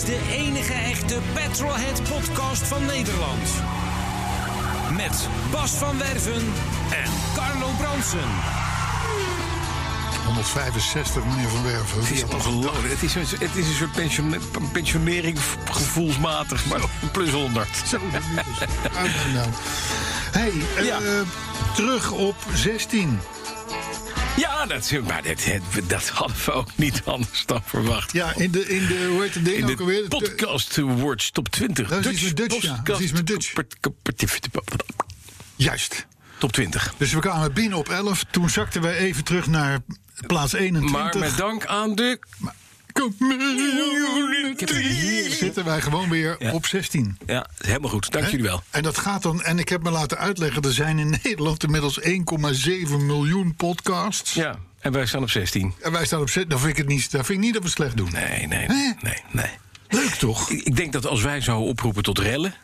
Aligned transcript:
Is 0.00 0.06
de 0.06 0.20
enige 0.30 0.72
echte 0.72 1.18
Petrolhead 1.34 2.02
podcast 2.02 2.62
van 2.62 2.84
Nederland. 2.86 3.48
Met 4.96 5.28
Bas 5.50 5.70
van 5.70 5.98
Werven 5.98 6.52
en 6.90 7.10
Carlo 7.34 7.66
Bronsen. 7.78 8.28
165, 10.26 11.24
meneer 11.24 11.48
Van 11.48 11.62
Werven. 11.62 12.00
Het 12.00 12.10
is, 12.10 12.20
dat 12.20 12.34
ongelooflijk. 12.34 12.92
het, 12.92 13.02
is 13.02 13.14
een, 13.14 13.24
het 13.38 13.56
is 13.56 13.66
een 13.68 13.74
soort 13.74 13.92
pensione- 13.92 14.38
pensionering 14.72 15.38
gevoelsmatig, 15.70 16.66
maar 16.66 16.80
plus 17.12 17.30
100. 17.30 17.68
Zo, 17.88 17.98
dat 18.12 18.20
is 18.52 18.58
het. 18.58 18.92
Ah, 18.96 19.02
nou, 19.02 19.32
nou. 19.34 19.48
Hey, 20.32 20.52
eh, 20.76 20.86
Ja. 20.86 20.98
terug 21.74 22.10
op 22.10 22.36
16. 22.54 23.20
Ja, 24.40 24.66
dat, 24.66 24.92
maar 25.06 25.22
dat, 25.22 25.88
dat 25.88 26.08
hadden 26.08 26.36
we 26.44 26.52
ook 26.52 26.76
niet 26.76 27.02
anders 27.04 27.46
dan 27.46 27.62
verwacht. 27.64 28.12
Ja, 28.12 28.32
in 28.36 28.50
de, 28.50 28.68
in 28.68 28.86
de 28.86 29.06
hoe 29.10 29.22
heet 29.22 29.34
het 29.34 29.44
ding 29.44 29.56
In 29.56 29.62
ook 29.62 29.76
de 29.76 29.82
alweer? 29.82 30.08
Podcast 30.08 30.78
Awards 30.78 31.30
top 31.30 31.48
20. 31.48 31.88
Dat 31.88 32.06
is 32.06 32.22
met 32.22 32.36
Dutch, 32.36 32.62
ja. 32.62 32.80
Dat 32.84 33.00
is 33.00 33.12
Dutch. 33.12 33.54
Juist. 35.56 36.06
Top 36.38 36.52
20. 36.52 36.94
Dus 36.96 37.12
we 37.12 37.20
kwamen 37.20 37.52
binnen 37.52 37.78
op 37.78 37.88
11. 37.88 38.24
Toen 38.30 38.50
zakten 38.50 38.82
wij 38.82 38.96
even 38.96 39.24
terug 39.24 39.46
naar 39.46 39.78
plaats 40.26 40.52
21. 40.52 41.00
Maar 41.00 41.18
met 41.18 41.36
dank 41.36 41.66
aan 41.66 41.94
de 41.94 42.18
Community 42.92 45.30
zitten 45.30 45.64
wij 45.64 45.80
gewoon 45.80 46.08
weer 46.08 46.36
Ja. 46.38 46.52
op 46.52 46.66
16. 46.66 47.18
Ja, 47.26 47.46
helemaal 47.58 47.90
goed. 47.90 48.10
Dank 48.10 48.26
jullie 48.26 48.42
wel. 48.46 48.62
En 48.70 48.82
dat 48.82 48.98
gaat 48.98 49.22
dan, 49.22 49.42
en 49.42 49.58
ik 49.58 49.68
heb 49.68 49.82
me 49.82 49.90
laten 49.90 50.18
uitleggen, 50.18 50.62
er 50.62 50.72
zijn 50.72 50.98
in 50.98 51.10
Nederland 51.22 51.62
inmiddels 51.64 52.00
1,7 52.00 53.04
miljoen 53.04 53.54
podcasts. 53.54 54.34
Ja, 54.34 54.58
en 54.80 54.92
wij 54.92 55.06
staan 55.06 55.22
op 55.22 55.30
16. 55.30 55.74
En 55.82 55.92
wij 55.92 56.06
staan 56.06 56.20
op 56.20 56.30
16. 56.30 56.50
Dan 56.50 56.58
vind 56.58 56.70
ik 56.70 56.76
het 56.78 56.88
niet, 56.88 57.10
dan 57.10 57.24
vind 57.24 57.38
ik 57.38 57.44
niet 57.44 57.54
dat 57.54 57.62
we 57.62 57.68
slecht 57.68 57.96
doen. 57.96 58.10
Nee, 58.12 58.46
nee, 58.46 58.66
nee, 58.68 58.94
nee. 59.32 59.50
Leuk 59.88 60.14
toch? 60.14 60.50
Ik 60.50 60.62
ik 60.62 60.76
denk 60.76 60.92
dat 60.92 61.06
als 61.06 61.22
wij 61.22 61.40
zouden 61.40 61.68
oproepen 61.68 62.02
tot 62.02 62.18
rellen, 62.18 62.54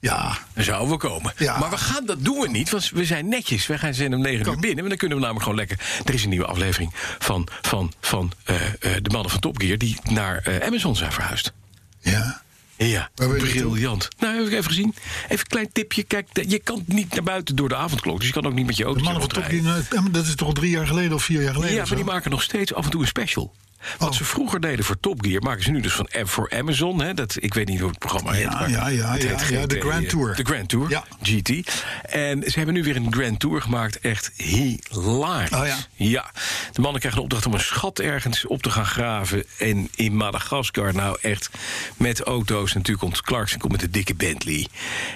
Ja. 0.00 0.38
dan 0.54 0.64
zouden 0.64 0.90
we 0.90 0.96
komen. 0.96 1.32
Ja. 1.36 1.58
Maar 1.58 1.70
we 1.70 1.76
gaan, 1.76 2.06
dat 2.06 2.24
doen 2.24 2.40
we 2.40 2.48
niet, 2.48 2.70
want 2.70 2.90
we 2.90 3.04
zijn 3.04 3.28
netjes. 3.28 3.66
Wij 3.66 3.78
gaan 3.78 3.94
zijn 3.94 4.14
om 4.14 4.20
9 4.20 4.44
Kan. 4.44 4.54
uur 4.54 4.60
binnen. 4.60 4.78
Maar 4.78 4.88
dan 4.88 4.98
kunnen 4.98 5.16
we 5.16 5.22
namelijk 5.22 5.44
gewoon 5.44 5.66
lekker. 5.66 6.02
Er 6.04 6.14
is 6.14 6.22
een 6.22 6.28
nieuwe 6.28 6.46
aflevering 6.46 6.94
van, 7.18 7.48
van, 7.60 7.92
van 8.00 8.32
eh, 8.44 8.56
eh, 8.56 8.72
de 8.80 9.10
mannen 9.10 9.30
van 9.30 9.40
Top 9.40 9.60
Gear 9.60 9.78
die 9.78 9.96
naar 10.10 10.36
eh, 10.36 10.66
Amazon 10.66 10.96
zijn 10.96 11.12
verhuisd. 11.12 11.52
Ja. 12.00 12.42
Ja, 12.76 13.10
briljant. 13.14 14.08
Nou, 14.18 14.36
heb 14.36 14.46
ik 14.46 14.52
even 14.52 14.64
gezien. 14.64 14.94
Even 15.24 15.38
een 15.38 15.46
klein 15.46 15.72
tipje. 15.72 16.02
Kijk, 16.02 16.28
je 16.32 16.58
kan 16.58 16.82
niet 16.86 17.14
naar 17.14 17.22
buiten 17.22 17.56
door 17.56 17.68
de 17.68 17.76
avondklok. 17.76 18.18
Dus 18.18 18.26
je 18.26 18.32
kan 18.32 18.46
ook 18.46 18.54
niet 18.54 18.66
met 18.66 18.76
je 18.76 18.84
auto 18.84 18.98
De 18.98 19.04
mannen 19.04 19.22
van 19.22 19.30
Top. 19.30 19.44
Gear, 19.44 20.10
dat 20.10 20.26
is 20.26 20.34
toch 20.34 20.48
al 20.48 20.54
drie 20.54 20.70
jaar 20.70 20.86
geleden 20.86 21.12
of 21.12 21.22
vier 21.22 21.42
jaar 21.42 21.54
geleden? 21.54 21.74
Ja, 21.74 21.84
maar 21.86 21.96
die 21.96 22.04
maken 22.04 22.30
nog 22.30 22.42
steeds 22.42 22.74
af 22.74 22.84
en 22.84 22.90
toe 22.90 23.00
een 23.00 23.06
special. 23.06 23.54
Wat 23.98 24.08
Oh. 24.08 24.14
ze 24.14 24.24
vroeger 24.24 24.60
deden 24.60 24.84
voor 24.84 25.00
Top 25.00 25.22
Gear, 25.24 25.42
maken 25.42 25.62
ze 25.62 25.70
nu 25.70 25.80
dus 25.80 25.92
van 25.92 26.08
voor 26.24 26.50
Amazon. 26.50 27.00
Hè, 27.02 27.14
dat, 27.14 27.36
ik 27.40 27.54
weet 27.54 27.68
niet 27.68 27.80
hoe 27.80 27.88
het 27.88 27.98
programma 27.98 28.30
heet. 28.32 28.42
Ja, 28.42 28.50
maar 28.58 28.70
ja, 28.70 28.88
ja, 28.88 29.12
het 29.12 29.22
ja, 29.22 29.28
heet 29.28 29.48
ja, 29.48 29.66
de 29.66 29.80
Grand 29.80 30.04
eh, 30.04 30.08
Tour. 30.10 30.34
De 30.36 30.44
Grand 30.44 30.68
Tour, 30.68 30.90
Ja. 30.90 31.04
GT. 31.22 31.48
En 32.02 32.42
ze 32.46 32.52
hebben 32.56 32.74
nu 32.74 32.82
weer 32.82 32.96
een 32.96 33.12
Grand 33.12 33.40
Tour 33.40 33.62
gemaakt. 33.62 34.00
Echt 34.00 34.30
hilarisch. 34.36 35.50
Oh 35.50 35.66
ja? 35.66 35.76
Ja. 35.94 36.30
De 36.72 36.80
mannen 36.80 37.00
krijgen 37.00 37.18
de 37.20 37.24
opdracht 37.24 37.46
om 37.46 37.52
een 37.54 37.60
schat 37.60 37.98
ergens 37.98 38.46
op 38.46 38.62
te 38.62 38.70
gaan 38.70 38.86
graven. 38.86 39.44
En 39.58 39.88
in 39.94 40.16
Madagaskar, 40.16 40.94
nou 40.94 41.18
echt 41.22 41.50
met 41.96 42.20
auto's. 42.20 42.72
Natuurlijk 42.72 42.98
komt 43.00 43.22
Clarkson 43.22 43.58
komt 43.58 43.72
met 43.72 43.80
de 43.80 43.90
dikke 43.90 44.14
Bentley. 44.14 44.66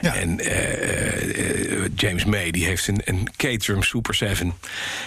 Ja. 0.03 0.15
En 0.15 0.41
eh, 0.41 1.85
eh, 1.85 1.91
James 1.97 2.25
May 2.25 2.51
die 2.51 2.65
heeft 2.65 2.89
een, 2.89 3.01
een 3.05 3.29
Caterham 3.37 3.83
Super 3.83 4.15
7. 4.15 4.55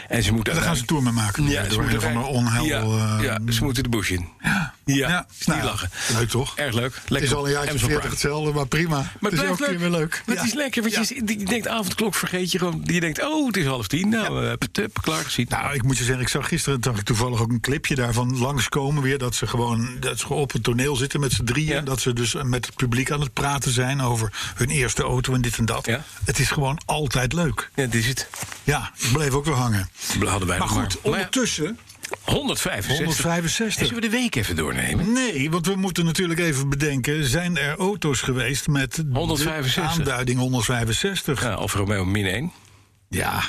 En 0.07 0.23
ze 0.23 0.33
moeten 0.33 0.53
Daar 0.53 0.63
gaan 0.63 0.75
ze 0.75 0.85
tour 0.85 1.03
mee 1.03 1.13
maken. 1.13 1.43
ja, 1.49 1.63
ze 1.63 1.69
een 1.75 1.81
moeten 1.81 2.01
van 2.01 2.11
rij- 2.11 2.21
onheil. 2.23 2.65
Ja, 2.65 2.81
eh, 2.81 3.23
ja, 3.23 3.37
ze 3.53 3.63
moeten 3.63 3.83
de 3.83 3.89
bush 3.89 4.09
in. 4.11 4.27
ja. 4.41 4.75
Ja, 4.85 4.95
Ja, 5.09 5.25
is 5.39 5.45
nou 5.45 5.59
niet 5.59 5.67
ja, 5.67 5.73
lachen. 5.73 5.89
leuk 6.17 6.29
toch? 6.29 6.57
Erg 6.57 6.73
leuk. 6.75 6.95
Het 6.95 7.09
Lekker 7.09 7.29
is 7.29 7.35
al 7.35 7.45
een 7.45 7.51
jaartje 7.51 7.69
Amazon 7.69 7.89
40 7.89 7.99
Prime. 8.09 8.13
hetzelfde, 8.21 8.53
maar 8.53 8.67
prima. 8.67 8.95
Maar 9.19 9.31
het 9.31 9.41
is 9.41 9.49
het 9.49 9.57
keer 9.67 9.79
weer 9.79 9.89
leuk. 9.89 10.21
Maar 10.25 10.35
Ja. 10.35 10.41
het 10.41 10.49
is 10.51 10.57
lekker, 10.57 10.81
want 10.81 10.93
Ja. 10.93 11.01
je, 11.07 11.37
je 11.39 11.45
denkt 11.45 11.67
avondklok 11.67 12.15
vergeet 12.15 12.51
je 12.51 12.57
gewoon. 12.57 12.81
Je 12.85 12.99
denkt, 12.99 13.23
oh, 13.23 13.47
het 13.47 13.57
is 13.57 13.65
half 13.65 13.87
tien. 13.87 14.09
Nou, 14.09 14.47
eh, 14.47 14.53
tup, 14.71 14.97
klaar 15.01 15.23
gezien. 15.23 15.45
Nou, 15.49 15.73
ik 15.73 15.83
moet 15.83 15.97
je 15.97 16.03
zeggen, 16.03 16.21
ik 16.23 16.29
zag 16.29 16.47
gisteren 16.47 16.77
zag 16.83 16.97
ik 16.97 17.03
toevallig 17.05 17.41
ook 17.41 17.49
een 17.51 17.59
clipje 17.59 17.95
daarvan 17.95 18.37
langskomen 18.37 19.03
weer. 19.03 19.17
Dat 19.17 19.35
ze 19.35 19.47
gewoon 19.47 19.97
dat 19.99 20.19
ze 20.19 20.33
op 20.33 20.51
het 20.51 20.63
toneel 20.63 20.95
zitten 20.95 21.19
met 21.19 21.31
z'n 21.31 21.43
drieën. 21.43 21.67
Ja. 21.71 21.77
En 21.77 21.85
dat 21.85 22.01
ze 22.01 22.13
dus 22.13 22.35
met 22.43 22.65
het 22.65 22.75
publiek 22.75 23.11
aan 23.11 23.21
het 23.21 23.33
praten 23.33 23.71
zijn 23.71 24.01
over 24.01 24.33
hun 24.55 24.69
eerste 24.69 25.03
auto 25.03 25.33
en 25.33 25.41
dit 25.41 25.57
en 25.57 25.65
dat. 25.65 25.85
Ja. 25.85 26.03
Het 26.25 26.39
is 26.39 26.49
gewoon 26.51 26.81
altijd 26.85 27.33
leuk. 27.33 27.69
ja, 27.75 27.83
dit 27.85 27.93
is 28.03 28.07
het. 28.07 28.29
Ja, 28.63 28.91
ik 28.97 29.11
bleef 29.13 29.31
ook 29.33 29.45
weer 29.45 29.53
hangen. 29.53 29.89
Hadden 30.25 30.47
wij 30.47 30.57
Maar 30.57 30.67
nog 30.67 30.77
goed, 30.77 30.93
Maar 30.93 31.01
ja, 31.03 31.09
ondertussen 31.17 31.79
165. 32.21 32.97
165. 32.97 33.81
En 33.81 33.87
zullen 33.87 34.01
we 34.01 34.09
de 34.09 34.17
week 34.17 34.35
even 34.35 34.55
doornemen? 34.55 35.11
Nee, 35.11 35.49
want 35.51 35.65
we 35.67 35.75
moeten 35.75 36.05
natuurlijk 36.05 36.39
even 36.39 36.69
bedenken... 36.69 37.25
zijn 37.25 37.57
er 37.57 37.77
auto's 37.77 38.21
geweest 38.21 38.67
met 38.67 38.95
de 38.95 39.05
165? 39.13 39.83
aanduiding 39.97 40.39
165? 40.39 41.41
Ja, 41.41 41.47
Ja, 41.49 41.53
Alfa 41.55 41.77
Romeo 41.79 42.05
min 42.05 42.25
1. 42.25 42.51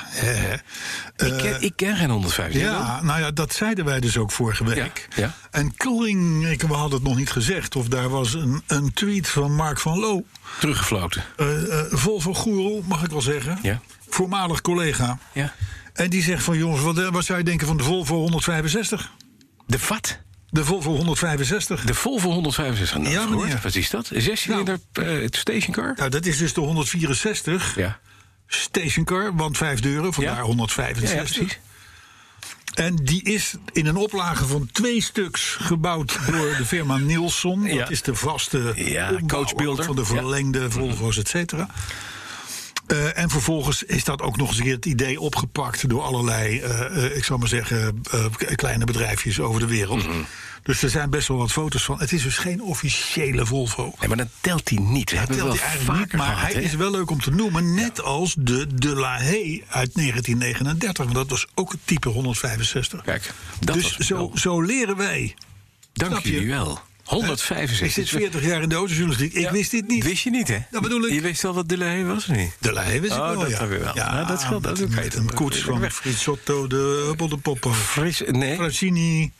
hè, 0.09 0.31
hè. 0.33 0.53
ik, 0.53 0.61
Eh, 1.15 1.37
ken, 1.37 1.61
ik 1.61 1.73
ken 1.75 1.95
geen 1.97 2.09
150. 2.09 2.61
Ja, 2.61 3.01
nou 3.03 3.19
ja, 3.19 3.31
dat 3.31 3.53
zeiden 3.53 3.85
wij 3.85 3.99
dus 3.99 4.17
ook 4.17 4.31
vorige 4.31 4.63
week. 4.65 5.07
Ja, 5.15 5.23
ja. 5.23 5.33
En 5.51 5.73
ik, 6.51 6.61
we 6.61 6.73
hadden 6.73 6.99
het 6.99 7.07
nog 7.07 7.17
niet 7.17 7.31
gezegd... 7.31 7.75
of 7.75 7.87
daar 7.87 8.09
was 8.09 8.33
een, 8.33 8.61
een 8.67 8.93
tweet 8.93 9.27
van 9.29 9.55
Mark 9.55 9.79
van 9.79 9.99
Loo... 9.99 10.23
Teruggefloten. 10.59 11.23
eh, 11.37 11.79
eh, 11.79 11.85
Volvo 11.89 12.33
Goerel, 12.33 12.83
mag 12.85 13.03
ik 13.03 13.09
wel 13.11 13.21
zeggen. 13.21 13.59
Ja. 13.61 13.79
Voormalig 14.09 14.61
collega. 14.61 15.17
Ja. 15.33 15.53
En 15.99 16.09
die 16.09 16.23
zegt 16.23 16.43
van, 16.43 16.57
jongens, 16.57 16.81
wat, 16.81 16.97
eh, 16.97 17.07
wat 17.09 17.25
zou 17.25 17.37
je 17.37 17.43
denken 17.43 17.67
van 17.67 17.77
de 17.77 17.83
Volvo 17.83 18.15
165? 18.15 19.11
De 19.67 19.77
wat? 19.87 20.19
De 20.49 20.65
Volvo 20.65 20.95
165. 20.95 21.83
De 21.85 21.93
Volvo 21.93 22.29
165. 22.31 22.97
Nou, 22.97 23.09
Ja, 23.13 23.25
meneer. 23.25 23.59
Wat 23.63 23.75
is 23.75 23.89
dat? 23.89 24.09
Een 24.09 24.21
zescilinder 24.21 24.79
eh, 24.93 25.27
stationcar? 25.29 25.93
Nou, 25.97 26.09
dat 26.09 26.25
is 26.25 26.37
dus 26.37 26.53
de 26.53 26.61
164 26.61 27.75
Ja. 27.75 27.99
stationcar, 28.47 29.35
want 29.35 29.57
5 29.57 29.83
euro, 29.85 30.11
vandaar 30.11 30.35
Ja. 30.35 30.41
165. 30.41 31.39
Ja. 31.49 31.57
En 32.83 32.95
die 32.95 33.23
is 33.23 33.53
in 33.71 33.85
een 33.85 33.95
oplage 33.95 34.45
van 34.45 34.69
twee 34.71 35.01
stuks 35.01 35.57
gebouwd 35.59 36.17
door 36.31 36.55
de 36.57 36.65
firma 36.65 36.97
Nilsson. 36.97 37.63
Ja. 37.63 37.75
Dat 37.77 37.89
is 37.91 38.01
de 38.01 38.15
vaste 38.15 38.73
Ja, 38.75 39.11
coachbuilder. 39.27 39.85
van 39.85 39.95
de 39.95 40.05
verlengde 40.05 40.71
Volvo's, 40.71 41.17
et 41.17 41.27
cetera. 41.27 41.67
Eh, 42.89 43.17
en 43.17 43.29
vervolgens 43.29 43.83
is 43.83 44.03
dat 44.03 44.21
ook 44.21 44.37
nog 44.37 44.47
eens 44.47 44.57
een 44.57 44.63
keer 44.63 44.75
het 44.75 44.85
idee 44.85 45.19
opgepakt 45.19 45.89
door 45.89 46.01
allerlei, 46.01 46.59
eh, 46.59 47.05
eh, 47.05 47.17
ik 47.17 47.23
zal 47.23 47.37
maar 47.37 47.47
zeggen, 47.47 48.01
kleine 48.55 48.85
bedrijfjes 48.85 49.39
over 49.39 49.59
de 49.59 49.67
wereld. 49.67 50.07
Mhm. 50.07 50.17
Dus 50.63 50.81
er 50.81 50.89
zijn 50.89 51.09
best 51.09 51.27
wel 51.27 51.37
wat 51.37 51.51
foto's 51.51 51.83
van. 51.83 51.99
Het 51.99 52.11
is 52.11 52.23
dus 52.23 52.37
geen 52.37 52.61
officiële 52.61 53.45
Volvo. 53.45 53.93
Nee, 53.99 54.07
maar 54.07 54.17
dan 54.17 54.29
telt 54.41 54.69
hij 54.69 54.77
niet. 54.77 55.15
Dat 55.15 55.37
telt 55.37 55.59
hij 55.59 55.67
eigenlijk 55.67 55.99
niet, 55.99 56.13
maar 56.13 56.41
hij 56.41 56.53
is 56.53 56.75
wel 56.75 56.91
leuk 56.91 57.09
om 57.09 57.21
te 57.21 57.31
noemen. 57.31 57.73
Net 57.73 58.01
als 58.01 58.35
de 58.37 58.75
De 58.75 58.95
La 58.95 59.17
Haye 59.17 59.63
uit 59.67 59.93
1939. 59.95 61.03
Want 61.03 61.15
dat 61.15 61.29
was 61.29 61.47
ook 61.55 61.71
het 61.71 61.79
type 61.85 62.09
165. 62.09 63.01
Kijk, 63.01 63.31
dat 63.59 63.75
dus 63.75 63.97
was 63.97 64.07
zo, 64.07 64.31
zo 64.33 64.61
leren 64.61 64.97
wij. 64.97 65.35
Dank 65.93 66.19
jullie 66.19 66.47
wel. 66.47 66.81
165. 67.09 67.87
Ik 67.87 67.91
zit 67.93 68.09
40 68.09 68.43
jaar 68.45 68.61
in 68.61 68.69
de 68.69 68.75
autojournalistiek. 68.75 69.33
Ik 69.33 69.41
Ja, 69.41 69.51
wist 69.51 69.71
dit 69.71 69.87
niet. 69.87 70.03
Wist 70.03 70.23
je 70.23 70.29
niet, 70.29 70.47
hè? 70.47 70.57
Dat 70.71 70.81
bedoel 70.81 71.05
ik. 71.05 71.13
Je 71.13 71.21
wist 71.21 71.45
al 71.45 71.53
wat 71.53 71.69
de 71.69 71.77
Lei 71.77 72.03
was, 72.03 72.27
of 72.29 72.35
niet? 72.35 72.51
De 72.59 72.71
La 72.73 72.83
Haye 72.83 72.99
wist 73.01 73.13
ik 73.13 73.19
Oh, 73.19 73.29
wel, 73.29 73.39
dat 73.39 73.49
ja. 73.49 73.67
weer 73.67 73.79
wel. 73.79 73.95
Ja, 73.95 74.13
Nou, 74.13 74.27
dat 74.27 74.41
scheelt. 74.41 74.63
Dat 74.63 74.79
is 74.79 74.87
met, 74.87 74.95
met 75.03 75.15
een 75.15 75.33
koets 75.33 75.57
van. 75.61 75.91
Frisotto, 75.91 76.67
de 76.67 77.03
Hubbel 77.07 77.29
de 77.29 77.37
Poppen. 77.37 77.75
Fris, 77.75 78.21
nee. 78.27 78.55
Francini 78.55 79.31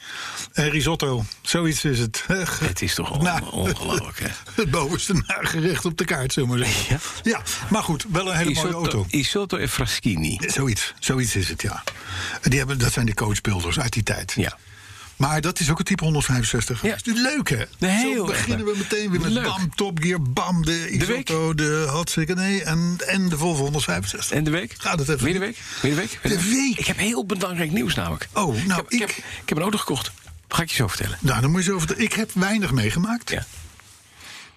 en 0.54 0.70
risotto. 0.70 1.26
Zoiets 1.42 1.86
is 1.86 2.00
het. 2.00 2.24
Het 2.70 2.82
is 2.82 2.94
toch 2.94 3.12
on- 3.12 3.24
Nou, 3.24 3.42
ongelooflijk, 3.52 4.20
hè? 4.20 4.28
Het 4.62 4.72
bovenste 4.72 5.24
nagerecht 5.28 5.86
op 5.86 5.98
de 5.98 6.06
kaart, 6.06 6.34
zullen 6.34 6.50
we 6.50 6.58
maar 6.58 6.66
zeggen. 6.68 7.00
Ja. 7.24 7.42
maar 7.70 7.84
goed, 7.84 8.06
wel 8.12 8.30
een 8.32 8.38
hele 8.38 8.52
mooie 8.54 8.74
auto. 8.74 8.88
Isotto, 9.00 9.18
Isotto 9.18 9.58
en 9.58 9.70
Fraschini. 9.70 10.40
Zoiets, 10.48 10.94
zoiets 11.00 11.36
is 11.36 11.50
het, 11.50 11.62
ja. 11.62 11.84
Die 12.42 12.58
hebben, 12.58 12.80
dat 12.80 12.92
zijn 12.94 13.06
de 13.06 13.14
coachbuilders 13.14 13.80
uit 13.80 13.94
die 13.94 14.04
tijd. 14.04 14.34
Ja. 14.36 14.58
Maar 15.20 15.42
dat 15.42 15.60
is 15.60 15.70
ook 15.70 15.80
een 15.80 15.86
type 15.86 16.04
165. 16.04 16.82
Ja. 16.82 16.90
Dat 16.90 17.08
is 17.08 17.22
leuk, 17.22 17.50
hè? 17.50 17.64
Nee, 17.78 17.92
heel 17.92 18.16
Zo 18.16 18.26
beginnen 18.26 18.66
we 18.66 18.74
meteen 18.78 19.12
weer 19.12 19.20
met 19.22 19.32
Leuk. 19.32 19.44
bam, 19.44 19.76
Top 19.76 20.00
Gear, 20.02 20.22
bam, 20.22 20.66
de 20.66 20.90
Isoto, 20.90 21.54
de, 21.54 21.86
Hartstikke 21.90 22.34
nee 22.34 22.64
en, 22.64 22.96
en 23.08 23.30
de 23.30 23.38
Volvo 23.38 23.62
165. 23.62 24.32
En 24.32 24.44
de 24.44 24.52
week? 24.52 24.76
Ga 24.78 24.96
dat 24.96 25.10
even 25.10 25.24
Weer 25.24 25.34
de 25.34 25.40
week? 25.40 25.58
Weer 25.82 25.92
de 25.96 25.98
week? 25.98 26.20
De? 26.24 26.74
Ik 26.78 26.86
heb 26.88 26.98
heel 26.98 27.26
belangrijk 27.26 27.72
nieuws 27.72 27.96
namelijk. 27.96 28.28
Oh, 28.34 28.46
nou, 28.46 28.56
ik, 28.64 28.70
heb, 28.76 28.86
ik, 28.86 28.92
ik- 28.94 29.00
heb, 29.00 29.10
ik 29.10 29.24
heb 29.50 29.58
een 29.58 29.64
auto 29.64 29.78
gekocht. 29.78 30.12
Ga 30.48 30.62
ik 30.62 30.70
je 30.70 30.76
zo 30.76 30.88
vertellen. 30.88 31.18
Nou, 31.22 31.42
dan 31.42 31.52
moet 31.52 31.64
je 31.64 31.70
zo 31.70 31.76
over. 31.76 32.00
Ik 32.00 32.14
heb 32.14 32.32
weinig 32.34 32.72
meegemaakt. 32.72 33.30
Ja. 33.30 33.46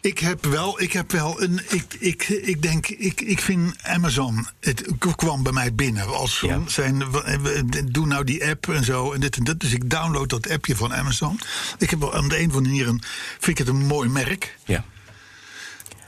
Ik 0.02 0.18
heb 0.18 0.44
wel, 0.44 0.80
ik 0.80 0.92
heb 0.92 1.12
wel 1.12 1.42
een. 1.42 1.60
Ik, 1.68 1.84
ik, 1.98 2.28
ik 2.28 2.62
denk, 2.62 2.86
ik, 2.88 3.20
ik 3.20 3.40
vind 3.40 3.74
Amazon. 3.82 4.46
Het 4.60 4.84
kwam 5.16 5.42
bij 5.42 5.52
mij 5.52 5.74
binnen. 5.74 6.06
Als 6.06 6.40
Ja. 6.40 6.60
zijn. 6.66 7.02
Doe 7.84 8.06
nou 8.06 8.24
die 8.24 8.46
app 8.48 8.68
en 8.68 8.84
zo. 8.84 9.12
En 9.12 9.20
dit 9.20 9.36
en 9.36 9.44
dat. 9.44 9.60
Dus 9.60 9.72
ik 9.72 9.90
download 9.90 10.28
dat 10.28 10.50
appje 10.50 10.76
van 10.76 10.94
Amazon. 10.94 11.40
Ik 11.78 11.90
heb 11.90 12.00
wel 12.00 12.14
aan 12.14 12.28
de 12.28 12.38
een 12.40 12.48
of 12.50 12.56
andere 12.56 12.74
manier 12.74 12.88
een. 12.88 13.02
Vind 13.38 13.58
ik 13.58 13.66
het 13.66 13.68
een 13.76 13.86
mooi 13.86 14.08
merk. 14.08 14.58
ja. 14.64 14.84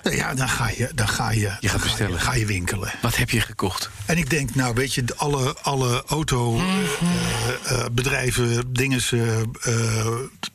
Nou 0.05 0.17
Ja, 0.17 0.35
dan 0.35 0.49
ga 0.49 0.69
je, 0.69 0.91
dan 0.95 1.09
ga 1.09 1.31
je, 1.31 1.39
Je 1.41 1.57
dan 1.61 1.71
gaat 1.71 1.81
ga 1.81 1.87
bestellen. 1.87 2.21
ga 2.21 2.35
je 2.35 2.47
winkelen. 2.47 2.93
Wat 3.03 3.17
heb 3.17 3.31
je 3.31 3.41
gekocht? 3.41 3.91
En 4.07 4.19
ik 4.19 4.31
denk, 4.31 4.55
nou 4.55 4.75
weet 4.75 4.95
je, 4.95 5.05
alle, 5.17 5.57
alle 5.63 6.03
autobedrijven, 6.07 8.73
dingen, 8.73 9.01
eh, 9.11 9.41
eh, 9.41 9.47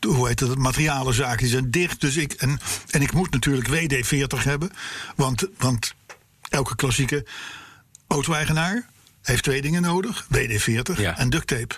hoe 0.07 0.27
heet 0.27 0.39
het, 0.39 0.57
materialenzaken 0.57 1.37
die 1.37 1.47
zijn 1.47 1.71
dicht. 1.71 2.01
Dus 2.01 2.17
ik, 2.17 2.33
en, 2.33 2.59
en 2.89 3.01
ik 3.01 3.11
moet 3.13 3.31
natuurlijk 3.31 3.67
WD-40 3.67 4.43
hebben. 4.43 4.71
Want, 5.15 5.45
want 5.57 5.93
elke 6.49 6.75
klassieke 6.75 7.25
auto-eigenaar 8.07 8.85
heeft 9.21 9.43
twee 9.43 9.61
dingen 9.61 9.81
nodig. 9.81 10.27
WD-40 10.37 10.95
Ja. 10.99 11.17
en 11.17 11.29
duct 11.29 11.47
tape. 11.47 11.75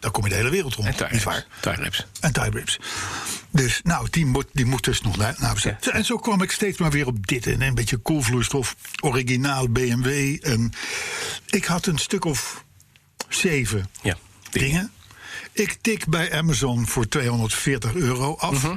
Daar 0.00 0.10
kom 0.10 0.22
je 0.24 0.28
de 0.30 0.34
hele 0.34 0.50
wereld 0.50 0.74
rond, 0.74 0.86
En 0.88 0.94
niet 0.94 1.06
tires. 1.08 1.24
waar? 1.24 1.46
Tires. 1.60 2.06
En 2.20 2.32
tie 2.32 2.50
rips. 2.50 2.78
Dus 3.50 3.80
nou, 3.82 4.06
die 4.10 4.26
moet, 4.26 4.46
die 4.52 4.64
moet 4.64 4.84
dus 4.84 5.00
nog 5.00 5.16
naar. 5.16 5.34
Nou, 5.38 5.58
Ja. 5.62 5.78
En 5.92 6.04
zo 6.04 6.16
kwam 6.18 6.42
ik 6.42 6.50
steeds 6.50 6.78
maar 6.78 6.90
weer 6.90 7.06
op 7.06 7.26
dit. 7.26 7.46
En 7.46 7.62
een 7.62 7.74
beetje 7.74 7.96
koelvloeistof, 7.96 8.76
originaal 9.00 9.68
BMW. 9.68 10.36
En 10.42 10.72
ik 11.46 11.64
had 11.64 11.86
een 11.86 11.98
stuk 11.98 12.24
of 12.24 12.64
zeven 13.28 13.90
Ja. 14.02 14.16
dingen. 14.50 14.92
Ik 15.52 15.78
tik 15.80 16.06
bij 16.06 16.32
Amazon 16.32 16.86
voor 16.86 17.08
240 17.08 17.94
euro 17.94 18.36
af. 18.36 18.62
Mhm. 18.62 18.76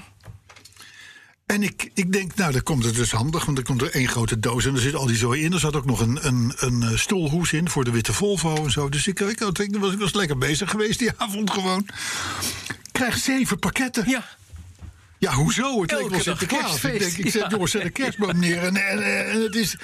En 1.47 1.63
ik, 1.63 1.89
ik 1.93 2.11
denk, 2.11 2.35
nou, 2.35 2.51
dan 2.51 2.63
komt 2.63 2.83
het 2.83 2.95
dus 2.95 3.11
handig, 3.11 3.45
want 3.45 3.57
er 3.57 3.63
komt 3.63 3.81
er 3.81 3.91
één 3.91 4.07
grote 4.07 4.39
doos 4.39 4.65
en 4.65 4.73
er 4.75 4.81
zit 4.81 4.95
al 4.95 5.05
die 5.05 5.15
zooi 5.17 5.43
in. 5.43 5.53
Er 5.53 5.59
zat 5.59 5.75
ook 5.75 5.85
nog 5.85 5.99
een, 5.99 6.27
een, 6.27 6.53
een 6.57 6.83
eh, 6.83 6.97
stoelhoes 6.97 7.53
in 7.53 7.69
voor 7.69 7.83
de 7.83 7.91
witte 7.91 8.13
Volvo 8.13 8.55
en 8.63 8.71
zo. 8.71 8.89
Dus 8.89 9.07
ik, 9.07 9.19
ik, 9.19 9.39
had- 9.39 9.59
ik, 9.59 9.77
was, 9.77 9.93
ik 9.93 9.99
was 9.99 10.13
lekker 10.13 10.37
bezig 10.37 10.69
geweest 10.69 10.99
die 10.99 11.11
avond 11.17 11.51
gewoon. 11.51 11.87
Ik 12.67 12.75
krijg 12.91 13.17
zeven 13.17 13.59
pakketten. 13.59 14.09
Ja. 14.09 14.25
Ja, 15.19 15.33
hoezo? 15.33 15.81
Het 15.81 15.91
leek 15.91 15.99
Elke 15.99 16.09
wel 16.15 16.23
dag 16.23 16.37
Sinterklaas. 16.37 16.83
Ik, 16.83 16.99
denk, 16.99 17.11
ik 17.17 17.31
zeg, 17.31 17.41
Ja. 17.41 17.47
jongens, 17.49 17.71
zet 17.71 17.83
een 17.83 17.91
kerstboom 17.91 18.39
neer 18.39 18.63
en, 18.63 18.75
en, 18.75 19.25
en, 19.29 19.41
het, 19.41 19.55
is, 19.55 19.75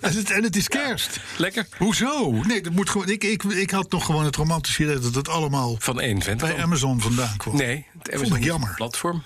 en, 0.00 0.14
het, 0.16 0.30
en 0.30 0.42
het 0.42 0.56
is 0.56 0.68
kerst. 0.68 1.20
Lekker. 1.36 1.66
Hoezo? 1.78 2.30
Nee, 2.30 2.60
dat 2.62 2.72
moet 2.72 2.90
gewoon. 2.90 3.08
Ik, 3.08 3.24
ik, 3.24 3.42
ik 3.42 3.70
had 3.70 3.90
nog 3.90 4.04
gewoon 4.06 4.24
het 4.24 4.36
romantische 4.36 4.82
idee 4.82 4.98
dat 4.98 5.14
het 5.14 5.28
allemaal 5.28 5.76
Van 5.78 6.00
één 6.00 6.22
vent. 6.22 6.40
bij 6.40 6.62
Amazon 6.62 7.00
vandaan 7.00 7.36
kwam. 7.36 7.56
Nee, 7.56 7.86
het 7.98 8.02
Vond 8.02 8.14
Amazon 8.16 8.36
ik 8.36 8.44
jammer. 8.44 8.74
platform. 8.74 9.22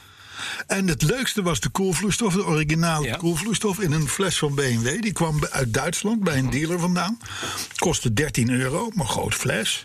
En 0.66 0.88
het 0.88 1.02
leukste 1.02 1.42
was 1.42 1.60
de 1.60 1.68
koelvloeistof, 1.68 2.34
de 2.34 2.44
originale 2.46 3.06
Ja. 3.06 3.16
koelvloeistof 3.16 3.80
in 3.80 3.92
een 3.92 4.08
fles 4.08 4.38
van 4.38 4.54
BMW. 4.54 5.02
Die 5.02 5.12
kwam 5.12 5.44
uit 5.50 5.74
Duitsland 5.74 6.22
bij 6.24 6.38
een 6.38 6.50
dealer 6.50 6.78
vandaan. 6.80 7.18
Kostte 7.76 8.12
13 8.12 8.50
euro, 8.50 8.90
maar 8.94 9.06
groot 9.06 9.34
fles. 9.34 9.82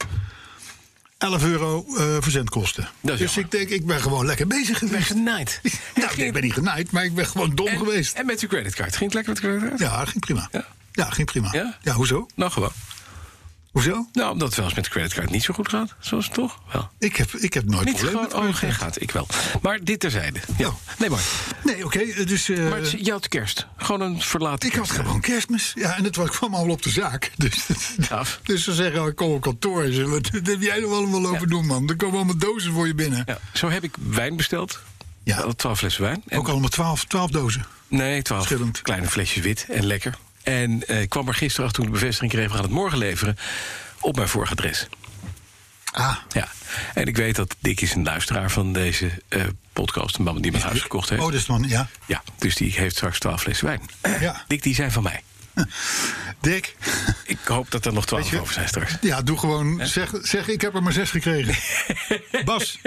11 1.18 1.44
euro 1.44 1.86
eh, 1.98 2.18
verzendkosten. 2.19 2.89
Dus 3.01 3.19
jammer. 3.19 3.38
ik 3.39 3.51
denk, 3.51 3.69
ik 3.69 3.86
ben 3.86 4.01
gewoon 4.01 4.25
lekker 4.25 4.48
bezig 4.48 4.81
Ik 4.81 4.89
ben 4.89 4.89
geweest. 4.89 5.07
genaaid. 5.07 5.59
Nou, 5.95 6.15
nee, 6.18 6.25
ik 6.27 6.33
ben 6.33 6.42
niet 6.42 6.54
genaaid, 6.54 6.92
maar 6.92 7.04
ik 7.06 7.13
ben 7.15 7.27
gewoon 7.27 7.56
dom 7.56 7.68
en, 7.68 7.77
geweest. 7.77 8.13
En 8.15 8.25
met 8.25 8.39
uw 8.39 8.47
creditcard. 8.47 8.95
Ging 8.95 9.13
het 9.13 9.13
lekker 9.13 9.33
met 9.33 9.42
de 9.42 9.47
creditcard? 9.59 9.80
Ja, 9.92 10.06
ging 10.06 10.19
prima. 10.19 10.47
Ja. 10.51 10.65
Ja, 10.92 11.06
ging 11.09 11.27
prima. 11.27 11.47
Ja? 11.51 11.77
Ja, 11.81 11.94
hoezo? 11.94 12.25
Nou, 12.36 12.51
gewoon. 12.51 12.71
Hoezo? 13.71 14.07
Nou, 14.13 14.31
omdat 14.31 14.47
het 14.47 14.57
wel 14.57 14.65
eens 14.65 14.75
met 14.75 14.83
de 14.83 14.89
creditcard 14.89 15.29
niet 15.29 15.44
zo 15.44 15.53
goed 15.53 15.69
gaat. 15.69 15.95
Zoals 16.00 16.25
het 16.25 16.33
toch? 16.33 16.59
Wel. 16.73 16.89
Ik 17.00 17.15
heb, 17.15 17.31
ik 17.31 17.53
heb 17.53 17.65
nooit 17.65 17.85
Niet 17.85 17.94
problemen 17.95 18.21
met 18.21 18.33
oh, 18.33 18.56
geen 18.56 18.73
gaat. 18.73 19.01
Ik 19.01 19.12
wel. 19.12 19.27
Maar 19.62 19.83
dit 19.83 20.00
terzijde. 20.00 20.39
Ja. 20.57 20.68
Oh. 20.68 20.73
Nee, 20.97 21.09
maar. 21.09 21.21
Nee, 21.63 21.85
oké, 21.85 22.23
dus... 22.25 22.50
eh, 22.50 22.69
Maar 22.69 22.79
het, 22.79 23.06
je 23.06 23.12
had 23.12 23.27
kerst. 23.27 23.68
Gewoon 23.77 24.01
een 24.01 24.21
verlaten 24.21 24.69
ik 24.69 24.75
had 24.75 24.89
gewoon 24.89 25.21
kerstmis. 25.21 25.71
Ja, 25.75 25.97
en 25.97 26.03
het 26.03 26.15
was, 26.15 26.29
kwam 26.29 26.53
allemaal 26.56 26.73
op 26.75 26.81
de 26.81 26.89
zaak. 26.89 27.31
Dus, 27.38 27.65
Gaaf. 28.00 28.39
dus 28.44 28.63
ze 28.63 28.73
zeggen, 28.73 29.01
oh, 29.01 29.07
ik 29.07 29.15
kom 29.15 29.31
op 29.31 29.41
kantoor. 29.41 29.85
Ze, 29.91 30.07
wat, 30.09 30.29
heb 30.44 30.62
jij 30.62 30.77
er 30.81 30.85
allemaal 30.88 31.25
over 31.25 31.41
Ja. 31.41 31.45
doen, 31.47 31.65
man? 31.65 31.89
Er 31.89 31.95
komen 31.95 32.15
allemaal 32.15 32.38
dozen 32.38 32.73
voor 32.73 32.88
je 32.88 32.95
binnen. 32.95 33.23
Ja. 33.25 33.38
Zo 33.53 33.69
heb 33.69 33.83
ik 33.83 33.95
wijn 34.09 34.35
besteld. 34.35 34.79
Ja. 35.23 35.38
Ja. 35.45 35.53
Twaalf 35.53 35.77
flessen 35.77 36.01
wijn. 36.03 36.23
En- 36.27 36.38
Ook 36.38 36.47
allemaal 36.47 36.69
twaalf, 36.69 37.06
twaalf 37.06 37.31
dozen. 37.31 37.65
Nee, 37.88 38.21
twaalf 38.21 38.45
Verschillend. 38.47 38.81
kleine 38.81 39.07
flesjes 39.07 39.44
wit 39.44 39.65
en 39.69 39.85
lekker. 39.85 40.18
En 40.43 40.88
eh, 40.88 41.01
ik 41.01 41.09
kwam 41.09 41.27
er 41.27 41.33
gisteren 41.33 41.65
achter 41.65 41.83
toen 41.83 41.91
de 41.93 41.99
bevestiging 41.99 42.31
kreeg... 42.31 42.47
we 42.47 42.53
gaan 42.53 42.63
het 42.63 42.71
morgen 42.71 42.97
leveren 42.97 43.38
op 43.99 44.15
mijn 44.15 44.27
vorige 44.27 44.51
adres. 44.53 44.88
Ah, 45.91 46.15
Ja. 46.29 46.47
En 46.93 47.05
ik 47.07 47.17
weet 47.17 47.35
dat 47.35 47.55
Dick 47.59 47.81
is 47.81 47.93
een 47.93 48.03
luisteraar 48.03 48.51
van 48.51 48.73
deze 48.73 49.11
eh, 49.27 49.43
podcast. 49.73 50.17
Een 50.17 50.23
man 50.23 50.41
die 50.41 50.51
mijn 50.51 50.63
huis 50.63 50.81
gekocht 50.81 51.09
heeft. 51.09 51.21
oh, 51.21 51.31
dus 51.31 51.45
man, 51.45 51.63
ja. 51.67 51.88
Ja, 52.05 52.23
dus 52.38 52.55
die 52.55 52.71
heeft 52.73 52.95
straks 52.95 53.19
twaalf 53.19 53.41
flessen 53.41 53.65
wijn. 53.65 53.81
Ja. 54.19 54.43
Dick, 54.47 54.63
die 54.63 54.75
zijn 54.75 54.91
van 54.91 55.03
mij. 55.03 55.23
Dick, 56.42 56.75
Ik 57.25 57.38
hoop 57.44 57.71
dat 57.71 57.86
er 57.86 57.94
nog 57.94 58.06
twaalf 58.06 58.39
over 58.39 58.53
zijn 58.53 58.68
straks. 58.68 58.98
ja, 59.01 59.21
doe 59.21 59.38
gewoon, 59.38 59.88
zeg, 59.88 60.12
zeg, 60.21 60.48
ik 60.48 60.62
heb 60.62 60.75
er 60.75 60.83
maar 60.83 60.94
zes 60.94 61.09
gekregen. 61.09 61.56
Bas, 62.45 62.80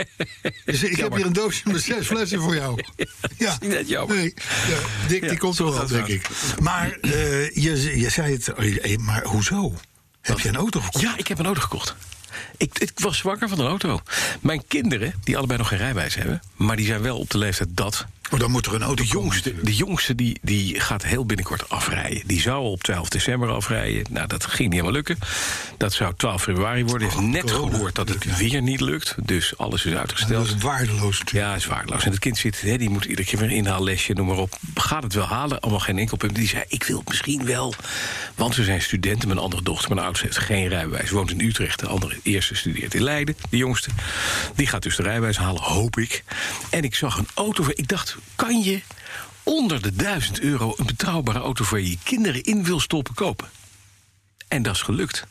dus 0.64 0.82
ik 0.82 0.96
heb 0.96 1.14
hier 1.14 1.26
een 1.26 1.32
doosje 1.32 1.62
met 1.70 1.82
zes 1.82 2.06
flessen 2.06 2.40
voor 2.40 2.54
jou. 2.54 2.84
Ja, 3.38 3.58
net 3.60 3.88
jammer. 3.88 4.16
Nee, 4.16 4.34
ja, 4.68 5.08
Dick, 5.08 5.22
Ja, 5.22 5.28
die 5.28 5.38
komt 5.38 5.58
wel, 5.58 5.86
denk 5.86 6.06
ik. 6.06 6.28
Maar 6.60 6.90
eh, 7.00 7.54
je, 7.54 7.98
je 8.00 8.10
zei 8.10 8.32
het, 8.32 8.48
eh, 8.48 8.96
maar 8.96 9.24
hoezo? 9.24 9.74
Heb 10.20 10.40
je 10.40 10.48
een 10.48 10.56
auto 10.56 10.80
gekocht? 10.80 11.04
Ja, 11.04 11.16
ik 11.16 11.28
heb 11.28 11.38
een 11.38 11.46
auto 11.46 11.60
gekocht. 11.60 11.94
Ik, 12.56 12.78
ik 12.78 12.90
was 12.94 13.16
zwanger 13.16 13.48
van 13.48 13.58
een 13.58 13.66
auto. 13.66 14.00
Mijn 14.40 14.66
kinderen, 14.68 15.14
die 15.24 15.36
allebei 15.36 15.58
nog 15.58 15.68
geen 15.68 15.78
rijbewijs 15.78 16.14
hebben... 16.14 16.42
maar 16.56 16.76
die 16.76 16.86
zijn 16.86 17.02
wel 17.02 17.18
op 17.18 17.30
de 17.30 17.38
leeftijd 17.38 17.68
dat... 17.72 18.06
Oh, 18.34 18.40
dan 18.40 18.50
moet 18.50 18.66
er 18.66 18.74
een 18.74 18.82
auto 18.82 19.02
De 19.02 19.08
jongste, 19.08 19.54
de 19.62 19.74
jongste 19.74 20.14
die, 20.14 20.38
die 20.42 20.80
gaat 20.80 21.02
heel 21.04 21.26
binnenkort 21.26 21.68
afrijden. 21.68 22.22
Die 22.26 22.40
zou 22.40 22.64
op 22.64 22.82
12 22.82 23.08
december 23.08 23.48
afrijden. 23.50 24.04
Nou, 24.10 24.26
dat 24.26 24.44
ging 24.44 24.58
niet 24.58 24.70
helemaal 24.70 24.92
lukken. 24.92 25.18
Dat 25.78 25.92
zou 25.92 26.14
12 26.16 26.42
februari 26.42 26.84
worden. 26.84 27.08
Heeft 27.08 27.20
Oh, 27.20 27.24
net 27.28 27.50
corona. 27.50 27.72
gehoord 27.72 27.94
dat 27.94 28.08
het 28.08 28.36
weer 28.36 28.62
niet 28.62 28.80
lukt. 28.80 29.14
Dus 29.22 29.56
alles 29.58 29.84
is 29.84 29.90
Dat 29.90 30.00
uitgesteld. 30.00 30.46
is 30.46 30.54
waardeloos 30.56 31.18
natuurlijk. 31.18 31.46
Ja, 31.46 31.54
is 31.54 31.66
waardeloos. 31.66 32.04
En 32.04 32.10
het 32.10 32.18
kind 32.18 32.38
zit, 32.38 32.60
hè, 32.60 32.76
die 32.78 32.90
moet 32.90 33.04
iedere 33.04 33.28
keer 33.28 33.38
weer 33.38 33.48
een 33.48 33.54
inhaallesje, 33.54 34.12
noem 34.12 34.26
maar 34.26 34.36
op. 34.38 34.58
Gaat 34.74 35.02
het 35.02 35.12
wel 35.14 35.26
halen? 35.26 35.60
Allemaal 35.60 35.80
geen 35.80 35.98
enkel 35.98 36.16
punt. 36.16 36.34
Die 36.34 36.48
zei, 36.48 36.64
ik 36.68 36.82
wil 36.84 36.98
het 36.98 37.08
misschien 37.08 37.44
wel. 37.44 37.74
Want 38.34 38.54
ze 38.54 38.64
zijn 38.64 38.82
studenten. 38.82 39.28
Mijn 39.28 39.40
andere 39.40 39.62
dochter, 39.62 39.94
mijn 39.94 40.06
oudste, 40.06 40.24
heeft 40.26 40.38
geen 40.38 40.68
rijbewijs. 40.68 41.10
Woont 41.10 41.30
in 41.30 41.40
Utrecht. 41.40 41.80
De 41.80 41.86
andere 41.86 42.16
eerste 42.22 42.54
studeert 42.54 42.94
in 42.94 43.02
Leiden. 43.02 43.36
De 43.50 43.56
jongste. 43.56 43.88
Die 44.54 44.66
gaat 44.66 44.82
dus 44.82 44.96
de 44.96 45.02
rijbewijs 45.02 45.36
halen, 45.36 45.62
hoop 45.62 45.96
ik. 45.98 46.24
En 46.70 46.82
ik 46.82 46.94
zag 46.94 47.18
een 47.18 47.28
auto. 47.34 47.64
Ik 47.74 47.88
dacht, 47.88 48.16
kan 48.34 48.60
je 48.62 48.80
onder 49.42 49.82
de 49.82 49.92
1000 49.94 50.40
euro... 50.40 50.74
een 50.76 50.86
betrouwbare 50.86 51.38
auto 51.38 51.64
voor 51.64 51.80
je 51.80 51.98
kinderen 52.02 52.42
in 52.42 52.64
wil 52.64 52.80
stoppen 52.80 53.14
kopen? 53.14 53.48
En 54.48 54.62
dat 54.62 54.74
is 54.74 54.82
gelukt. 54.82 55.26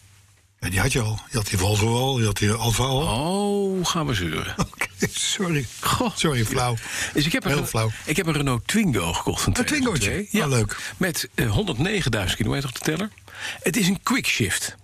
Ja, 0.59 0.69
die 0.69 0.79
had 0.79 0.91
je 0.91 0.99
al. 1.01 1.19
Je 1.31 1.37
had 1.37 1.47
die 1.47 1.57
Volvo 1.57 1.97
al, 1.97 2.19
je 2.19 2.25
had 2.25 2.37
die 2.37 2.51
Alfa 2.51 2.83
al. 2.83 3.01
Oh, 3.01 3.85
gaan 3.85 4.05
we 4.05 4.13
zeuren. 4.13 4.55
Oké, 4.71 4.87
sorry. 5.11 5.65
Goh. 5.79 6.15
Sorry, 6.15 6.45
flauw. 6.45 6.75
Dus 7.13 7.25
ik 7.25 7.31
heb, 7.31 7.43
Heel 7.43 7.57
een, 7.57 7.67
flauw. 7.67 7.91
ik 8.05 8.15
heb 8.17 8.25
een 8.25 8.33
Renault 8.33 8.67
Twingo 8.67 9.13
gekocht 9.13 9.41
van 9.41 9.57
Een 9.57 9.65
Twingootje? 9.65 9.99
2002. 10.09 10.39
Ja, 10.39 10.45
Oh, 10.45 10.51
leuk. 10.51 10.93
Met 10.97 11.29
eh, 11.35 12.27
109.000 12.29 12.35
kilometer 12.35 12.69
op 12.69 12.75
de 12.75 12.79
teller. 12.81 13.09
Het 13.61 13.77
is 13.77 13.87
een 13.87 13.99
quick 14.03 14.25
shift. 14.27 14.75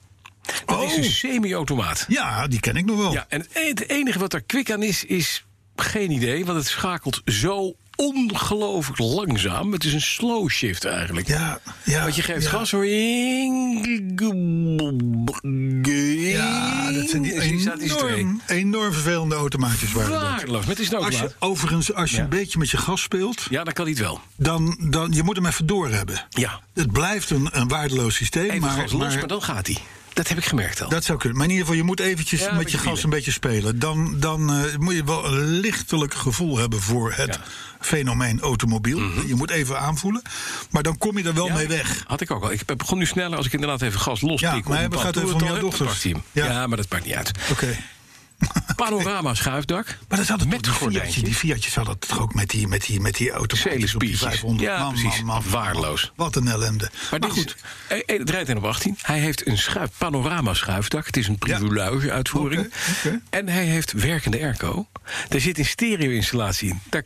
Dat 0.66 0.78
Oh. 0.78 0.84
is 0.84 0.98
een 0.98 1.12
semi-automaat. 1.12 2.06
Ja, 2.08 2.48
die 2.48 2.60
ken 2.60 2.76
ik 2.76 2.86
nog 2.86 2.98
wel. 2.98 3.12
Ja, 3.12 3.26
en 3.30 3.40
het 3.52 3.80
het 3.80 3.90
enige 3.90 4.20
wat 4.20 4.34
er 4.34 4.42
quick 4.42 4.72
aan 4.72 4.84
is, 4.84 5.04
is 5.06 5.46
geen 5.76 6.12
idee. 6.12 6.46
Want 6.46 6.58
het 6.58 6.68
schakelt 6.68 7.22
zo 7.26 7.76
ongelooflijk 8.00 9.00
langzaam. 9.00 9.72
Het 9.72 9.84
is 9.84 9.94
een 9.94 10.02
slow 10.02 10.50
shift 10.50 10.86
eigenlijk. 10.86 11.28
Ja, 11.28 11.60
ja, 11.84 12.02
Want 12.02 12.16
je 12.16 12.22
geeft 12.22 12.44
ja. 12.44 12.50
gas 12.50 12.72
hoor. 12.72 12.86
Ja, 16.16 16.92
dat 16.92 17.10
zijn 17.10 17.22
die 17.22 17.42
enorm, 17.42 18.42
enorm 18.48 18.94
vervelende 18.94 19.36
automaatjes. 19.36 19.92
Waardeloos, 19.92 20.66
met 20.66 20.78
die 20.78 20.96
Als 20.96 21.20
je, 21.20 21.32
overigens, 21.40 21.94
als 21.94 22.10
je 22.12 22.16
Ja. 22.18 22.24
een 22.24 22.30
beetje 22.30 22.60
met 22.60 22.70
je 22.70 22.78
gas 22.78 23.02
speelt, 23.02 23.46
Ja, 23.50 23.64
dan 23.64 23.74
kan 23.74 23.86
hij 23.86 23.94
het 23.94 24.04
wel. 24.04 24.22
dan, 24.36 24.78
dan 24.90 25.12
je 25.12 25.24
moet 25.24 25.36
hem 25.36 25.46
even 25.46 25.66
door 25.66 25.90
hebben. 25.90 26.26
Ja. 26.30 26.62
Het 26.74 26.92
blijft 26.92 27.30
een, 27.30 27.48
een 27.52 27.68
waardeloos 27.68 28.16
systeem, 28.16 28.44
Even 28.50 28.60
maar, 28.62 28.70
gas 28.72 28.92
los, 28.92 29.02
maar 29.02 29.18
maar 29.18 29.28
dan 29.28 29.42
gaat 29.44 29.68
hij. 29.68 29.78
Dat 30.14 30.28
heb 30.28 30.38
ik 30.38 30.46
gemerkt 30.46 30.82
al. 30.82 30.90
dat 30.90 31.04
zou 31.04 31.18
kunnen. 31.20 31.38
Maar 31.38 31.46
in 31.48 31.52
ieder 31.54 31.66
geval, 31.68 31.82
je 31.82 31.88
moet 31.88 32.00
eventjes 32.00 32.40
Ja, 32.42 32.54
met 32.54 32.72
je 32.72 32.78
gas 32.78 33.04
een 33.04 33.10
beetje 33.10 33.32
spelen. 33.32 33.80
Dan, 33.80 34.16
dan 34.20 34.54
eh, 34.54 34.78
moet 34.78 34.94
je 34.96 35.04
wel 35.04 35.26
een 35.26 35.46
lichtelijk 35.60 36.14
gevoel 36.14 36.58
hebben 36.58 36.82
voor 36.82 37.14
het 37.16 37.34
Ja. 37.36 37.42
Mhm. 37.80 37.88
fenomeen 37.88 38.40
automobiel. 38.42 39.00
Je 39.28 39.36
moet 39.36 39.50
even 39.50 39.80
aanvoelen, 39.80 40.22
maar 40.72 40.84
dan 40.84 40.98
kom 40.98 41.18
je 41.18 41.24
er 41.24 41.34
wel 41.34 41.46
Ja, 41.46 41.54
mee 41.54 41.68
weg. 41.68 42.04
Had 42.08 42.22
ik 42.22 42.32
ook 42.32 42.44
al. 42.44 42.52
Ik 42.52 42.78
begon 42.78 42.98
nu 42.98 43.06
sneller 43.06 43.38
als 43.38 43.46
ik 43.46 43.54
inderdaad 43.54 43.82
even 43.82 44.00
gas 44.00 44.22
lospik. 44.22 44.50
Ja, 44.50 44.70
maar 44.70 44.82
het 44.82 44.96
gaat 45.00 45.18
om 45.34 45.44
jouw 45.44 45.60
dochters. 45.60 46.04
Ja. 46.04 46.16
Ja. 46.32 46.68
maar 46.68 46.78
dat 46.78 46.86
maakt 46.90 47.06
niet 47.06 47.14
uit. 47.16 47.32
Oké. 47.52 47.78
Panorama 48.76 49.34
schuifdak. 49.34 49.98
Maar 50.08 50.18
dat 50.18 50.28
had 50.28 50.40
het 50.40 50.50
met 50.50 50.68
gordijntje. 50.68 51.22
Die 51.22 51.34
Fiatjes 51.34 51.76
hadden 51.76 51.94
het 51.94 52.08
toch 52.08 52.20
ook 52.20 52.34
met 52.34 52.50
die, 52.50 52.68
met 52.68 52.86
die, 52.86 53.00
met 53.00 53.16
die 53.16 53.32
automatische 53.32 53.94
op 53.94 54.00
die 54.00 54.18
Zelenspiertjes. 54.18 54.30
500. 54.30 54.70
Ja, 54.70 54.80
Man, 54.84 54.94
precies. 54.94 55.22
man. 55.24 55.44
Waardeloos. 55.50 56.12
Wat 56.16 56.36
een 56.36 56.48
ellende. 56.48 56.90
Maar, 57.12 57.20
Maar, 57.20 57.30
goed, 57.32 57.56
Is, 57.56 57.56
eh, 57.88 57.98
eh, 58.06 58.20
het 58.20 58.30
rijdt 58.30 58.50
in 58.50 58.58
op 58.58 58.64
18. 58.64 58.98
Hij 59.02 59.20
heeft 59.20 59.48
een 59.48 59.58
schuif, 59.58 59.90
panorama 59.98 60.54
schuifdak. 60.54 61.06
Het 61.06 61.18
is 61.18 61.28
een 61.28 61.38
privilege 61.38 62.12
uitvoering. 62.12 62.74
En 63.30 63.48
hij 63.48 63.66
heeft 63.66 63.92
werkende 63.92 64.38
airco. 64.40 64.88
Daar 65.30 65.40
zit 65.40 65.58
een 65.58 65.66
stereo-installatie 65.66 66.70
in. 66.70 66.80
Daar 66.90 67.04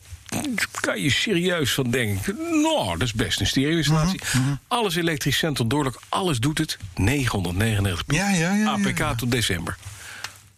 kan 0.79 1.01
je 1.01 1.09
serieus 1.09 1.71
van 1.73 1.91
denken. 1.91 2.37
Nou, 2.61 2.97
dat 2.97 3.01
is 3.07 3.13
best 3.13 3.39
een 3.39 3.47
stereo-installatie. 3.47 4.21
Mhm, 4.33 4.53
Alles 4.67 4.95
elektrisch 4.95 5.37
centrum 5.37 5.67
doorlijk. 5.67 5.99
Alles 6.09 6.39
doet 6.39 6.57
het. 6.57 6.77
999 6.95 8.03
Ja, 8.07 8.29
ja, 8.29 8.35
ja, 8.35 8.53
ja, 8.55 8.71
APK 8.71 8.97
ja. 8.97 9.15
tot 9.15 9.31
december. 9.31 9.77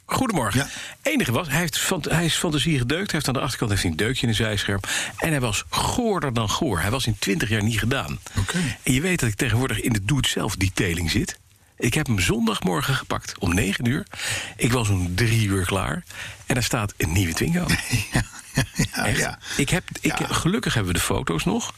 Goedemorgen. 0.05 0.59
Ja. 0.59 0.67
Enige 1.11 1.31
was, 1.31 1.47
hij, 1.47 1.59
heeft, 1.59 1.79
van- 1.79 2.03
hij 2.09 2.25
is 2.25 2.35
fantasie 2.35 2.77
gedeukt. 2.77 3.03
Hij 3.11 3.13
heeft 3.13 3.27
aan 3.27 3.33
de 3.33 3.39
achterkant 3.39 3.71
heeft 3.71 3.83
een 3.83 3.95
deukje 3.95 4.21
in 4.21 4.27
de 4.27 4.33
zijscherm. 4.33 4.79
En 5.17 5.29
hij 5.29 5.39
was 5.39 5.63
goorder 5.69 6.33
dan 6.33 6.49
goor. 6.49 6.79
Hij 6.79 6.91
was 6.91 7.05
in 7.07 7.15
20 7.19 7.49
jaar 7.49 7.63
niet 7.63 7.79
gedaan. 7.79 8.19
Oké. 8.37 8.57
En 8.83 8.93
je 8.93 9.01
weet 9.01 9.19
dat 9.19 9.29
ik 9.29 9.35
tegenwoordig 9.35 9.81
in 9.81 9.93
de 9.93 10.05
doe-het-zelf 10.05 10.55
detailing 10.55 11.11
zit. 11.11 11.39
Ik 11.77 11.93
heb 11.93 12.05
hem 12.07 12.19
zondagmorgen 12.19 12.93
gepakt 12.95 13.39
om 13.39 13.53
9 13.53 13.85
uur. 13.85 14.05
Ik 14.57 14.71
was 14.71 14.89
om 14.89 15.15
3 15.15 15.47
uur 15.47 15.65
klaar. 15.65 16.03
En 16.45 16.53
daar 16.53 16.63
staat 16.63 16.93
een 16.97 17.11
nieuwe 17.11 17.33
Twingo. 17.33 17.65
ja, 18.13 19.05
Echt. 19.05 19.19
ja. 19.19 19.39
Ik 19.57 19.69
heb, 19.69 19.83
ik, 20.01 20.19
Ja. 20.19 20.27
Gelukkig 20.27 20.73
hebben 20.73 20.93
we 20.93 20.97
de 20.99 21.05
foto's 21.05 21.43
nog. 21.45 21.73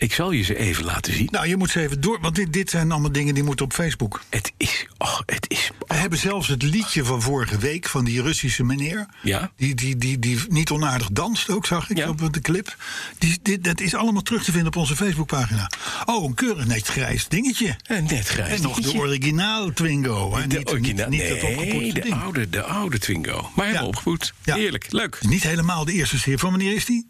Ik 0.00 0.12
zal 0.12 0.30
je 0.30 0.42
ze 0.42 0.56
even 0.56 0.84
laten 0.84 1.12
zien. 1.12 1.28
Nou, 1.30 1.46
je 1.48 1.56
moet 1.56 1.70
ze 1.70 1.80
even 1.80 2.00
door, 2.00 2.20
want 2.20 2.34
dit, 2.34 2.52
dit 2.52 2.70
zijn 2.70 2.90
allemaal 2.92 3.12
dingen 3.12 3.34
die 3.34 3.42
moeten 3.42 3.64
op 3.64 3.72
Facebook. 3.72 4.22
Het 4.28 4.52
is... 4.56 4.86
Oh, 4.98 5.18
het 5.26 5.44
is 5.50 5.70
We 5.86 5.94
hebben 5.94 6.18
zelfs 6.18 6.48
het 6.48 6.62
liedje 6.62 7.04
van 7.04 7.22
vorige 7.22 7.58
week 7.58 7.88
van 7.88 8.04
die 8.04 8.22
Russische 8.22 8.64
meneer. 8.64 9.06
Ja. 9.22 9.52
Die, 9.56 9.74
die, 9.74 9.96
die, 9.96 10.18
die 10.18 10.38
niet 10.48 10.70
onaardig 10.70 11.08
danst 11.12 11.50
ook, 11.50 11.66
zag 11.66 11.90
ik 11.90 11.96
Ja. 11.96 12.08
op 12.08 12.32
de 12.32 12.40
clip. 12.40 12.76
Die, 13.18 13.38
dit, 13.42 13.64
dat 13.64 13.80
is 13.80 13.94
allemaal 13.94 14.22
terug 14.22 14.44
te 14.44 14.50
vinden 14.52 14.68
op 14.68 14.76
onze 14.76 14.96
Facebookpagina. 14.96 15.70
Oh, 16.04 16.24
een 16.24 16.34
keurig 16.34 16.66
net 16.66 16.86
grijs 16.86 17.28
dingetje. 17.28 17.76
een 17.86 18.04
net 18.04 18.28
grijs 18.28 18.56
En 18.56 18.62
nog 18.62 18.80
de 18.80 18.94
originaal 18.94 19.72
Twingo. 19.72 20.36
Hè? 20.36 20.46
De 20.46 20.56
niet, 20.58 20.68
originaal- 20.68 21.08
niet, 21.08 21.20
niet 21.22 21.40
nee, 21.70 21.92
de 21.92 22.00
ding. 22.00 22.14
oude, 22.22 22.50
de 22.50 22.62
oude 22.62 22.98
Twingo. 22.98 23.50
Maar 23.54 23.64
helemaal 23.64 23.82
Ja. 23.84 23.88
opgevoed. 23.88 24.34
Ja. 24.44 24.54
Heerlijk, 24.54 24.86
leuk. 24.92 25.18
Niet 25.28 25.42
helemaal 25.42 25.84
de 25.84 25.92
eerste 25.92 26.18
serie. 26.18 26.38
Van 26.38 26.50
wanneer 26.50 26.74
is 26.74 26.84
die? 26.84 27.06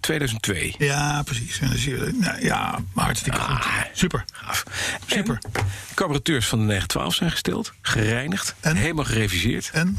2002. 0.00 0.74
Ja, 0.78 1.22
precies. 1.22 1.58
En 1.58 1.68
dan 1.68 1.76
zie 1.78 1.90
je, 1.96 2.12
nou, 2.14 2.44
ja, 2.44 2.78
hartstikke 2.94 3.38
Ah. 3.38 3.60
goed. 3.62 3.88
Super. 3.92 4.24
Gaaf. 4.32 4.62
Super. 5.06 5.38
En 5.52 5.62
carburateurs 5.94 6.46
van 6.46 6.58
de 6.58 6.64
912 6.64 7.14
zijn 7.14 7.30
gesteld, 7.30 7.72
gereinigd, 7.82 8.54
En? 8.60 8.76
helemaal 8.76 9.04
gereviseerd. 9.04 9.70
En? 9.72 9.98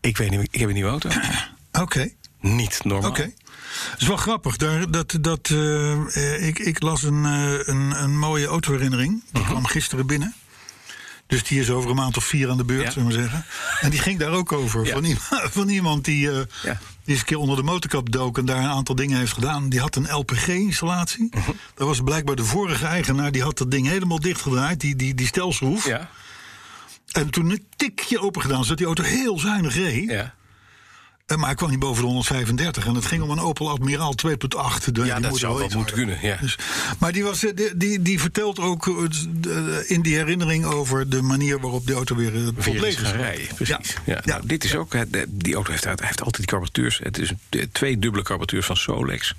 Ik 0.00 0.16
weet 0.16 0.30
niet, 0.30 0.48
ik 0.50 0.60
heb 0.60 0.68
een 0.68 0.74
nieuwe 0.74 0.90
auto. 0.90 1.08
Oké. 1.72 2.08
niet 2.40 2.84
normaal. 2.84 3.10
Oké. 3.10 3.32
Het 3.90 4.00
is 4.00 4.06
wel 4.06 4.16
grappig. 4.16 4.56
Daar, 4.56 4.90
dat, 4.90 5.16
dat, 5.20 5.48
eh, 5.50 5.92
eh, 6.16 6.46
ik, 6.46 6.58
ik 6.58 6.82
las 6.82 7.02
een, 7.02 7.24
eh, 7.24 7.52
een, 7.68 8.02
een 8.02 8.18
mooie 8.18 8.46
autoherinnering. 8.46 9.22
Die 9.32 9.44
kwam 9.44 9.66
gisteren 9.66 10.06
binnen. 10.06 10.34
Dus 11.32 11.44
die 11.44 11.60
is 11.60 11.70
over 11.70 11.90
een 11.90 11.96
maand 11.96 12.16
of 12.16 12.24
vier 12.24 12.50
aan 12.50 12.56
de 12.56 12.64
beurt, 12.64 12.82
Ja. 12.82 12.90
zullen 12.90 13.08
we 13.08 13.14
maar 13.14 13.22
zeggen. 13.22 13.44
En 13.80 13.90
die 13.90 13.98
ging 14.00 14.18
daar 14.18 14.30
ook 14.30 14.52
over. 14.52 14.86
Ja. 14.86 14.92
Van, 14.92 15.04
iemand, 15.04 15.24
van 15.58 15.68
iemand 15.68 16.04
die, 16.04 16.30
eh, 16.30 16.36
Ja. 16.62 16.78
die 17.04 17.10
eens 17.12 17.18
een 17.18 17.24
keer 17.24 17.36
onder 17.38 17.56
de 17.56 17.62
motorkap 17.62 18.12
dook... 18.12 18.38
en 18.38 18.44
daar 18.44 18.62
een 18.64 18.70
aantal 18.70 18.94
dingen 18.94 19.18
heeft 19.18 19.32
gedaan. 19.32 19.68
Die 19.68 19.80
had 19.80 19.96
een 19.96 20.06
LPG-installatie. 20.14 21.28
Mhm. 21.30 21.50
Dat 21.74 21.86
was 21.86 22.00
blijkbaar 22.00 22.36
de 22.36 22.44
vorige 22.44 22.86
eigenaar. 22.86 23.32
Die 23.32 23.42
had 23.42 23.58
dat 23.58 23.70
ding 23.70 23.86
helemaal 23.88 24.20
dichtgedraaid, 24.20 24.80
die, 24.80 24.96
die, 24.96 25.14
die 25.14 25.26
stelschroef. 25.26 25.86
Ja, 25.86 26.08
En 27.12 27.30
toen 27.30 27.50
een 27.50 27.64
tikje 27.76 28.20
open 28.20 28.42
gedaan, 28.42 28.62
zodat 28.62 28.78
die 28.78 28.86
auto 28.86 29.02
heel 29.02 29.38
zuinig 29.38 29.74
reed. 29.74 30.10
ja. 30.10 30.34
Eh, 31.26 31.36
Maar 31.36 31.46
hij 31.46 31.54
kwam 31.54 31.70
niet 31.70 31.78
boven 31.78 32.00
de 32.02 32.06
135. 32.06 32.86
En 32.86 32.94
het 32.94 33.06
ging 33.06 33.22
om 33.22 33.30
een 33.30 33.40
Opel 33.40 33.70
Admiraal 33.70 34.14
2.8. 34.14 34.92
Die 34.92 35.04
ja 35.04 35.20
dat 35.20 35.36
zou 35.36 35.58
wel 35.58 35.68
moeten 35.74 35.94
kunnen. 35.94 36.18
Ja. 36.22 36.36
Dus, 36.40 36.58
maar 36.98 37.12
die, 37.12 37.24
was, 37.24 37.44
eh, 37.44 37.50
die, 37.54 37.76
die, 37.76 38.02
die 38.02 38.20
vertelt 38.20 38.58
ook 38.58 38.86
eh, 38.86 39.90
in 39.90 40.02
die 40.02 40.14
herinnering 40.14 40.64
over 40.64 41.08
de 41.08 41.22
manier 41.22 41.60
waarop 41.60 41.86
de 41.86 41.94
auto 41.94 42.16
weer 42.16 42.32
tot 42.64 42.80
leven 42.80 43.04
is 43.04 43.12
rijden, 43.12 43.46
precies. 43.54 43.96
Ja. 44.04 44.14
Ja. 44.14 44.20
Nou, 44.24 44.46
dit 44.46 44.64
is 44.64 44.74
ook, 44.74 44.94
die 45.28 45.54
auto 45.54 45.70
heeft, 45.70 45.84
heeft 45.84 46.00
altijd 46.00 46.36
die 46.36 46.46
carburateurs. 46.46 47.00
Het 47.02 47.18
is 47.18 47.32
twee 47.72 47.98
dubbele 47.98 48.22
carburateurs 48.22 48.66
van 48.66 48.76
Solex. 48.76 49.34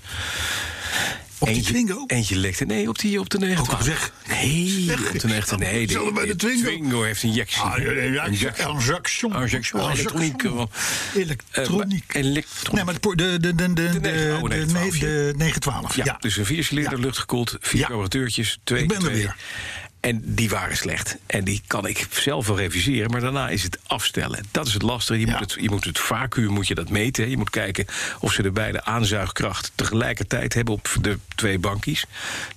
Op 1.44 1.50
die 1.50 1.58
eentje, 1.58 1.72
Twingo? 1.74 2.04
Eentje 2.08 2.36
lekte. 2.36 2.66
Nee, 2.66 2.90
op, 2.90 3.00
die, 3.00 3.20
op 3.20 3.30
de 3.30 3.38
912. 3.38 3.80
Ook 3.80 3.86
zeg. 3.88 4.12
Nee, 4.28 4.84
Zeg. 4.88 5.00
op 5.00 5.20
de 5.20 5.28
912. 5.28 5.60
Nee, 5.72 5.88
we 5.88 6.12
bij 6.14 6.26
de 6.26 6.36
Twingo? 6.36 7.04
heeft 7.04 7.24
een 7.24 7.30
injectie. 7.30 7.62
Ah, 7.62 7.78
Injectie. 7.78 8.68
injection. 8.68 9.34
Injection, 9.42 9.90
elektroniek. 9.92 10.44
Injection. 10.44 10.70
eh, 11.12 11.22
Elektroniek. 11.22 12.14
Nee, 12.72 12.84
maar 12.84 12.94
de, 13.00 13.16
de, 13.16 13.38
de, 13.40 13.56
de, 13.56 13.74
de, 13.74 13.74
de, 13.74 14.00
negen- 14.00 14.42
oh, 14.42 14.50
de, 14.50 14.56
912, 14.56 14.98
de 15.00 15.34
912. 15.38 15.96
Ja, 15.96 16.18
dus 16.20 16.38
een 16.38 16.46
viercilinder, 16.46 17.00
luchtgekoeld, 17.00 17.58
vier 17.60 17.80
Ja. 17.80 17.86
carburateurtjes, 17.88 18.60
twee 18.64 18.82
Ik 18.82 18.88
ben 18.88 19.06
er 19.06 19.12
weer. 19.12 19.36
En 20.04 20.22
die 20.26 20.50
waren 20.50 20.78
slecht. 20.78 21.18
En 21.26 21.44
die 21.44 21.62
kan 21.68 21.88
ik 21.88 22.08
zelf 22.12 22.48
wel 22.48 22.58
reviseren, 22.58 23.12
maar 23.12 23.22
daarna 23.22 23.50
is 23.50 23.64
het 23.64 23.80
afstellen. 23.88 24.46
Dat 24.52 24.68
is 24.68 24.74
het 24.74 24.82
lastige. 24.82 25.20
Je, 25.20 25.26
Ja. 25.26 25.32
moet, 25.32 25.52
het, 25.52 25.62
je 25.64 25.70
moet 25.70 25.84
het 25.86 26.00
vacuüm 26.00 26.52
moet 26.52 26.68
je 26.68 26.76
dat 26.76 26.90
meten. 26.90 27.30
Je 27.30 27.38
moet 27.38 27.50
kijken 27.50 27.86
of 28.20 28.34
ze 28.34 28.42
de 28.42 28.52
beide 28.52 28.84
aanzuigkracht 28.84 29.72
tegelijkertijd 29.76 30.54
hebben 30.54 30.74
op 30.74 30.96
de 31.02 31.18
twee 31.36 31.60
bankies. 31.60 32.06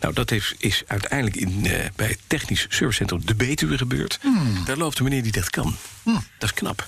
Nou, 0.00 0.14
dat 0.14 0.30
heeft, 0.30 0.54
is 0.58 0.82
uiteindelijk 0.86 1.36
in, 1.36 1.66
eh, 1.66 1.84
bij 1.96 2.06
het 2.06 2.18
technisch 2.26 2.66
servicecentrum 2.68 3.26
De 3.26 3.34
Betuwe 3.34 3.78
gebeurd. 3.78 4.18
Hmm. 4.22 4.64
Daar 4.64 4.76
loopt 4.76 4.98
een 4.98 5.04
meneer 5.04 5.22
die 5.22 5.32
dat 5.32 5.50
kan. 5.50 5.76
Dat 6.04 6.22
is 6.38 6.52
knap. 6.54 6.86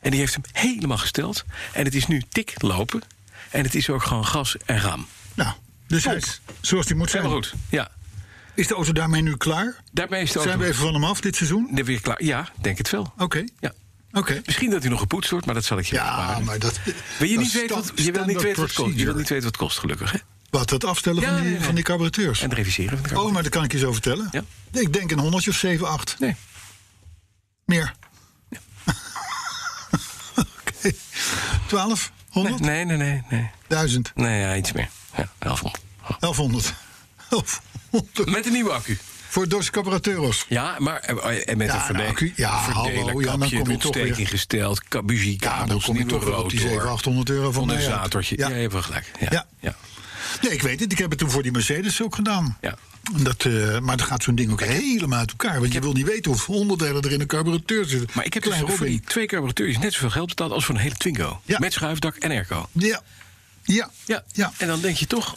En 0.00 0.10
die 0.10 0.20
heeft 0.20 0.34
hem 0.34 0.42
helemaal 0.52 0.98
gesteld. 0.98 1.44
En 1.72 1.84
het 1.84 1.94
is 1.94 2.06
nu 2.06 2.22
tik 2.28 2.54
lopen. 2.62 3.02
En 3.50 3.62
het 3.64 3.74
is 3.74 3.90
ook 3.90 4.02
gewoon 4.02 4.26
gas 4.26 4.56
en 4.66 4.80
raam. 4.80 5.06
Nou, 5.34 5.52
dus 5.86 6.04
hij 6.04 6.16
is 6.16 6.40
zoals 6.60 6.86
die 6.86 6.96
moet 6.96 7.10
zijn. 7.10 7.22
Helemaal 7.22 7.42
goed. 7.42 7.54
Ja. 7.68 7.90
Is 8.58 8.66
de 8.66 8.74
auto 8.74 8.92
daarmee 8.92 9.22
nu 9.22 9.36
klaar? 9.36 9.76
Daarmee 9.92 10.22
is 10.22 10.32
de 10.32 10.38
Zijn 10.38 10.44
auto 10.44 10.60
we 10.62 10.70
even 10.72 10.82
van 10.84 10.94
hem 10.94 11.04
af 11.04 11.20
dit 11.20 11.36
seizoen? 11.36 11.70
er 11.74 11.84
weer 11.84 12.00
klaar. 12.00 12.22
Ja, 12.24 12.48
denk 12.60 12.78
het 12.78 12.90
wel. 12.90 13.12
Oké. 13.18 13.44
Ja. 13.60 13.72
Oké. 14.12 14.40
Misschien 14.44 14.70
dat 14.70 14.80
hij 14.82 14.90
nog 14.90 15.00
gepoetst 15.00 15.30
wordt, 15.30 15.46
maar 15.46 15.54
dat 15.54 15.64
zal 15.64 15.78
ik 15.78 15.84
je 15.86 15.94
Ja, 15.94 16.16
besparen. 16.16 16.44
maar 16.44 16.58
dat. 16.58 16.80
Wil 17.18 17.28
je, 17.28 17.34
dat 17.34 17.42
niet 17.42 17.52
weten 17.52 17.76
wat, 17.76 17.92
je 17.94 18.12
wil 18.12 18.24
niet 18.24 18.42
weten 18.42 18.60
wat 18.60 18.68
het 18.68 18.76
kost. 18.76 18.76
Je 18.76 18.82
procedure. 18.82 19.04
wil 19.04 19.14
niet 19.14 19.28
weten 19.28 19.44
wat 19.44 19.44
het 19.44 19.56
kost, 19.56 19.78
gelukkig. 19.78 20.12
Hè? 20.12 20.18
Wat, 20.50 20.70
het 20.70 20.84
afstellen 20.84 21.20
Ja, 21.22 21.26
van, 21.28 21.36
die, 21.36 21.44
nee, 21.44 21.54
nee. 21.56 21.64
van 21.66 21.74
die 21.74 21.84
carburateurs? 21.84 22.40
En 22.42 22.48
het 22.48 22.58
reviseren 22.58 22.98
van 22.98 23.08
de 23.08 23.20
Oh, 23.20 23.32
maar 23.32 23.42
dat 23.42 23.52
kan 23.52 23.64
ik 23.64 23.72
je 23.72 23.78
zo 23.78 23.92
vertellen. 23.92 24.28
Ja. 24.30 24.42
Ik 24.72 24.92
denk 24.92 25.10
een 25.10 25.18
honderdje 25.18 25.50
of 25.50 25.56
7, 25.56 25.88
8. 25.88 26.16
Nee. 26.18 26.36
Meer. 27.64 27.92
Oké. 30.36 30.92
12? 31.66 32.12
100? 32.28 32.60
Nee, 32.60 32.84
nee, 32.84 32.96
nee, 32.96 33.22
nee. 33.30 33.50
1000? 33.66 34.12
Nee, 34.14 34.40
ja, 34.40 34.56
iets 34.56 34.72
meer. 34.72 34.88
Ja, 35.16 35.28
1100. 35.38 35.82
1100. 36.20 36.74
1100. 37.28 37.60
Met 38.24 38.46
een 38.46 38.52
nieuwe 38.52 38.70
accu. 38.72 38.98
Voor 39.28 39.48
Dos 39.48 39.70
Carburateuros. 39.70 40.44
Ja, 40.48 40.74
maar 40.78 41.00
eh, 41.00 41.48
en 41.48 41.56
met 41.58 41.66
Ja, 41.66 41.74
een 41.74 41.80
verde 41.80 42.02
een 42.02 42.08
accu. 42.08 42.32
Ja, 42.36 42.48
hallo, 42.50 43.20
ja, 43.20 43.36
dan 43.36 43.50
kom 43.50 43.70
je 43.70 43.76
toch 43.76 43.94
weer- 43.94 44.14
gesteld, 44.26 44.82
ka- 44.88 45.02
bugiekabels, 45.02 45.86
Ja, 45.86 45.92
nieuwe 45.92 46.14
op 46.14 46.20
die 46.20 46.30
rotor, 46.30 46.50
700, 46.50 46.90
800 46.90 47.30
euro 47.30 47.52
van 47.52 47.66
condensatortje. 47.66 48.36
Ja. 48.38 48.48
Ja. 48.48 48.54
je 48.54 48.60
hebt 48.60 48.72
wel 48.72 48.82
gelijk. 48.82 49.10
Ja. 49.30 49.46
Ja. 49.60 49.76
Nee, 50.42 50.52
ik 50.52 50.62
weet 50.62 50.80
het. 50.80 50.92
Ik 50.92 50.98
heb 50.98 51.10
het 51.10 51.18
toen 51.18 51.30
voor 51.30 51.42
die 51.42 51.52
Mercedes 51.52 52.02
ook 52.02 52.14
gedaan. 52.14 52.58
Ja. 52.60 52.74
Dat, 53.16 53.44
eh, 53.44 53.78
maar 53.78 53.96
dan 53.96 54.06
gaat 54.06 54.22
zo'n 54.22 54.34
ding 54.34 54.50
ook 54.52 54.60
helemaal 54.62 55.18
uit 55.18 55.30
elkaar. 55.30 55.60
Want 55.60 55.72
je 55.72 55.80
wil 55.80 55.92
niet 55.92 56.06
weten 56.06 56.30
hoeveel 56.30 56.54
onderdelen 56.54 57.02
er 57.02 57.12
in 57.12 57.20
een 57.20 57.26
carburateur 57.26 57.84
zitten. 57.84 58.08
Maar 58.12 58.24
ik 58.24 58.34
heb 58.34 58.42
dus 58.42 58.56
voor 58.66 58.86
die 58.86 59.00
twee 59.00 59.26
carburateurs 59.26 59.78
net 59.78 59.92
zoveel 59.92 60.10
geld 60.10 60.28
betaald 60.28 60.52
als 60.52 60.64
voor 60.64 60.74
een 60.74 60.80
hele 60.80 60.94
Twingo. 60.94 61.40
Ja. 61.44 61.58
Met 61.58 61.72
schuifdak 61.72 62.16
en 62.16 62.30
airco. 62.30 62.68
Ja. 62.72 63.00
Ja. 63.62 63.90
Ja. 64.04 64.24
Ja. 64.32 64.52
En 64.56 64.66
dan 64.66 64.80
denk 64.80 64.96
je 64.96 65.06
toch... 65.06 65.34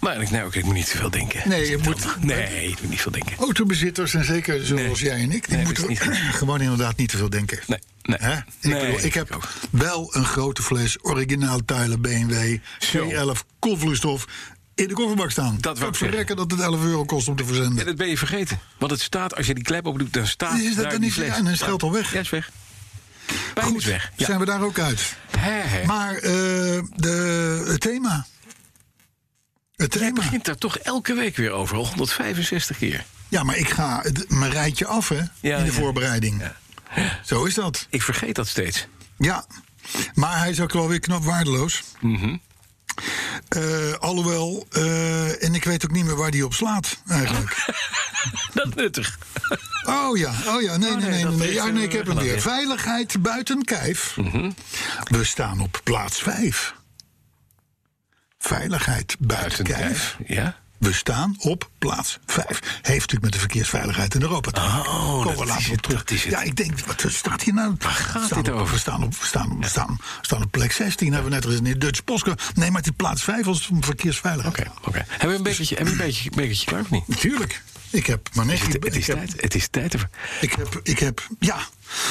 Maar 0.00 0.20
ik, 0.22 0.30
nou, 0.30 0.46
oké, 0.46 0.58
ik 0.58 0.64
moet 0.64 0.74
niet 0.74 0.90
te 0.90 0.96
veel 0.96 1.10
denken. 1.10 1.48
Nee, 1.48 1.62
is 1.62 1.68
je 1.68 1.78
moet-. 1.82 2.16
Nee, 2.24 2.68
ik 2.68 2.80
moet 2.80 2.90
niet 2.90 3.00
veel 3.00 3.12
denken. 3.12 3.36
Autobezitters, 3.36 4.14
en 4.14 4.24
zeker 4.24 4.66
zoals 4.66 5.00
Nee. 5.00 5.10
jij 5.10 5.20
en 5.22 5.30
ik, 5.32 5.48
die 5.48 5.56
Nee, 5.56 5.64
moeten 5.64 5.88
niet 5.88 6.00
gewoon 6.40 6.60
inderdaad 6.60 6.96
niet 6.96 7.08
te 7.08 7.16
veel 7.16 7.30
denken. 7.30 7.58
Nee, 7.66 7.78
nee. 8.02 8.18
Hè? 8.20 8.36
Ik, 8.36 8.44
Nee, 8.60 8.80
bedoel, 8.86 9.04
ik 9.04 9.14
heb 9.14 9.30
ook. 9.32 9.48
wel 9.70 10.14
een 10.16 10.24
grote 10.24 10.62
fles 10.62 10.96
originaal 11.02 11.64
Tuilen 11.64 12.00
BMW 12.00 12.56
Zo. 12.78 13.10
C11 13.10 13.38
koolvloeistof 13.58 14.24
in 14.74 14.88
de 14.88 14.94
kofferbak 14.94 15.30
staan. 15.30 15.56
Dat 15.60 15.78
wou 15.78 15.94
verrekken 15.94 16.36
dat 16.36 16.50
het 16.50 16.60
11 16.60 16.82
euro 16.84 17.04
kost 17.04 17.28
om 17.28 17.36
te 17.36 17.44
verzenden. 17.44 17.78
En 17.78 17.86
dat 17.86 17.96
ben 17.96 18.08
je 18.08 18.18
vergeten. 18.18 18.58
Want 18.78 18.90
het 18.92 19.00
staat, 19.00 19.36
als 19.36 19.46
je 19.46 19.54
die 19.54 19.64
klep 19.64 19.86
open 19.86 19.98
doet, 20.00 20.12
dan 20.12 20.26
staat 20.26 20.58
Is 20.58 20.74
dat 20.74 20.90
dan 20.90 21.00
niet- 21.00 21.12
fles. 21.12 21.26
ja, 21.26 21.34
en 21.36 21.42
dan 21.44 21.52
is 21.52 21.58
het 21.58 21.68
geld 21.68 21.82
al 21.82 21.92
weg. 21.92 22.12
Ja, 22.12 22.20
is 22.20 22.30
weg. 22.30 22.50
Pijn 23.54 23.66
Goed, 23.66 23.76
is 23.78 23.84
weg. 23.84 24.12
Ja. 24.16 24.26
zijn 24.26 24.38
we 24.38 24.44
daar 24.44 24.62
ook 24.62 24.78
uit. 24.78 25.16
Hè. 25.38 25.84
Maar 25.86 26.14
eh, 26.14 26.22
de, 26.96 27.64
het 27.66 27.80
thema. 27.80 28.26
Het 29.80 29.94
Jij 29.94 30.12
begint 30.12 30.44
daar 30.44 30.58
toch 30.58 30.78
elke 30.78 31.14
week 31.14 31.36
weer 31.36 31.50
over, 31.50 31.76
al 31.76 31.86
165 31.86 32.78
keer. 32.78 33.04
Ja, 33.28 33.42
maar 33.42 33.56
ik 33.56 33.70
ga 33.70 34.00
het, 34.02 34.30
mijn 34.30 34.50
rijtje 34.52 34.86
af 34.86 35.08
hè, 35.08 35.20
Ja, 35.40 35.56
in 35.56 35.64
de 35.64 35.72
ja. 35.72 35.78
voorbereiding. 35.78 36.42
Ja. 36.94 37.20
Zo 37.24 37.44
is 37.44 37.54
dat. 37.54 37.86
Ik 37.90 38.02
vergeet 38.02 38.34
dat 38.34 38.48
steeds. 38.48 38.86
Ja, 39.18 39.44
maar 40.14 40.38
hij 40.38 40.50
is 40.50 40.60
ook 40.60 40.72
wel 40.72 40.88
weer 40.88 41.00
knap 41.00 41.24
waardeloos. 41.24 41.82
Mhm. 42.00 42.36
Eh, 43.48 43.92
alhoewel, 43.92 44.66
eh, 44.70 45.44
en 45.44 45.54
ik 45.54 45.64
weet 45.64 45.84
ook 45.84 45.90
niet 45.90 46.04
meer 46.04 46.16
waar 46.16 46.30
die 46.30 46.44
op 46.44 46.54
slaat, 46.54 47.02
eigenlijk. 47.08 47.56
Dat 48.54 48.74
nuttig. 48.74 49.18
Oh 49.84 50.16
ja, 50.16 50.34
oh 50.46 50.62
ja, 50.62 50.76
nee, 50.76 50.96
nee, 50.96 51.08
nee, 51.10 51.24
nee. 51.24 51.34
nee, 51.36 51.52
Ja, 51.52 51.66
nee 51.66 51.84
ik 51.84 51.92
heb 51.92 52.06
hem 52.06 52.16
weer. 52.16 52.40
Veiligheid 52.40 53.22
buiten 53.22 53.64
kijf. 53.64 54.16
Mhm. 54.16 54.50
We 55.04 55.24
staan 55.24 55.60
op 55.60 55.80
plaats 55.84 56.22
5. 56.22 56.74
Veiligheid 58.44 59.16
buiten, 59.18 59.64
kijf. 59.64 60.16
Ja? 60.26 60.56
We 60.78 60.92
staan 60.92 61.34
op 61.38 61.70
plaats 61.78 62.18
5. 62.26 62.46
Heeft 62.46 62.86
natuurlijk 62.86 63.22
met 63.22 63.32
de 63.32 63.38
verkeersveiligheid 63.38 64.14
in 64.14 64.22
Europa 64.22 64.50
te 64.50 64.60
maken. 64.60 64.90
Oh, 64.90 65.22
Komen 65.22 65.38
we 65.38 65.44
later 65.46 65.62
het, 65.62 65.72
op 65.72 65.82
terug. 65.82 66.02
het. 66.08 66.20
Ja, 66.20 66.42
ik 66.42 66.56
denk, 66.56 66.78
wat 66.80 67.04
staat 67.08 67.42
hier 67.42 67.54
nou? 67.54 67.74
Waar 67.78 67.90
gaat 67.92 68.34
dit 68.34 68.48
over? 68.48 68.74
We 68.74 68.80
staan 68.80 69.02
op, 69.04 69.16
we 69.16 69.26
staan, 69.26 69.60
we 69.60 69.66
staan, 69.66 69.96
we 69.98 70.04
staan 70.26 70.42
op 70.42 70.50
plek 70.50 70.72
16. 70.72 71.12
Hebben 71.12 71.30
we 71.30 71.36
net 71.36 71.44
gezien 71.44 71.66
in 71.66 71.72
de 71.72 71.78
Dutch 71.78 72.04
Postcode. 72.04 72.38
Nee, 72.54 72.70
maar 72.70 72.82
die 72.82 72.92
plaats 72.92 73.22
5 73.22 73.46
als 73.46 73.58
het 73.60 73.70
om 73.70 73.84
verkeersveiligheid 73.84 74.68
Oké, 74.68 74.70
oké. 74.88 75.04
Hebben 75.08 75.42
we 75.42 75.48
een 75.50 75.66
hebben 75.66 75.96
we 75.96 76.02
een 76.02 76.30
bekertje 76.34 76.64
klaar 76.66 76.80
of 76.80 76.90
niet? 76.90 77.08
Natuurlijk. 77.08 77.62
Ik 77.90 78.06
heb 78.06 78.28
maar 78.34 78.46
net... 78.46 78.60
Het, 78.60 78.96
is 78.96 79.06
heb- 79.06 79.16
tijd. 79.16 79.40
Het 79.40 79.54
is 79.54 79.68
tijd. 79.68 79.94
Ik 80.40 80.52
heb, 80.52 80.80
ik 80.82 80.98
heb, 80.98 81.26
ja. 81.38 81.58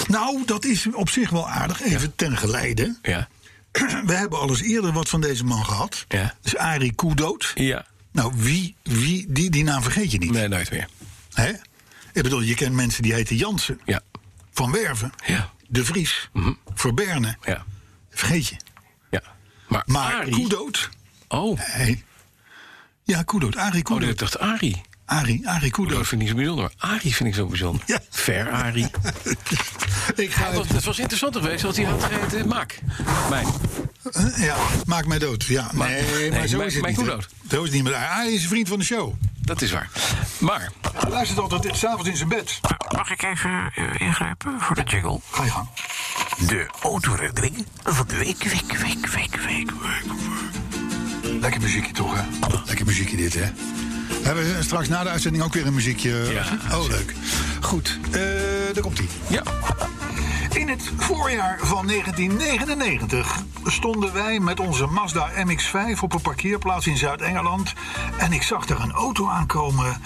Nou, 0.07 0.43
dat 0.45 0.65
is 0.65 0.85
op 0.93 1.09
zich 1.09 1.29
wel 1.29 1.49
aardig. 1.49 1.81
Even 1.81 2.15
ten 2.15 2.37
geleide. 2.37 2.97
Ja. 3.01 3.27
We 4.05 4.13
hebben 4.13 4.39
al 4.39 4.49
eens 4.49 4.61
eerder 4.61 4.91
wat 4.91 5.09
van 5.09 5.21
deze 5.21 5.43
man 5.43 5.65
gehad. 5.65 6.05
Ja. 6.07 6.35
Dus 6.41 6.55
Arie 6.57 6.93
Koedood. 6.93 7.51
Ja. 7.55 7.85
Nou, 8.11 8.33
wie, 8.35 8.75
wie, 8.83 9.25
die, 9.29 9.49
die 9.49 9.63
naam 9.63 9.81
vergeet 9.83 10.11
je 10.11 10.17
niet. 10.17 10.31
Nee, 10.31 10.47
nooit 10.47 10.71
meer. 10.71 10.87
Hè? 11.33 11.49
Ik 12.13 12.23
bedoel, 12.23 12.41
je 12.41 12.53
kent 12.55 12.75
mensen 12.75 13.03
die 13.03 13.13
heten 13.13 13.35
Jansen, 13.35 13.79
Ja. 13.85 14.01
Van 14.51 14.71
Werven, 14.71 15.11
Ja. 15.25 15.49
De 15.67 15.85
Vries, 15.85 16.29
Verberne. 16.73 17.37
Ja. 17.45 17.65
Vergeet 18.09 18.47
je. 18.47 18.55
Ja. 19.11 19.21
Maar, 19.67 19.83
Maar 19.85 20.13
Arie... 20.13 20.33
Koedood. 20.33 20.89
Oh. 21.27 21.59
Nee. 21.77 22.03
Ja, 23.03 23.23
Koedood. 23.23 23.55
Arie 23.55 23.79
Oh, 23.79 23.85
Koedood. 23.85 24.09
ik 24.09 24.17
dacht 24.17 24.39
Arie. 24.39 24.81
Arie, 25.09 25.47
Arie 25.49 25.61
Dat 25.61 25.71
Koedood. 25.71 26.07
vind 26.07 26.21
ik 26.21 26.27
zo 26.27 26.35
bijzonder. 26.35 26.71
Maar 26.79 26.89
Arie 26.91 27.15
vind 27.15 27.29
ik 27.29 27.35
zo 27.35 27.45
bijzonder. 27.45 27.83
Ja. 27.85 27.99
Ver 28.09 28.49
Arie. 28.51 28.87
Ik 30.15 30.33
ga 30.33 30.45
Het 30.45 30.55
was, 30.55 30.67
het 30.67 30.83
was 30.83 30.99
interessant 30.99 31.35
geweest 31.35 31.63
als 31.63 31.77
hij 31.77 31.85
had 31.85 32.03
geheten 32.03 32.47
Maak. 32.47 32.79
Mijn. 33.29 33.47
Eh, 34.11 34.43
Ja, 34.43 34.55
maak 34.85 35.05
mij 35.05 35.19
dood. 35.19 35.43
Ja, 35.43 35.69
Maar- 35.73 35.89
nee, 35.89 36.29
maar 36.29 36.39
nee, 36.39 36.47
zo 36.47 36.57
mijn- 36.57 36.69
is 36.69 36.75
het 36.75 36.85
niet. 36.85 36.95
Koedood. 36.95 37.27
Zo 37.49 37.57
is 37.57 37.63
het 37.63 37.71
niet 37.73 37.83
meer. 37.83 37.95
Arie 37.95 38.33
is 38.33 38.41
een 38.43 38.49
vriend 38.49 38.67
van 38.67 38.79
de 38.79 38.85
show. 38.85 39.13
Dat 39.41 39.61
is 39.61 39.71
waar. 39.71 39.89
Maar, 40.37 40.71
Hij 40.93 41.09
luistert 41.09 41.39
altijd 41.39 41.77
s'avonds 41.77 42.09
in 42.09 42.17
zijn 42.17 42.29
bed. 42.29 42.59
Mag 42.95 43.11
ik 43.11 43.23
even 43.23 43.71
eh, 43.75 43.83
ingrijpen 43.97 44.59
voor 44.59 44.75
de 44.75 44.83
jingle? 44.83 45.19
Ga 45.31 45.43
je 45.43 45.49
gang. 45.51 45.67
De 46.47 46.65
autoherinnering 46.81 47.65
van 47.83 48.07
de 48.07 48.15
week, 48.17 48.43
week, 48.43 48.77
week, 48.77 49.07
week, 49.07 49.35
week. 49.35 49.71
Lekker 51.41 51.61
muziekje 51.61 51.91
toch, 51.93 52.13
hè? 52.15 52.21
Lekker 52.65 52.85
muziekje 52.85 53.17
dit, 53.17 53.33
hè? 53.33 53.51
Hebben 54.21 54.43
we 54.43 54.63
straks 54.63 54.87
na 54.87 55.03
de 55.03 55.09
uitzending 55.09 55.43
ook 55.43 55.53
weer 55.53 55.67
een 55.67 55.73
muziekje? 55.73 56.27
Ja, 56.31 56.77
oh, 56.77 56.87
leuk. 56.87 57.13
Goed, 57.61 57.99
eh 58.11 58.19
daar 58.73 58.83
komt-ie. 58.83 59.07
ja. 59.29 59.43
In 60.53 60.69
het 60.69 60.91
voorjaar 60.97 61.59
van 61.61 61.87
1999 61.87 63.43
stonden 63.65 64.13
wij 64.13 64.39
met 64.39 64.59
onze 64.59 64.85
Mazda 64.85 65.29
MX-5 65.45 65.99
op 66.01 66.13
een 66.13 66.21
parkeerplaats 66.21 66.87
in 66.87 66.97
Zuid-Engeland. 66.97 67.73
En 68.17 68.33
ik 68.33 68.41
zag 68.41 68.65
daar 68.65 68.79
een 68.79 68.91
auto 68.91 69.27
aankomen 69.27 70.01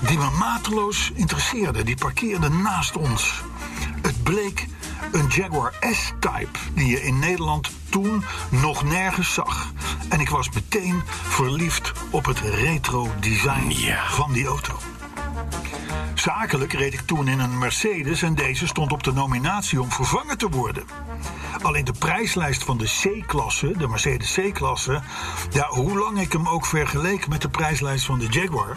die 0.00 0.18
me 0.18 0.30
mateloos 0.38 1.10
interesseerde. 1.14 1.82
Die 1.82 1.96
parkeerde 1.96 2.48
naast 2.48 2.96
ons. 2.96 3.42
Het 4.02 4.22
bleek 4.22 4.66
een 5.14 5.26
Jaguar 5.28 5.72
S-Type 5.80 6.58
die 6.74 6.86
je 6.86 7.02
in 7.02 7.18
Nederland 7.18 7.70
toen 7.88 8.24
nog 8.48 8.84
nergens 8.84 9.34
zag. 9.34 9.72
En 10.08 10.20
ik 10.20 10.28
was 10.28 10.50
meteen 10.50 11.02
verliefd 11.06 11.92
op 12.10 12.24
het 12.24 12.38
retro 12.38 13.10
design 13.20 13.70
Ja. 13.70 14.10
van 14.10 14.32
die 14.32 14.46
auto. 14.46 14.78
Zakelijk 16.14 16.72
reed 16.72 16.92
ik 16.94 17.00
toen 17.00 17.28
in 17.28 17.40
een 17.40 17.58
Mercedes 17.58 18.22
en 18.22 18.34
deze 18.34 18.66
stond 18.66 18.92
op 18.92 19.02
de 19.02 19.12
nominatie 19.12 19.80
om 19.80 19.90
vervangen 19.92 20.38
te 20.38 20.48
worden. 20.48 20.84
Alleen 21.62 21.84
de 21.84 21.92
prijslijst 21.98 22.64
van 22.64 22.78
de 22.78 22.84
C-klasse, 22.84 23.72
de 23.78 23.88
Mercedes 23.88 24.32
C-klasse, 24.40 25.02
ja, 25.50 25.66
hoe 25.68 25.98
lang 25.98 26.20
ik 26.20 26.32
hem 26.32 26.48
ook 26.48 26.66
vergeleek 26.66 27.28
met 27.28 27.42
de 27.42 27.48
prijslijst 27.48 28.04
van 28.04 28.18
de 28.18 28.26
Jaguar, 28.26 28.76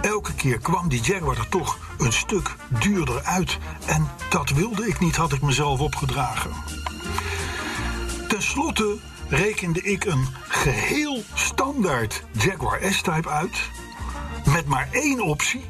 elke 0.00 0.34
keer 0.34 0.58
kwam 0.58 0.88
die 0.88 1.00
Jaguar 1.00 1.38
er 1.38 1.48
toch 1.48 1.78
een 1.98 2.12
stuk 2.12 2.56
duurder 2.68 3.22
uit. 3.22 3.58
En 3.86 4.10
dat 4.30 4.50
wilde 4.50 4.86
ik 4.86 4.98
niet, 4.98 5.16
had 5.16 5.32
ik 5.32 5.42
mezelf 5.42 5.80
opgedragen. 5.80 6.50
Ten 8.28 8.42
slotte 8.42 8.96
rekende 9.28 9.82
ik 9.82 10.04
een 10.04 10.26
geheel 10.48 11.22
standaard 11.34 12.24
Jaguar 12.32 12.80
S-Type 12.92 13.28
uit. 13.28 13.70
Met 14.44 14.66
maar 14.66 14.88
één 14.90 15.20
optie. 15.20 15.64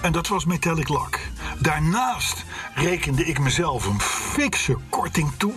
En 0.00 0.12
dat 0.12 0.28
was 0.28 0.44
metallic 0.44 0.88
lak. 0.88 1.18
Daarnaast 1.58 2.44
rekende 2.74 3.24
ik 3.24 3.38
mezelf 3.38 3.86
een 3.86 4.00
fikse 4.00 4.76
korting 4.88 5.32
toe. 5.36 5.52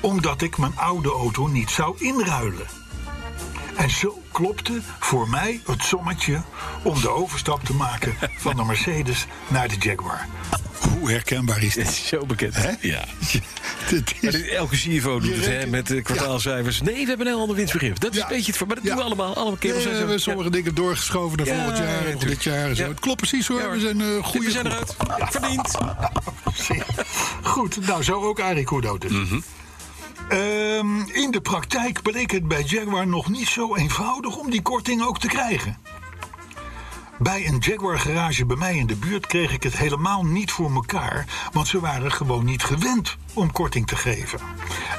Omdat 0.00 0.42
ik 0.42 0.58
mijn 0.58 0.76
oude 0.76 1.10
auto 1.10 1.46
niet 1.46 1.70
zou 1.70 1.96
inruilen. 1.98 2.83
En 3.76 3.90
zo 3.90 4.22
klopte 4.32 4.80
voor 5.00 5.28
mij 5.28 5.60
het 5.66 5.82
sommetje 5.82 6.42
om 6.82 7.00
de 7.00 7.08
overstap 7.10 7.64
te 7.64 7.74
maken 7.74 8.14
van 8.38 8.56
de 8.56 8.64
Mercedes 8.64 9.26
naar 9.48 9.68
de 9.68 9.74
Jaguar. 9.78 10.26
Hoe 10.98 11.10
herkenbaar 11.10 11.62
is 11.62 11.74
Het 11.74 11.84
dit? 11.84 11.94
is 11.94 12.06
zo 12.06 12.26
bekend. 12.26 12.54
Hè? 12.56 12.70
Ja. 12.80 13.04
Is- 14.20 14.48
elke 14.48 14.76
CFO 14.76 15.20
doet 15.20 15.28
Je 15.28 15.34
het, 15.36 15.46
hè, 15.62 15.66
met 15.66 15.86
de 15.86 16.02
kwartaalcijfers. 16.02 16.80
Nee, 16.80 16.94
we 16.94 17.08
hebben 17.08 17.26
een 17.26 17.32
heel 17.32 17.40
ander 17.40 17.56
winstbegrip. 17.56 18.00
Dat 18.00 18.10
is 18.12 18.16
Ja. 18.16 18.22
een 18.22 18.28
beetje 18.28 18.46
het 18.46 18.56
voor. 18.56 18.66
Maar 18.66 18.76
dat 18.76 18.84
Ja. 18.84 18.90
doen 18.90 18.98
we 18.98 19.04
allemaal. 19.04 19.34
Allemaal 19.34 19.56
Nee, 19.60 19.70
zijn 19.72 19.84
we 19.84 19.90
zo. 19.90 19.96
hebben 19.98 20.20
sommige 20.20 20.50
dingen 20.50 20.74
doorgeschoven 20.74 21.36
naar 21.38 21.46
Ja, 21.46 21.54
volgend 21.54 21.78
jaar, 21.78 22.14
of 22.14 22.22
dit 22.22 22.42
jaar 22.44 22.68
en 22.68 22.76
zo. 22.76 22.82
Ja. 22.82 22.88
Het 22.88 23.00
klopt 23.00 23.16
precies 23.16 23.46
hoor. 23.46 23.70
We 23.70 23.80
zijn 23.80 24.00
een 24.00 24.24
goede 24.24 24.46
We 24.46 24.52
zijn 24.52 24.66
eruit. 24.66 24.96
Verdiend. 25.18 25.70
Goed, 27.42 27.86
nou 27.86 28.02
zo 28.02 28.22
ook 28.22 28.40
Arie 28.40 28.64
Koedood 28.64 29.00
dus. 29.00 29.12
Ehm, 30.28 31.00
in 31.00 31.30
de 31.30 31.40
praktijk 31.42 32.02
bleek 32.02 32.30
het 32.30 32.48
bij 32.48 32.62
Jaguar 32.62 33.06
nog 33.06 33.28
niet 33.28 33.48
zo 33.48 33.76
eenvoudig 33.76 34.36
om 34.36 34.50
die 34.50 34.62
korting 34.62 35.02
ook 35.02 35.18
te 35.18 35.26
krijgen. 35.26 35.76
Bij 37.18 37.46
een 37.46 37.58
Jaguar 37.58 37.98
garage 37.98 38.46
bij 38.46 38.56
mij 38.56 38.76
in 38.76 38.86
de 38.86 38.96
buurt 38.96 39.26
kreeg 39.26 39.52
ik 39.52 39.62
het 39.62 39.76
helemaal 39.76 40.24
niet 40.24 40.52
voor 40.52 40.72
mekaar, 40.72 41.26
want 41.52 41.66
ze 41.66 41.80
waren 41.80 42.12
gewoon 42.12 42.44
niet 42.44 42.62
gewend 42.62 43.16
om 43.34 43.52
korting 43.52 43.86
te 43.86 43.96
geven. 43.96 44.40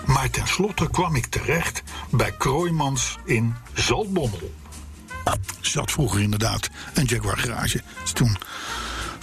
Maar 0.05 0.29
tenslotte 0.29 0.89
kwam 0.89 1.15
ik 1.15 1.25
terecht 1.25 1.83
bij 2.09 2.31
Kroijmans 2.37 3.17
in 3.25 3.55
Zaltbommel. 3.73 4.51
Zat 5.61 5.91
vroeger 5.91 6.21
inderdaad 6.21 6.69
een 6.93 7.05
Jaguar 7.05 7.37
garage. 7.37 7.81
Toen 8.13 8.37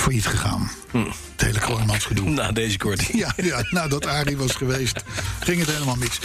failliet 0.02 0.26
gegaan. 0.26 0.70
Het 0.90 1.40
hele 1.40 1.58
Kroijmans 1.58 2.04
gedoe. 2.04 2.28
Na 2.40 2.52
deze 2.52 2.78
korting. 2.78 3.18
Ja, 3.18 3.32
ja, 3.36 3.64
nadat 3.70 4.06
Arie 4.06 4.36
was 4.36 4.52
geweest, 4.52 5.04
ging 5.40 5.60
het 5.60 5.70
helemaal 5.70 5.96
mis. 5.96 6.20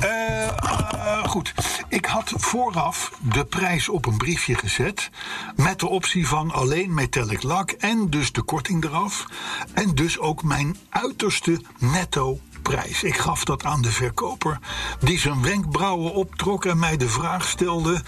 Eh, 0.00 0.46
eh, 0.48 1.24
goed, 1.24 1.54
ik 1.88 2.04
had 2.04 2.32
vooraf 2.36 3.12
de 3.32 3.44
prijs 3.44 3.88
op 3.88 4.06
een 4.06 4.16
briefje 4.16 4.54
gezet. 4.54 5.10
Met 5.56 5.80
de 5.80 5.88
optie 5.88 6.28
van 6.28 6.50
alleen 6.50 6.94
metallic 6.94 7.42
lak 7.42 7.70
en 7.70 8.10
dus 8.10 8.32
de 8.32 8.42
korting 8.42 8.84
eraf. 8.84 9.26
En 9.72 9.94
dus 9.94 10.18
ook 10.18 10.42
mijn 10.42 10.76
uiterste 10.90 11.60
netto 11.78 12.40
prijs. 12.62 13.02
Ik 13.02 13.16
gaf 13.16 13.44
dat 13.44 13.64
aan 13.64 13.82
de 13.82 13.92
verkoper, 13.92 14.58
die 15.00 15.18
zijn 15.18 15.42
wenkbrauwen 15.42 16.12
optrok 16.12 16.64
en 16.64 16.78
mij 16.78 16.96
de 16.96 17.08
vraag 17.08 17.48
stelde: 17.48 18.02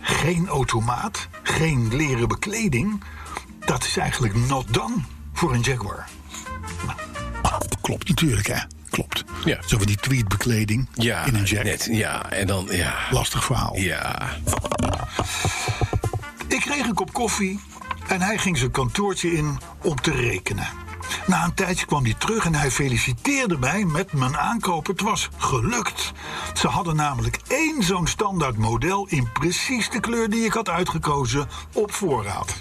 geen 0.00 0.48
automaat, 0.48 1.28
geen 1.42 1.96
leren 1.96 2.28
bekleding. 2.28 3.02
Dat 3.68 3.84
is 3.84 3.96
eigenlijk 3.96 4.34
not 4.34 4.74
done 4.74 4.94
voor 5.32 5.54
een 5.54 5.60
Jaguar. 5.60 6.08
Nou, 7.42 7.62
klopt 7.80 8.08
natuurlijk, 8.08 8.46
hè? 8.46 8.58
Klopt. 8.90 9.24
Ja. 9.44 9.58
Zo 9.66 9.76
van 9.78 9.86
die 9.86 9.96
tweetbekleding 9.96 10.88
Ja, 10.94 11.24
in 11.24 11.34
een 11.34 11.44
jack. 11.44 11.64
net. 11.64 11.88
Ja, 11.90 12.30
en 12.30 12.46
dan, 12.46 12.68
ja. 12.70 12.94
Lastig 13.10 13.44
verhaal. 13.44 13.76
Ja. 13.76 14.28
Ik 16.48 16.60
kreeg 16.60 16.86
een 16.86 16.94
kop 16.94 17.12
koffie 17.12 17.60
en 18.08 18.20
hij 18.20 18.38
ging 18.38 18.58
zijn 18.58 18.70
kantoortje 18.70 19.32
in 19.32 19.58
om 19.82 20.00
te 20.00 20.10
rekenen. 20.10 20.66
Na 21.26 21.44
een 21.44 21.54
tijdje 21.54 21.86
kwam 21.86 22.04
hij 22.04 22.14
terug 22.18 22.44
en 22.44 22.54
hij 22.54 22.70
feliciteerde 22.70 23.58
mij 23.58 23.84
met 23.84 24.12
mijn 24.12 24.36
aankoop. 24.36 24.86
Het 24.86 25.00
was 25.00 25.28
gelukt. 25.36 26.12
Ze 26.54 26.68
hadden 26.68 26.96
namelijk 26.96 27.38
één 27.48 27.82
zo'n 27.82 28.06
standaard 28.06 28.56
model 28.56 29.06
in 29.08 29.32
precies 29.32 29.90
de 29.90 30.00
kleur 30.00 30.30
die 30.30 30.44
ik 30.44 30.52
had 30.52 30.68
uitgekozen 30.68 31.48
op 31.72 31.92
voorraad. 31.92 32.56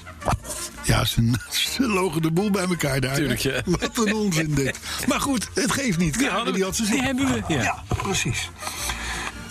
Ja, 0.84 1.06
ze, 1.06 1.34
ze 1.50 1.88
logen 1.88 2.22
de 2.22 2.32
boel 2.32 2.52
bij 2.52 2.68
elkaar 2.68 3.02
daar. 3.02 3.16
Tuurlijk, 3.16 3.40
ja. 3.40 3.62
Wat 3.66 3.98
een 3.98 4.14
onzin 4.14 4.54
dit. 4.54 4.80
Maar 5.08 5.22
goed, 5.22 5.50
het 5.54 5.72
geeft 5.72 5.98
niet. 5.98 6.18
Die, 6.18 6.30
hadden, 6.30 6.54
die 6.54 6.64
had 6.64 6.76
ze 6.76 6.90
die 6.90 7.02
hebben 7.02 7.28
we. 7.28 7.54
Ja. 7.54 7.62
Ja, 7.62 7.84
precies. 7.88 8.50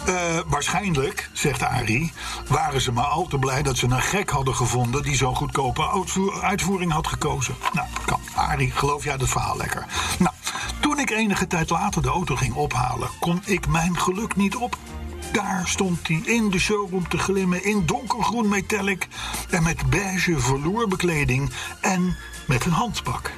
Eh, 0.06 0.38
waarschijnlijk, 0.46 1.30
zegt 1.32 1.62
Arie, 1.62 2.12
waren 2.48 2.80
ze 2.80 2.92
maar 2.92 3.04
al 3.04 3.26
te 3.26 3.38
blij 3.38 3.62
dat 3.62 3.76
ze 3.76 3.86
een 3.86 4.02
gek 4.02 4.30
hadden 4.30 4.54
gevonden 4.54 5.02
die 5.02 5.16
zo'n 5.16 5.36
goedkope 5.36 5.88
uitvoer- 5.90 6.42
uitvoering 6.42 6.92
had 6.92 7.06
gekozen. 7.06 7.54
Nou, 7.72 7.86
kan. 8.04 8.20
Arie, 8.34 8.70
geloof 8.70 9.04
jij 9.04 9.16
dat 9.16 9.28
verhaal 9.28 9.56
lekker? 9.56 9.86
Nou, 10.18 10.34
toen 10.80 10.98
ik 10.98 11.10
enige 11.10 11.46
tijd 11.46 11.70
later 11.70 12.02
de 12.02 12.08
auto 12.08 12.36
ging 12.36 12.54
ophalen, 12.54 13.08
kon 13.20 13.42
ik 13.44 13.68
mijn 13.68 13.98
geluk 13.98 14.36
niet 14.36 14.56
op. 14.56 14.76
Daar 15.32 15.62
stond 15.64 16.08
hij 16.08 16.20
in 16.24 16.50
de 16.50 16.58
showroom 16.58 17.08
te 17.08 17.18
glimmen 17.18 17.64
in 17.64 17.86
donkergroen 17.86 18.48
metallic 18.48 19.08
en 19.50 19.62
met 19.62 19.90
beige 19.90 20.40
vloerbekleding 20.40 21.50
en 21.80 22.16
met 22.46 22.64
een 22.64 22.72
handbak. 22.72 23.32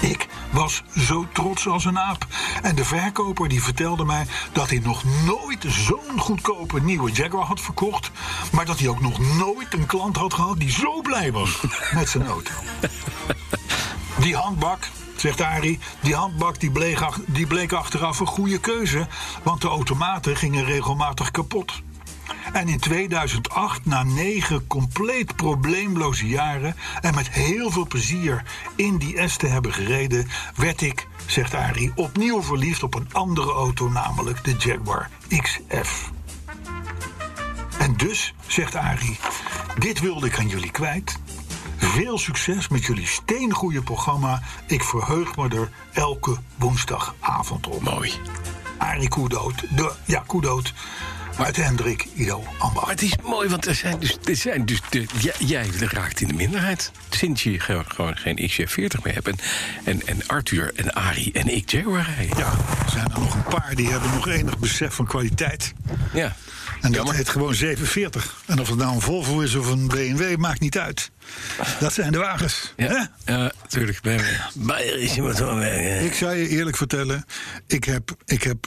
Ik 0.00 0.28
was 0.52 0.82
zo 0.96 1.26
trots 1.32 1.66
als 1.68 1.84
een 1.84 1.98
aap. 1.98 2.26
En 2.62 2.74
de 2.74 2.84
verkoper 2.84 3.48
die 3.48 3.62
vertelde 3.62 4.04
mij 4.04 4.26
dat 4.52 4.70
hij 4.70 4.78
nog 4.78 5.02
nooit 5.24 5.64
zo'n 5.68 6.18
goedkope 6.18 6.80
nieuwe 6.80 7.10
Jaguar 7.12 7.46
had 7.46 7.60
verkocht. 7.60 8.10
Maar 8.52 8.64
dat 8.64 8.78
hij 8.78 8.88
ook 8.88 9.00
nog 9.00 9.18
nooit 9.18 9.72
een 9.72 9.86
klant 9.86 10.16
had 10.16 10.34
gehad 10.34 10.58
die 10.58 10.70
zo 10.70 11.00
blij 11.00 11.32
was 11.32 11.60
met 11.94 12.08
zijn 12.08 12.26
auto. 12.26 12.52
Die 14.18 14.36
handbak, 14.36 14.88
zegt 15.16 15.40
Arie, 15.40 15.78
die 16.00 16.14
handbak 16.14 16.60
die 16.60 16.70
bleek, 16.70 16.98
die 17.26 17.46
bleek 17.46 17.72
achteraf 17.72 18.20
een 18.20 18.26
goede 18.26 18.58
keuze. 18.58 19.06
Want 19.42 19.60
de 19.60 19.68
automaten 19.68 20.36
gingen 20.36 20.64
regelmatig 20.64 21.30
kapot. 21.30 21.82
En 22.52 22.68
in 22.68 22.78
2008, 22.78 23.86
na 23.86 24.02
negen 24.02 24.66
compleet 24.66 25.36
probleemloze 25.36 26.28
jaren 26.28 26.76
en 27.00 27.14
met 27.14 27.30
heel 27.30 27.70
veel 27.70 27.86
plezier 27.86 28.42
in 28.76 28.96
die 28.96 29.28
S 29.28 29.36
te 29.36 29.46
hebben 29.46 29.72
gereden, 29.72 30.28
werd 30.56 30.80
ik, 30.80 31.06
zegt 31.26 31.54
Arie, 31.54 31.92
opnieuw 31.94 32.42
verliefd 32.42 32.82
op 32.82 32.94
een 32.94 33.08
andere 33.12 33.52
auto, 33.52 33.88
namelijk 33.88 34.44
de 34.44 34.54
Jaguar 34.58 35.10
XF. 35.28 36.10
En 37.78 37.96
dus, 37.96 38.34
zegt 38.46 38.74
Arie, 38.74 39.18
dit 39.78 40.00
wilde 40.00 40.26
ik 40.26 40.38
aan 40.38 40.48
jullie 40.48 40.70
kwijt. 40.70 41.18
Veel 41.76 42.18
succes 42.18 42.68
met 42.68 42.84
jullie 42.84 43.06
steengoede 43.06 43.82
programma. 43.82 44.42
Ik 44.66 44.82
verheug 44.82 45.36
me 45.36 45.48
er 45.48 45.70
elke 45.92 46.36
woensdagavond 46.58 47.66
op. 47.66 47.82
Mooi. 47.82 48.12
Arie 48.78 49.08
Koedoot, 49.08 49.76
de, 49.76 49.92
ja, 50.04 50.22
Koedoot, 50.26 50.72
uit 51.38 51.56
Hendrik 51.56 52.06
Ido 52.14 52.44
Ambacht. 52.58 52.86
Maar 52.86 52.94
het 52.94 53.02
is 53.02 53.14
mooi, 53.22 53.48
want 53.48 53.66
er 53.66 53.74
zijn 53.74 53.98
dus, 53.98 54.16
er 54.24 54.36
zijn 54.36 54.66
dus 54.66 54.80
de, 54.90 55.06
jij, 55.18 55.34
jij 55.38 55.66
raakt 55.78 56.20
in 56.20 56.28
de 56.28 56.34
minderheid. 56.34 56.90
Sinds 57.10 57.42
je 57.42 57.60
ge- 57.60 57.82
gewoon 57.86 58.16
geen 58.16 58.50
XJ40 58.50 59.02
meer 59.02 59.14
hebt. 59.14 59.26
En, 59.28 59.36
en, 59.84 60.06
en 60.06 60.26
Arthur 60.26 60.72
en 60.74 60.92
Arie 60.94 61.32
en 61.32 61.48
ik 61.56 61.70
Jaguar 61.70 62.06
rijden. 62.16 62.38
Ja, 62.38 62.52
er 62.84 62.90
zijn 62.90 63.10
er 63.12 63.20
nog 63.20 63.34
een 63.34 63.42
paar 63.44 63.72
die 63.74 63.88
hebben 63.90 64.10
nog 64.14 64.28
enig 64.28 64.58
besef 64.58 64.94
van 64.94 65.06
kwaliteit. 65.06 65.72
Ja. 66.12 66.36
En 66.80 66.92
dat 66.92 67.10
heet 67.10 67.28
gewoon 67.28 67.54
740. 67.54 68.42
En 68.46 68.60
of 68.60 68.68
het 68.68 68.78
nou 68.78 68.94
een 68.94 69.00
Volvo 69.00 69.40
is 69.40 69.54
of 69.54 69.66
een 69.70 69.88
BMW, 69.88 70.36
maakt 70.36 70.60
niet 70.60 70.78
uit. 70.78 71.10
Dat 71.80 71.92
zijn 71.92 72.12
de 72.12 72.18
wagens. 72.18 72.72
Ja, 72.76 73.10
natuurlijk. 73.62 74.00
Is 74.96 75.16
iemand 75.16 75.38
van 75.38 75.58
werken. 75.58 76.04
Ik 76.04 76.14
zou 76.14 76.34
je 76.34 76.48
eerlijk 76.48 76.76
vertellen, 76.76 77.24
ik 77.66 77.84
heb. 77.84 78.14
Ik 78.26 78.42
heb 78.42 78.66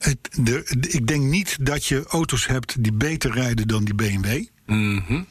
het, 0.00 0.18
de, 0.38 0.76
de- 0.78 0.88
ik 0.88 1.06
denk 1.06 1.22
niet 1.22 1.56
dat 1.60 1.86
je 1.86 2.04
auto's 2.08 2.46
hebt 2.46 2.82
die 2.82 2.92
beter 2.92 3.32
rijden 3.32 3.68
dan 3.68 3.84
die 3.84 3.94
BMW. 3.94 4.44
Mhm. 4.66 5.22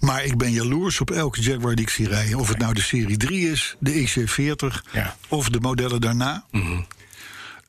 Maar 0.00 0.24
ik 0.24 0.36
ben 0.36 0.52
jaloers 0.52 1.00
op 1.00 1.10
elke 1.10 1.40
Jaguar 1.40 1.74
die 1.74 1.84
ik 1.84 1.90
zie 1.90 2.08
rijden. 2.08 2.38
Of 2.38 2.48
het 2.48 2.58
nou 2.58 2.74
de 2.74 2.80
Serie 2.82 3.16
3 3.16 3.50
is, 3.50 3.76
de 3.78 4.04
XC40 4.04 4.92
Ja. 4.92 5.16
of 5.28 5.48
de 5.48 5.60
modellen 5.60 6.00
daarna. 6.00 6.44
Mhm. 6.50 6.80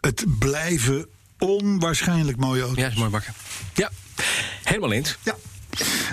Het 0.02 0.26
blijven 0.40 1.08
onwaarschijnlijk 1.40 2.38
mooie 2.38 2.62
auto's. 2.62 2.80
Ja, 2.84 2.88
is 2.90 2.96
mooi 2.96 3.10
bakken. 3.10 3.34
Ja, 3.74 3.92
helemaal 4.64 4.92
eens. 4.92 5.18
Ja. 5.24 5.36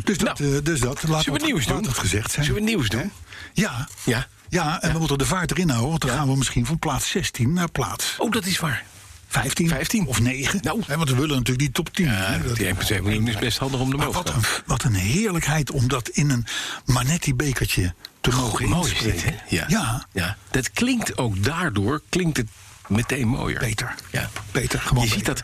Dus 0.04 0.18
dat, 0.18 0.38
Nou, 0.38 0.56
eh, 0.56 0.62
dus 0.64 0.80
dat. 0.80 1.02
Laat 1.08 1.22
zullen 1.24 1.40
we 1.40 1.46
nieuws 1.46 1.66
doen? 1.66 1.85
het 1.85 1.98
gezegd 1.98 2.30
zijn. 2.30 2.44
Zullen 2.46 2.61
we 2.62 2.68
nieuws 2.68 2.88
doen? 2.88 3.11
Ja. 3.52 3.88
Ja. 4.04 4.26
Ja, 4.48 4.82
en 4.82 4.92
we 4.92 4.98
moeten 4.98 5.18
de 5.18 5.26
vaart 5.26 5.50
erin 5.50 5.68
houden. 5.68 5.88
Want 5.90 6.00
dan 6.02 6.11
Ja. 6.11 6.16
gaan 6.16 6.28
we 6.28 6.37
misschien 6.37 6.66
van 6.66 6.78
plaats 6.78 7.11
16 7.11 7.52
naar 7.52 7.70
plaats 7.70 8.14
Oh, 8.18 8.30
dat 8.30 8.46
is 8.46 8.58
waar. 8.58 8.85
15. 9.33 9.68
15. 9.68 10.07
Of 10.07 10.21
9. 10.21 10.61
Nou. 10.62 10.81
Hè, 10.87 10.97
want 10.97 11.09
we 11.09 11.14
willen 11.14 11.29
natuurlijk 11.37 11.59
die 11.59 11.71
top 11.71 11.95
10. 11.95 12.05
Ja, 12.07 12.38
dat- 12.38 12.57
die 12.57 12.66
1,7 12.66 13.03
miljoen 13.03 13.29
is 13.29 13.37
best 13.38 13.59
handig 13.59 13.81
om 13.81 13.90
de 13.90 13.97
mogen 13.97 14.12
wat 14.12 14.29
een, 14.35 14.42
wat 14.66 14.83
een 14.85 14.95
heerlijkheid 14.95 15.71
om 15.71 15.88
dat 15.88 16.09
in 16.09 16.31
een 16.31 16.47
Manetti-bekertje 16.85 17.95
te 18.21 18.31
mogen 18.31 18.68
Mooi 18.68 18.92
is 18.92 18.99
dit, 18.99 19.12
inspreken. 19.12 19.38
hè? 19.49 19.57
Ja. 19.57 19.64
ja, 19.68 20.07
ja. 20.12 20.37
Dat 20.51 20.71
klinkt 20.71 21.18
ook 21.18 21.45
daardoor, 21.45 22.03
klinkt 22.09 22.37
het 22.37 22.47
meteen 22.88 23.29
mooier. 23.29 23.59
beter. 23.59 23.95
Ja. 24.11 24.31
Beter, 24.51 24.81
gewoon 24.81 25.05
Je 25.05 25.11
ziet 25.11 25.25
dat, 25.25 25.42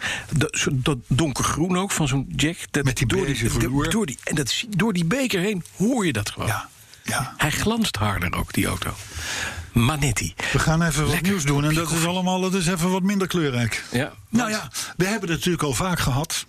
dat, 0.73 0.99
donkergroen 1.07 1.79
ook 1.79 1.91
van 1.91 2.09
zo'n 2.09 2.33
jack. 2.37 2.57
Dat 2.71 2.85
Met 2.85 2.97
die 2.97 3.07
door 3.07 3.27
die, 3.27 3.89
door 3.91 4.07
die, 4.07 4.19
En 4.25 4.35
dat, 4.35 4.65
door 4.69 4.93
die 4.93 5.05
beker 5.05 5.41
heen 5.41 5.65
hoor 5.77 6.07
je 6.07 6.13
dat 6.13 6.31
gewoon. 6.31 6.49
Ja, 6.49 6.69
ja. 7.09 7.35
Hij 7.37 7.51
glanst 7.51 7.97
harder 7.97 8.35
ook, 8.37 8.53
die 8.53 8.67
auto. 8.67 8.95
Manetti. 9.73 10.35
We 10.53 10.59
gaan 10.59 10.83
even 10.83 11.03
wat 11.03 11.11
Lekker 11.11 11.29
nieuws 11.31 11.45
doen. 11.45 11.65
En 11.65 11.75
dat 11.75 11.91
is 11.91 12.07
allemaal 12.07 12.41
dat 12.41 12.55
is 12.55 12.67
even 12.67 12.91
wat 12.91 13.03
minder 13.03 13.27
kleurrijk. 13.27 13.85
Ja, 13.91 14.13
Nou 14.29 14.51
ja, 14.51 14.71
we 14.97 15.05
hebben 15.05 15.29
het 15.29 15.39
natuurlijk 15.39 15.63
al 15.65 15.75
vaak 15.75 15.99
gehad. 15.99 16.47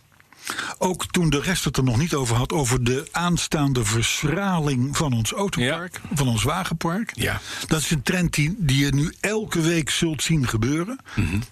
Ook 0.78 1.06
toen 1.06 1.30
de 1.30 1.42
rest 1.42 1.64
het 1.64 1.78
er 1.78 1.84
nog 1.84 1.98
niet 1.98 2.14
over 2.14 2.36
had, 2.36 2.52
over 2.52 2.84
de 2.84 3.08
aanstaande 3.12 3.86
verschraling 3.86 4.98
van 4.98 5.14
ons 5.14 5.32
autopark, 5.32 6.02
van 6.14 6.28
ons 6.28 6.44
wagenpark. 6.44 7.12
Ja. 7.14 7.42
Dat 7.68 7.80
is 7.80 7.92
een 7.92 8.04
trend 8.04 8.34
die, 8.34 8.56
die 8.58 8.86
je 8.86 8.94
nu 8.94 9.14
elke 9.20 9.62
week 9.62 9.90
zult 9.90 10.24
zien 10.24 10.48
gebeuren. 10.48 11.00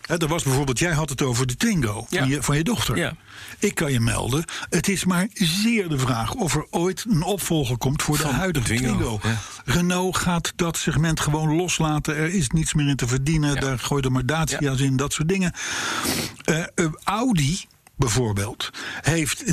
Hè, 0.02 0.18
er 0.18 0.28
was 0.28 0.44
bijvoorbeeld, 0.44 0.80
jij 0.80 0.94
had 0.94 1.10
het 1.10 1.22
over 1.22 1.48
de 1.48 1.56
Twingo. 1.56 2.06
Ja. 2.10 2.20
van, 2.20 2.30
je, 2.30 2.44
van 2.44 2.58
je 2.58 2.64
dochter. 2.64 2.98
Ja. 2.98 3.14
Ik 3.60 3.76
kan 3.76 3.92
je 3.92 4.00
melden, 4.00 4.46
het 4.70 4.88
is 4.88 5.06
maar 5.06 5.28
zeer 5.34 5.90
de 5.90 6.00
vraag 6.00 6.34
of 6.34 6.56
er 6.56 6.68
ooit 6.70 7.06
een 7.10 7.24
opvolger 7.24 7.78
komt 7.78 8.04
voor 8.04 8.18
Van 8.18 8.30
de 8.30 8.36
huidige 8.36 8.68
de 8.68 8.76
Twingo, 8.76 9.18
Twingo. 9.18 9.20
ja. 9.24 9.38
Renault 9.66 10.18
gaat 10.18 10.54
dat 10.56 10.78
segment 10.78 11.20
gewoon 11.20 11.56
loslaten. 11.56 12.16
Er 12.16 12.34
is 12.34 12.50
niets 12.50 12.74
meer 12.74 12.88
in 12.88 12.96
te 12.96 13.08
verdienen. 13.08 13.60
Daar 13.60 13.80
gooi 13.80 14.04
er 14.04 14.12
maar 14.12 14.26
Dacia's 14.26 14.80
in, 14.80 14.96
dat 14.98 15.14
soort 15.14 15.28
dingen. 15.28 15.54
Eh, 16.44 16.60
eh, 16.60 16.68
Audi 17.04 17.66
bijvoorbeeld 17.98 18.70
heeft. 19.02 19.44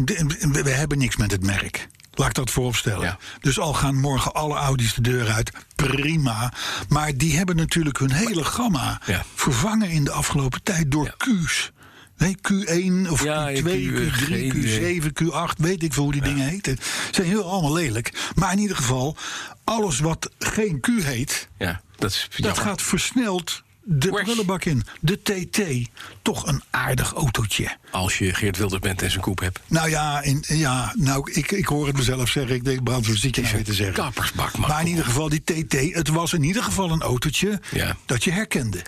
We 0.63 0.71
hebben 0.71 0.99
niks 0.99 1.17
met 1.17 1.31
het 1.31 1.43
merk. 1.43 1.89
Laat 2.17 2.29
ik 2.29 2.35
dat 2.35 2.51
vooropstellen. 2.51 3.03
Ja. 3.05 3.19
Dus 3.41 3.59
al 3.59 3.75
gaan 3.75 4.01
morgen 4.01 4.33
alle 4.33 4.55
Audi's 4.55 4.95
de 4.95 5.01
deur 5.01 5.31
uit, 5.31 5.51
prima. 5.77 6.53
Maar 6.89 7.17
die 7.17 7.37
hebben 7.37 7.57
natuurlijk 7.57 7.99
hun 7.99 8.13
hele 8.13 8.45
gamma 8.45 9.01
Ja. 9.07 9.25
vervangen 9.35 9.91
in 9.91 10.05
de 10.05 10.11
afgelopen 10.11 10.63
tijd 10.63 10.91
door 10.91 11.05
Ja. 11.05 11.15
Q's. 11.17 11.73
Nee, 12.17 12.37
Q1 12.37 13.11
of 13.11 13.23
Ja, 13.25 13.51
Q2, 13.51 13.55
Q, 13.55 13.59
Q3, 13.63 14.11
geen 14.13 14.57
idee. 14.57 15.01
Q7, 15.03 15.05
Q8, 15.23 15.57
weet 15.57 15.83
ik 15.83 15.93
veel 15.93 16.03
hoe 16.03 16.13
die 16.13 16.23
dingen 16.23 16.49
heten. 16.49 16.79
Zijn 17.11 17.27
heel 17.27 17.51
allemaal 17.51 17.73
lelijk. 17.73 18.31
Maar 18.35 18.53
in 18.53 18.59
ieder 18.59 18.77
geval, 18.77 19.17
alles 19.65 19.99
wat 19.99 20.31
geen 20.39 20.81
Q 20.81 20.87
heet, 21.03 21.49
Ja, 21.59 21.81
dat 21.97 22.11
is 22.11 22.27
dat 22.31 22.39
jammer. 22.39 22.63
gaat 22.63 22.83
versneld 22.83 23.63
de 23.85 24.09
prullenbak 24.09 24.65
in. 24.65 24.83
De 25.01 25.23
TT, 25.23 25.89
toch 26.23 26.47
een 26.47 26.63
aardig 26.71 27.13
autootje. 27.13 27.77
Als 27.91 28.19
je 28.19 28.35
Geert 28.35 28.57
Wilders 28.57 28.81
bent 28.81 29.03
en 29.03 29.11
zijn 29.11 29.23
koep 29.23 29.41
hebt. 29.41 29.61
Nou 29.67 29.89
ja, 29.89 30.23
in, 30.23 30.45
ja 30.47 30.93
nou, 30.97 31.33
ik, 31.33 31.51
ik 31.53 31.67
hoor 31.67 31.87
het 31.87 31.97
mezelf 31.97 32.29
zeggen. 32.29 32.55
Ik 32.55 32.65
denk, 32.65 32.83
Brand, 32.83 33.07
wat 33.07 33.17
zit 33.17 33.35
je 33.37 33.43
nou 33.43 33.55
weer 33.55 33.65
te 33.65 33.75
zeggen? 33.75 33.95
kappersbak, 33.95 34.59
man. 34.59 34.69
Maar 34.69 34.81
in 34.81 34.87
ieder 34.87 35.05
geval, 35.05 35.29
die 35.29 35.43
TT, 35.45 35.95
het 35.95 36.09
was 36.09 36.33
in 36.33 36.43
ieder 36.43 36.63
geval 36.63 36.91
een 36.91 37.03
autootje 37.03 37.61
Ja. 37.73 37.97
dat 38.07 38.25
je 38.25 38.31
herkende. 38.31 38.83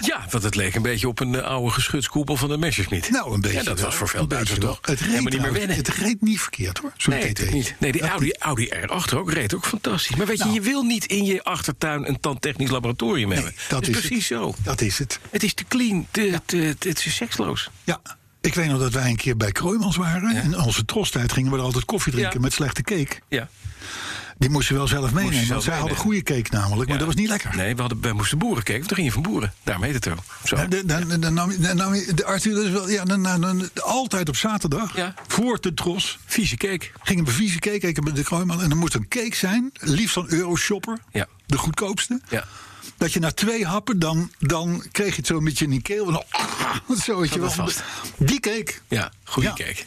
Ja, 0.00 0.24
want 0.30 0.44
het 0.44 0.54
leek 0.54 0.74
een 0.74 0.82
beetje 0.82 1.08
op 1.08 1.20
een 1.20 1.34
eh, 1.34 1.42
oude 1.42 1.70
geschutskoepel 1.70 2.36
van 2.36 2.48
de 2.48 2.58
Messerschmitt. 2.58 3.10
Nou, 3.10 3.34
een 3.34 3.40
beetje. 3.40 3.56
Ja, 3.58 3.62
dat 3.64 3.76
wel. 3.76 3.84
was 3.86 3.94
voor 3.94 4.08
veel 4.08 4.26
Duitsers 4.28 4.58
toch 4.58 4.78
Het 4.82 5.00
reed, 5.00 5.20
niet 5.20 5.40
meer 5.40 5.52
wennen. 5.52 5.76
Het 5.76 5.88
reed 5.88 6.22
niet 6.22 6.40
verkeerd 6.40 6.78
hoor, 6.78 6.92
Nee, 7.06 7.32
TT. 7.32 7.52
niet. 7.52 7.74
Nee, 7.78 7.92
die 7.92 8.02
Audi, 8.02 8.32
Audi 8.38 8.68
R8 8.74 9.14
ook 9.14 9.32
reed 9.32 9.54
ook 9.54 9.66
fantastisch. 9.66 10.16
Maar 10.16 10.26
weet 10.26 10.38
Nou. 10.38 10.50
je, 10.50 10.54
je 10.56 10.60
wil 10.66 10.82
niet 10.82 11.04
in 11.06 11.24
je 11.24 11.42
achtertuin 11.44 12.08
een 12.08 12.20
tandtechnisch 12.20 12.70
laboratorium 12.70 13.30
hebben. 13.30 13.54
dat 13.68 13.82
is 13.82 13.88
is 13.88 13.94
precies 13.98 14.28
het. 14.28 14.38
zo. 14.38 14.54
Dat 14.62 14.80
is 14.80 14.98
het. 14.98 15.18
Het 15.30 15.42
is 15.42 15.54
te 15.54 15.64
clean, 15.68 16.06
te, 16.10 16.40
te, 16.46 16.76
te- 16.78 16.88
het 16.88 17.06
is 17.06 17.14
seksloos. 17.16 17.70
Ja. 17.84 18.00
Ik 18.40 18.54
weet 18.54 18.68
nog 18.68 18.78
dat 18.80 18.92
wij 18.92 19.10
een 19.10 19.16
keer 19.16 19.36
bij 19.36 19.52
Kroijmans 19.52 19.96
waren. 19.96 20.42
In 20.42 20.58
onze 20.58 20.84
trostijd 20.84 21.32
gingen 21.32 21.50
we 21.52 21.56
er 21.58 21.62
altijd 21.64 21.84
koffie 21.84 22.12
drinken 22.12 22.34
Ja. 22.34 22.40
met 22.40 22.52
slechte 22.52 22.82
cake. 22.82 23.16
Ja. 23.28 23.48
Die 24.38 24.50
moest 24.50 24.68
je 24.68 24.74
wel 24.74 24.86
zelf 24.86 25.12
meenemen. 25.12 25.34
zelf 25.38 25.48
want 25.48 25.62
zij 25.62 25.72
hadden 25.76 25.96
meenemen. 25.96 26.22
goede 26.22 26.42
cake 26.42 26.56
namelijk, 26.56 26.88
maar 26.88 26.98
Ja. 26.98 27.04
dat 27.04 27.06
was 27.06 27.16
niet 27.22 27.28
lekker. 27.28 27.56
Nee, 27.56 27.74
we, 27.74 27.80
hadden, 27.80 28.00
we 28.00 28.12
moesten 28.12 28.38
boeren 28.38 28.62
kijken. 28.62 28.86
Toen 28.86 28.96
ging 28.96 29.08
je 29.08 29.12
van 29.14 29.22
boeren. 29.22 29.52
Daarom 29.62 29.84
heet 29.84 29.94
het 29.94 30.08
ook. 30.08 30.18
Zo. 30.44 30.56
Ja, 30.56 30.66
Dan, 30.66 30.86
dan, 31.08 31.20
dan 31.20 31.34
nam 31.34 31.50
je, 31.50 31.58
dan 31.58 31.76
nam 31.76 31.94
je- 31.94 32.14
de 32.14 32.24
Arthur, 32.24 32.72
wel, 32.72 32.88
ja, 32.88 33.04
dan, 33.04 33.22
dan, 33.22 33.40
dan- 33.40 33.70
altijd 33.74 34.28
op 34.28 34.36
zaterdag, 34.36 34.96
Ja. 34.96 35.14
voor 35.26 35.60
de 35.60 35.74
tros, 35.74 36.18
Vieze 36.26 36.56
cake. 36.56 36.90
gingen 37.02 37.24
we 37.24 37.30
vieze 37.30 37.58
cake 37.58 37.86
eten 37.86 38.04
bij 38.04 38.12
de 38.12 38.22
Kroijman. 38.22 38.62
En 38.62 38.68
dan 38.68 38.78
moest 38.78 38.94
een 38.94 39.08
cake 39.08 39.36
zijn, 39.36 39.70
liefst 39.80 40.12
van 40.14 40.26
Euroshopper, 40.28 40.98
Ja. 41.12 41.26
de 41.46 41.58
goedkoopste. 41.58 42.20
Ja. 42.28 42.44
Dat 42.96 43.12
je 43.12 43.20
na 43.20 43.30
twee 43.32 43.66
happen, 43.66 43.98
dan, 43.98 44.30
dan 44.38 44.84
kreeg 44.92 45.10
je 45.10 45.16
het 45.16 45.26
zo 45.26 45.36
een 45.36 45.44
beetje 45.44 45.64
in 45.64 45.70
die 45.70 45.82
keel. 45.82 46.06
En 46.06 46.12
dan, 46.12 46.96
zo 47.04 47.20
weet 47.20 47.32
je 47.34 47.40
wel. 47.40 47.68
Die 48.16 48.40
cake. 48.40 48.74
Ja, 48.88 49.10
goede 49.24 49.48
Ja. 49.48 49.54
cake. 49.54 49.84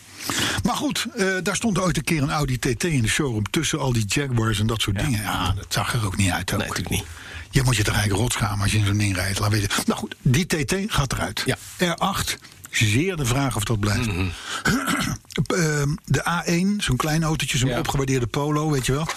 Maar 0.63 0.75
goed, 0.75 1.05
eh, 1.15 1.27
daar 1.43 1.55
stond 1.55 1.79
ooit 1.79 1.97
een 1.97 2.03
keer 2.03 2.21
een 2.21 2.31
Audi 2.31 2.57
TT 2.59 2.83
in 2.83 3.01
de 3.01 3.07
showroom... 3.07 3.49
tussen 3.49 3.79
al 3.79 3.93
die 3.93 4.05
Jaguars 4.07 4.59
en 4.59 4.67
dat 4.67 4.81
soort 4.81 4.99
dingen. 4.99 5.21
Ja, 5.21 5.53
dat 5.53 5.65
zag 5.69 5.93
er 5.93 6.05
ook 6.05 6.17
niet 6.17 6.31
uit. 6.31 6.51
Ook. 6.53 6.57
Nee, 6.57 6.67
natuurlijk 6.67 6.95
niet. 6.95 7.05
Je 7.51 7.63
moet 7.63 7.75
je 7.75 7.83
toch 7.83 7.93
eigenlijk 7.93 8.21
rotschamen 8.23 8.61
als 8.61 8.71
je 8.71 8.77
in 8.77 8.85
zo'n 8.85 8.97
ding 8.97 9.15
rijdt. 9.15 9.39
Laat 9.39 9.51
weten. 9.51 9.69
Nou 9.85 9.99
goed, 9.99 10.15
die 10.21 10.45
TT 10.45 10.75
gaat 10.87 11.13
eruit. 11.13 11.43
Ja. 11.45 11.57
R8, 11.79 12.35
zeer 12.71 13.15
de 13.15 13.25
vraag 13.25 13.55
of 13.55 13.63
dat 13.63 13.79
blijft. 13.79 14.07
Mhm. 14.07 14.27
Ehm, 15.47 15.95
de 16.05 16.23
A1, 16.43 16.83
zo'n 16.83 16.97
klein 16.97 17.23
autootje, 17.23 17.57
zo'n 17.57 17.69
Ja. 17.69 17.79
opgewaardeerde 17.79 18.27
Polo, 18.27 18.69
weet 18.71 18.85
je 18.85 18.91
wel. 18.91 19.07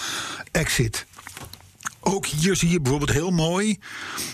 Exit. 0.50 1.06
Ook 2.00 2.26
hier 2.26 2.56
zie 2.56 2.68
je 2.70 2.80
bijvoorbeeld 2.80 3.12
heel 3.12 3.30
mooi 3.30 3.78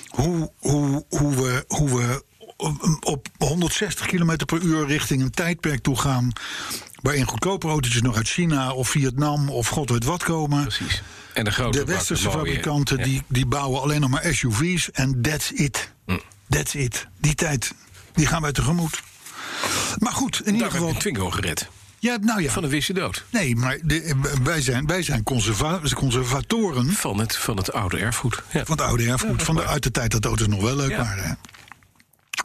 hoe, 0.08 0.50
hoe, 0.58 1.04
hoe 1.08 1.34
we, 1.34 1.64
hoe 1.68 1.96
we 1.96 2.24
op- 2.62 2.96
op 3.00 3.28
160 3.38 4.06
km 4.06 4.36
per 4.46 4.60
uur 4.60 4.86
richting 4.86 5.22
een 5.22 5.30
tijdperk 5.30 5.82
toe 5.82 5.98
gaan. 5.98 6.32
waarin 7.02 7.24
goedkope 7.26 7.68
autootjes 7.68 8.02
nog 8.02 8.16
uit 8.16 8.28
China 8.28 8.72
of 8.72 8.88
Vietnam 8.88 9.48
of 9.48 9.68
god 9.68 9.90
weet 9.90 10.04
wat 10.04 10.22
komen. 10.24 10.62
Precies. 10.62 11.02
En 11.34 11.44
de 11.44 11.50
grote 11.50 11.78
De 11.78 11.84
westerse 11.84 12.30
fabrikanten 12.30 12.98
ja. 12.98 13.04
die, 13.04 13.22
die 13.26 13.46
bouwen 13.46 13.80
alleen 13.82 14.00
nog 14.00 14.10
maar 14.10 14.24
SUV's 14.34 14.90
en 14.90 15.22
that's 15.22 15.50
it. 15.50 15.92
Hm. 16.06 16.18
That's 16.48 16.74
it. 16.74 17.06
Die 17.20 17.34
tijd, 17.34 17.72
die 18.14 18.26
gaan 18.26 18.42
wij 18.42 18.52
tegemoet. 18.52 19.02
Maar 19.98 20.12
goed, 20.12 20.40
in 20.46 20.54
ieder 20.54 20.70
geval. 20.70 20.92
Twingo 20.94 21.30
gered. 21.30 21.68
Ja, 21.98 22.16
nou 22.20 22.42
ja. 22.42 22.50
Van 22.50 22.62
een 22.64 22.70
wisse 22.70 22.92
dood. 22.92 23.24
Nee, 23.30 23.56
maar 23.56 23.78
de, 23.82 24.14
wij 24.42 24.60
zijn, 24.60 24.86
wij 24.86 25.02
zijn 25.02 25.22
conserva- 25.22 25.80
conservatoren 25.94 26.92
Van 26.92 27.18
het, 27.18 27.36
van 27.36 27.56
het 27.56 27.72
oude 27.72 27.98
erfgoed. 27.98 28.42
Ja. 28.52 28.64
van 28.64 28.76
het 28.76 28.86
oude 28.86 29.06
erfgoed. 29.10 29.42
Van 29.42 29.54
de, 29.56 29.66
uit 29.66 29.82
de 29.82 29.90
tijd 29.90 30.10
dat 30.10 30.22
de 30.22 30.28
auto's 30.28 30.46
nog 30.46 30.60
wel 30.60 30.76
leuk 30.76 30.90
Ja. 30.90 30.96
waren. 31.02 31.38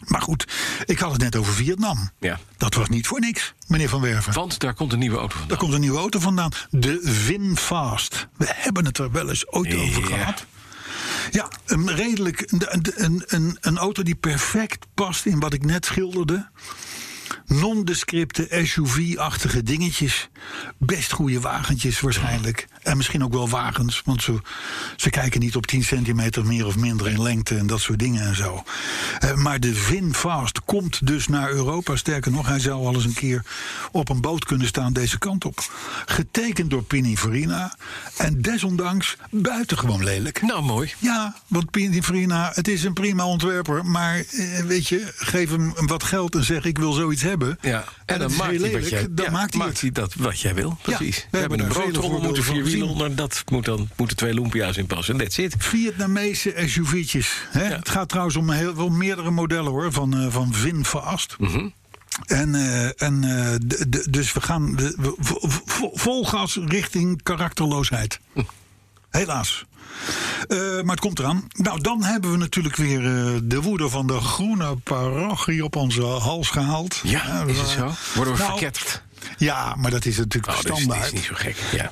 Maar 0.06 0.22
goed, 0.22 0.48
ik 0.86 1.00
had 1.00 1.12
het 1.12 1.22
net 1.22 1.36
over 1.36 1.54
Vietnam. 1.54 2.10
Ja. 2.20 2.40
Dat 2.58 2.74
was 2.74 2.90
niet 2.90 3.08
voor 3.08 3.20
niks, 3.20 3.54
meneer 3.68 3.90
Van 3.90 4.02
Werven. 4.02 4.34
Want 4.34 4.60
daar 4.60 4.74
komt 4.74 4.94
een 4.94 5.00
nieuwe 5.00 5.18
auto 5.18 5.32
vandaan. 5.32 5.50
Daar 5.50 5.58
komt 5.58 5.74
een 5.74 5.82
nieuwe 5.82 6.00
auto 6.00 6.20
vandaan. 6.20 6.52
De 6.70 7.00
VinFast. 7.04 8.28
We 8.38 8.46
hebben 8.50 8.86
het 8.86 8.98
er 8.98 9.12
wel 9.12 9.30
eens 9.30 9.48
ooit 9.48 9.76
over 9.76 10.04
gehad. 10.04 10.46
Ja, 11.32 11.48
een 11.66 11.96
redelijk. 11.96 12.52
Een, 12.52 12.64
een, 12.96 13.24
een, 13.26 13.58
een 13.62 13.78
auto 13.78 14.04
die 14.04 14.16
perfect 14.16 14.86
past 14.94 15.26
in 15.26 15.40
wat 15.40 15.54
ik 15.54 15.66
net 15.66 15.86
schilderde. 15.86 16.50
Nondescripte 17.46 18.48
SUV-achtige 18.64 19.64
dingetjes. 19.64 20.30
Best 20.78 21.12
goede 21.12 21.40
wagentjes 21.40 22.00
waarschijnlijk. 22.00 22.68
En 22.84 22.98
misschien 22.98 23.24
ook 23.24 23.34
wel 23.34 23.50
wagens, 23.50 24.02
want 24.06 24.24
ze, 24.24 24.42
ze 24.96 25.10
kijken 25.10 25.40
niet 25.40 25.56
op 25.56 25.68
10 25.68 25.84
centimeter 25.84 26.46
meer 26.46 26.66
of 26.66 26.76
minder 26.76 27.08
in 27.08 27.22
lengte 27.22 27.58
en 27.58 27.68
dat 27.68 27.80
soort 27.80 28.00
dingen 28.00 28.22
en 28.22 28.36
zo. 28.36 28.64
Eh, 29.20 29.34
maar 29.36 29.60
de 29.60 29.76
VinFast 29.76 30.62
komt 30.66 31.08
dus 31.08 31.28
naar 31.28 31.52
Europa. 31.52 31.96
Sterker 31.96 32.32
nog, 32.32 32.48
hij 32.48 32.60
zou 32.60 32.86
al 32.86 32.94
eens 32.94 33.06
een 33.06 33.14
keer 33.14 33.46
op 33.92 34.10
een 34.10 34.22
boot 34.22 34.46
kunnen 34.46 34.68
staan 34.68 34.94
deze 34.94 35.18
kant 35.18 35.46
op. 35.46 35.72
Getekend 36.06 36.70
door 36.70 36.84
Pininfarina. 36.84 37.76
En 38.18 38.42
desondanks 38.42 39.18
buitengewoon 39.30 40.04
lelijk. 40.04 40.42
Nou, 40.42 40.64
mooi. 40.64 40.94
Ja, 41.00 41.36
want 41.48 41.72
Pininfarina, 41.72 42.52
het 42.54 42.68
is 42.68 42.84
een 42.84 42.94
prima 42.94 43.26
ontwerper. 43.26 43.86
Maar 43.86 44.18
eh, 44.18 44.60
weet 44.60 44.88
je, 44.88 45.12
geef 45.16 45.50
hem 45.50 45.74
wat 45.76 46.04
geld 46.04 46.36
en 46.36 46.44
zeg 46.44 46.64
ik 46.64 46.78
wil 46.78 46.92
zoiets 46.92 47.22
hebben. 47.22 47.33
Ja. 47.62 47.84
En, 48.06 48.20
dan 48.20 48.36
maakt 48.36 48.62
hij 48.62 48.72
wat 48.72 48.90
jij, 48.90 49.08
dan 49.10 49.32
maakt 49.32 49.82
hij 49.82 49.92
dat 49.92 50.14
wat 50.14 50.40
jij 50.40 50.54
wil. 50.54 50.78
Precies. 50.82 51.16
we 51.18 51.28
we, 51.32 51.38
hebben 51.38 51.60
hebben 51.60 51.78
een 51.78 51.84
broodtrommel, 51.84 52.22
moeten 52.22 52.44
vier 52.44 52.64
wielen 52.64 52.88
onder. 52.88 53.16
Dat 53.16 53.44
moet 53.52 53.66
dan, 53.66 53.90
moeten 53.96 54.18
twee 54.18 54.34
Lumpia's 54.34 54.78
in 54.78 54.86
passen. 54.86 55.18
That's 55.18 55.38
it. 55.38 55.56
Vietnamese 55.58 56.54
SUV'tjes. 56.66 57.34
Hè? 57.50 57.64
Het 57.64 57.90
gaat 57.90 58.10
trouwens 58.10 58.36
om 58.36 58.50
heel, 58.50 58.76
wel 58.76 58.90
meerdere 58.90 59.32
modellen 59.32 59.72
hoor, 59.72 59.92
van, 59.92 60.18
eh 60.18 60.26
van 60.30 60.54
VinFast. 60.54 61.36
Mhm. 61.40 61.68
En, 62.26 62.56
eh, 62.56 63.02
en 63.02 63.24
eh, 63.24 63.56
dus 64.10 64.34
we 64.34 64.42
gaan 64.42 64.76
de- 64.76 64.96
we- 65.00 65.16
vo- 65.20 65.40
vo- 65.66 65.92
vol 65.94 66.26
gas 66.26 66.60
richting 66.66 67.24
karakterloosheid. 67.24 68.20
Hm. 68.34 68.42
Helaas. 69.10 69.66
Eh, 70.48 70.58
maar 70.58 70.92
het 70.96 71.00
komt 71.00 71.20
eraan. 71.20 71.48
Nou, 71.54 71.82
dan 71.82 72.04
hebben 72.04 72.32
we 72.32 72.38
natuurlijk 72.38 72.76
weer 72.76 73.06
eh, 73.06 73.32
de 73.44 73.62
woede 73.62 73.90
van 73.90 74.08
de 74.08 74.20
groene 74.20 74.76
parochie 74.84 75.64
op 75.64 75.76
onze 75.76 76.02
hals 76.04 76.50
gehaald. 76.50 77.00
Ja, 77.04 77.44
is 77.48 77.58
het 77.58 77.68
zo? 77.68 77.92
Worden 78.16 78.34
we 78.34 78.40
Nou, 78.40 78.52
verketterd? 78.52 79.02
Ja, 79.38 79.76
maar 79.76 79.92
dat 79.92 80.06
is 80.06 80.18
natuurlijk 80.18 80.54
Oh, 80.58 80.62
dat 80.64 80.78
standaard. 80.78 81.00
dat 81.00 81.08
is 81.08 81.20
niet 81.20 81.24
zo 81.24 81.34
gek. 81.36 81.56
Ja. 81.72 81.92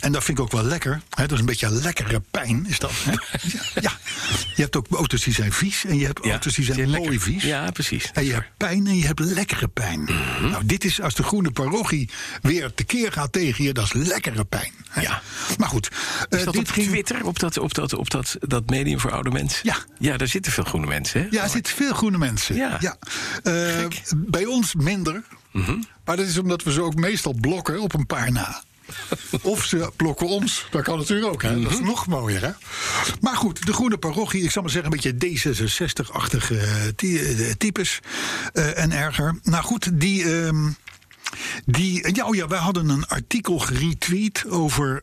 En 0.00 0.12
dat 0.12 0.24
vind 0.24 0.38
ik 0.38 0.44
ook 0.44 0.52
wel 0.52 0.62
lekker. 0.64 1.00
Hè? 1.10 1.22
Dat 1.22 1.32
is 1.32 1.38
een 1.38 1.44
beetje 1.46 1.70
lekkere 1.70 2.22
pijn, 2.30 2.66
is 2.68 2.78
dat. 2.78 2.90
Hè? 2.94 3.10
Ja, 3.42 3.60
ja. 3.80 3.92
Je 4.54 4.62
hebt 4.62 4.76
ook 4.76 4.86
auto's 4.90 5.22
die 5.24 5.34
zijn 5.34 5.52
vies 5.52 5.84
en 5.84 5.98
je 5.98 6.06
hebt 6.06 6.24
Ja, 6.24 6.30
auto's 6.30 6.54
die 6.54 6.64
zijn 6.64 6.76
die 6.76 6.86
mooi 6.86 7.00
lekker. 7.00 7.20
vies. 7.20 7.42
Ja, 7.42 7.70
precies. 7.70 8.10
En 8.12 8.24
je 8.24 8.32
hebt 8.32 8.46
pijn 8.56 8.86
en 8.86 8.96
je 8.96 9.06
hebt 9.06 9.20
lekkere 9.20 9.68
pijn. 9.68 10.00
Mhm. 10.02 10.50
Nou, 10.50 10.66
dit 10.66 10.84
is 10.84 11.00
als 11.00 11.14
de 11.14 11.22
groene 11.22 11.50
parochie 11.50 12.10
weer 12.42 12.74
tekeer 12.74 13.12
gaat 13.12 13.32
tegen 13.32 13.64
je, 13.64 13.72
dat 13.72 13.84
is 13.84 13.92
lekkere 13.92 14.44
pijn. 14.44 14.72
hè? 14.88 15.00
Ja. 15.00 15.22
Maar 15.58 15.68
goed, 15.68 15.88
Is 15.90 16.38
eh, 16.38 16.44
dat 16.44 16.54
dit 16.54 16.62
op 16.68 16.70
ging. 16.70 16.86
Twitter, 16.86 17.24
op 17.26 17.38
dat, 17.38 17.58
op, 17.58 17.74
dat, 17.74 17.92
op 17.94 18.10
dat, 18.10 18.36
dat 18.40 18.70
medium 18.70 19.00
voor 19.00 19.12
oude 19.12 19.30
mensen? 19.30 19.60
Ja. 19.62 19.76
Ja, 19.98 20.16
daar 20.16 20.28
zitten 20.28 20.52
veel 20.52 20.64
groene 20.64 20.86
mensen, 20.86 21.20
hè? 21.20 21.26
Ja, 21.30 21.42
er 21.42 21.48
zitten 21.50 21.74
veel 21.74 21.94
groene 21.94 22.18
mensen. 22.18 22.56
Ja. 22.56 22.78
Eh, 23.42 23.86
bij 24.16 24.44
ons 24.44 24.74
minder. 24.74 25.22
Mhm. 25.52 25.78
Maar 26.04 26.16
dat 26.16 26.26
is 26.26 26.38
omdat 26.38 26.62
we 26.62 26.72
ze 26.72 26.82
ook 26.82 26.94
meestal 26.94 27.34
blokken 27.40 27.80
op 27.80 27.94
een 27.94 28.06
paar 28.06 28.32
na. 28.32 28.62
Of 29.42 29.64
ze 29.64 29.90
blokken 29.96 30.26
ons. 30.28 30.66
Dat 30.70 30.82
kan 30.82 30.98
natuurlijk 30.98 31.32
ook. 31.32 31.42
Hè? 31.42 31.60
Dat 31.62 31.70
is 31.72 31.78
Mhm. 31.78 31.86
nog 31.86 32.06
mooier. 32.06 32.42
Hè? 32.42 32.50
Maar 33.20 33.36
goed, 33.36 33.66
de 33.66 33.72
groene 33.72 33.96
parochie. 33.98 34.42
Ik 34.42 34.50
zal 34.50 34.62
maar 34.62 34.70
zeggen 34.70 34.92
een 34.92 34.98
beetje 35.00 35.50
D66-achtige 35.50 36.56
eh, 36.58 37.48
eh, 37.48 37.54
types. 37.58 38.00
eh, 38.52 38.78
en 38.78 38.92
erger. 38.92 39.38
Nou 39.42 39.64
goed, 39.64 40.00
die... 40.00 40.24
ehm, 40.44 40.70
die, 41.64 42.14
ja, 42.14 42.26
oh 42.26 42.34
ja, 42.34 42.46
wij 42.48 42.58
hadden 42.58 42.88
een 42.88 43.06
artikel 43.06 43.58
geretweet 43.58 44.44
over 44.48 45.02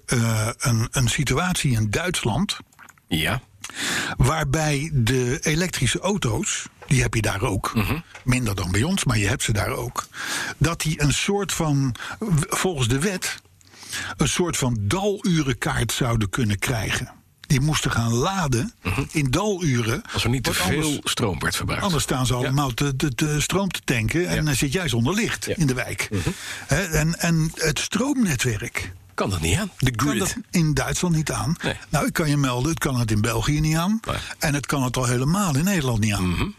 een, 0.58 0.88
een 0.92 1.10
situatie 1.10 1.72
in 1.72 1.90
Duitsland 1.90 2.58
Ja. 3.08 3.42
Waarbij 4.18 4.90
de 4.94 5.40
elektrische 5.42 6.00
auto's, 6.00 6.66
die 6.88 7.02
heb 7.02 7.14
je 7.14 7.22
daar 7.22 7.42
ook, 7.42 7.74
minder 8.24 8.56
dan 8.56 8.72
bij 8.72 8.84
ons, 8.84 9.04
maar 9.04 9.18
je 9.18 9.28
hebt 9.28 9.44
ze 9.44 9.52
daar 9.54 9.70
ook, 9.72 10.08
dat 10.58 10.82
die 10.82 11.02
een 11.02 11.14
soort 11.14 11.54
van, 11.54 11.96
volgens 12.50 12.88
de 12.88 13.00
wet, 13.00 13.36
een 14.18 14.28
soort 14.30 14.58
van 14.58 14.78
dalurenkaart 14.82 15.92
zouden 15.92 16.30
kunnen 16.30 16.60
krijgen. 16.60 17.12
Die 17.40 17.60
moesten 17.62 17.92
gaan 17.92 18.14
laden 18.14 18.74
in 19.12 19.32
daluren. 19.32 20.02
Als 20.14 20.24
er 20.24 20.30
niet 20.30 20.44
te 20.44 20.54
veel 20.54 20.84
anders- 20.84 21.00
stroom 21.04 21.40
werd 21.40 21.56
verbruikt. 21.56 21.84
Anders 21.84 22.04
staan 22.04 22.26
ze 22.26 22.34
allemaal 22.34 22.74
te, 22.74 22.96
te, 22.96 23.16
te 23.16 23.42
stroom 23.42 23.70
te 23.72 23.80
tanken 23.84 24.28
en 24.28 24.36
Ja. 24.36 24.42
dan 24.42 24.56
zit 24.56 24.72
jij 24.74 24.88
zonder 24.90 25.14
licht 25.14 25.46
Ja. 25.46 25.54
in 25.58 25.68
de 25.68 25.74
wijk. 25.74 26.10
Hè, 26.68 26.84
en, 26.84 27.20
en 27.20 27.52
het 27.56 27.80
stroomnetwerk, 27.80 28.92
Kan 29.20 29.30
dat 29.30 29.42
niet 29.42 29.58
aan? 29.58 29.72
De 29.78 29.92
kan 29.92 30.08
grid. 30.08 30.20
dat 30.20 30.36
in 30.52 30.74
Duitsland 30.74 31.16
niet 31.16 31.32
aan. 31.32 31.56
Nee. 31.64 31.74
Nou, 31.90 32.06
ik 32.06 32.14
kan 32.14 32.30
je 32.30 32.38
melden, 32.38 32.70
het 32.70 32.80
kan 32.80 33.00
het 33.00 33.12
in 33.12 33.22
België 33.22 33.60
niet 33.60 33.76
aan. 33.76 34.00
Nee. 34.08 34.16
En 34.40 34.54
het 34.54 34.66
kan 34.66 34.84
het 34.84 34.98
al 34.98 35.06
helemaal 35.06 35.56
in 35.56 35.64
Nederland 35.64 36.00
niet 36.00 36.14
aan. 36.14 36.56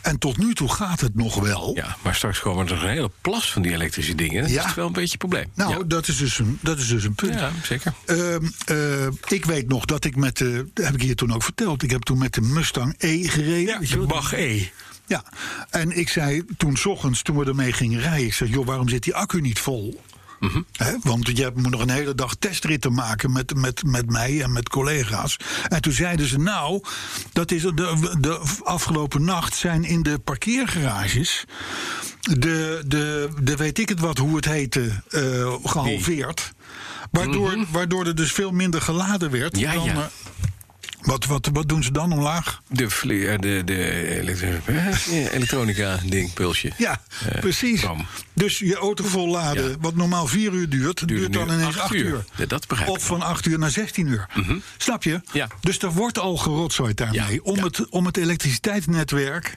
En 0.00 0.18
tot 0.18 0.36
nu 0.38 0.54
toe 0.54 0.68
gaat 0.72 1.00
het 1.00 1.14
nog 1.14 1.34
wel. 1.34 1.72
Ja, 1.74 1.96
maar 2.02 2.14
straks 2.14 2.40
komen 2.40 2.66
er 2.68 2.82
een 2.82 2.88
hele 2.88 3.10
plas 3.20 3.52
van 3.52 3.62
die 3.62 3.72
elektrische 3.72 4.14
dingen. 4.14 4.42
Dat 4.42 4.50
Ja. 4.50 4.66
is 4.66 4.74
wel 4.74 4.86
een 4.86 4.92
beetje 4.92 5.12
een 5.12 5.18
probleem. 5.18 5.46
Nou, 5.54 5.70
ja. 5.78 5.84
dat, 5.86 6.08
is 6.08 6.16
dus 6.16 6.38
een, 6.38 6.58
dat 6.62 6.78
is 6.78 6.88
dus 6.88 7.04
een 7.04 7.14
punt. 7.14 7.34
ja, 7.34 7.50
zeker. 7.62 7.92
Ehm, 8.04 8.44
eh, 8.64 9.06
ik 9.28 9.44
weet 9.44 9.68
nog 9.68 9.84
dat 9.84 10.04
ik 10.04 10.16
met 10.16 10.36
de. 10.36 10.66
Dat 10.74 10.84
heb 10.84 10.94
ik 10.94 11.02
hier 11.02 11.16
toen 11.16 11.32
ook 11.34 11.42
verteld. 11.42 11.82
Ik 11.82 11.90
heb 11.90 12.02
toen 12.02 12.18
met 12.18 12.34
de 12.34 12.40
Mustang 12.40 12.94
E 12.98 13.28
gereden. 13.28 13.80
je 13.80 13.86
de? 13.98 14.06
Bach 14.06 14.32
E. 14.32 14.68
Ja, 15.06 15.24
en 15.70 15.98
ik 15.98 16.08
zei 16.08 16.44
toen 16.56 16.76
's 16.76 16.86
ochtends, 16.86 17.22
toen 17.22 17.36
we 17.36 17.44
ermee 17.44 17.72
gingen 17.72 18.00
rijden, 18.00 18.26
ik 18.26 18.34
zeg, 18.34 18.48
joh, 18.48 18.66
waarom 18.66 18.88
zit 18.88 19.02
die 19.02 19.14
accu 19.14 19.40
niet 19.40 19.58
vol? 19.58 20.00
Mhm. 20.38 20.62
Want 21.02 21.36
je 21.36 21.50
moet 21.54 21.70
nog 21.70 21.80
een 21.80 21.90
hele 21.90 22.14
dag 22.14 22.34
testritten 22.34 22.92
maken 22.92 23.32
met, 23.32 23.54
met, 23.54 23.82
met 23.84 24.10
mij 24.10 24.42
en 24.42 24.52
met 24.52 24.68
collega's. 24.68 25.36
En 25.68 25.82
toen 25.82 25.92
zeiden 25.92 26.26
ze, 26.26 26.38
nou, 26.38 26.82
dat 27.32 27.50
is 27.50 27.62
de, 27.62 28.16
de 28.20 28.40
afgelopen 28.64 29.24
nacht 29.24 29.54
zijn 29.54 29.84
in 29.84 30.02
de 30.02 30.18
parkeergarages 30.18 31.46
de, 32.20 32.82
de, 32.86 33.28
de 33.42 33.56
weet 33.56 33.78
ik 33.78 33.88
het 33.88 34.00
wat, 34.00 34.18
hoe 34.18 34.36
het 34.36 34.44
heette, 34.44 35.02
eh, 35.08 35.54
gehalveerd. 35.64 36.52
Waardoor, 37.10 37.66
waardoor 37.70 38.06
er 38.06 38.14
dus 38.14 38.32
veel 38.32 38.50
minder 38.50 38.80
geladen 38.80 39.30
werd. 39.30 39.52
Mhm. 39.52 39.60
Ja, 39.62 39.74
dan, 39.74 39.84
ja. 39.84 40.10
Wat, 41.00 41.24
wat, 41.24 41.48
wat 41.52 41.68
doen 41.68 41.82
ze 41.82 41.92
dan 41.92 42.12
omlaag? 42.12 42.60
De, 42.68 42.84
eh, 42.84 43.38
de, 43.38 43.62
de 43.64 44.18
elektro- 44.20 44.72
elektronica-ding, 45.32 46.32
pulsje. 46.34 46.72
Ja, 46.76 47.00
Eh, 47.32 47.40
precies. 47.40 47.80
bam. 47.80 48.06
Dus 48.32 48.58
je 48.58 48.76
auto 48.76 49.04
volladen, 49.04 49.70
Ja. 49.70 49.76
wat 49.80 49.94
normaal 49.94 50.26
vier 50.26 50.52
uur 50.52 50.68
duurt, 50.68 51.08
duurt 51.08 51.32
dan 51.32 51.48
ineens 51.50 51.66
acht 51.66 51.78
acht 51.78 51.94
uur. 51.94 52.04
uur. 52.04 52.24
Ja, 52.36 52.46
dat 52.46 52.66
begrijp 52.66 52.90
ik 52.90 52.96
Of 52.96 53.04
van 53.06 53.22
acht 53.22 53.46
uur 53.46 53.58
naar 53.58 53.70
16 53.70 54.06
uur. 54.06 54.26
Snap 54.76 55.02
je? 55.02 55.20
Ja. 55.32 55.48
Dus 55.60 55.78
er 55.78 55.92
wordt 55.92 56.18
al 56.18 56.36
gerotzooid 56.36 56.96
daarmee. 56.96 57.44
Om. 57.44 57.62
Het, 57.62 57.88
om 57.88 58.06
het 58.06 58.16
elektriciteitsnetwerk 58.16 59.56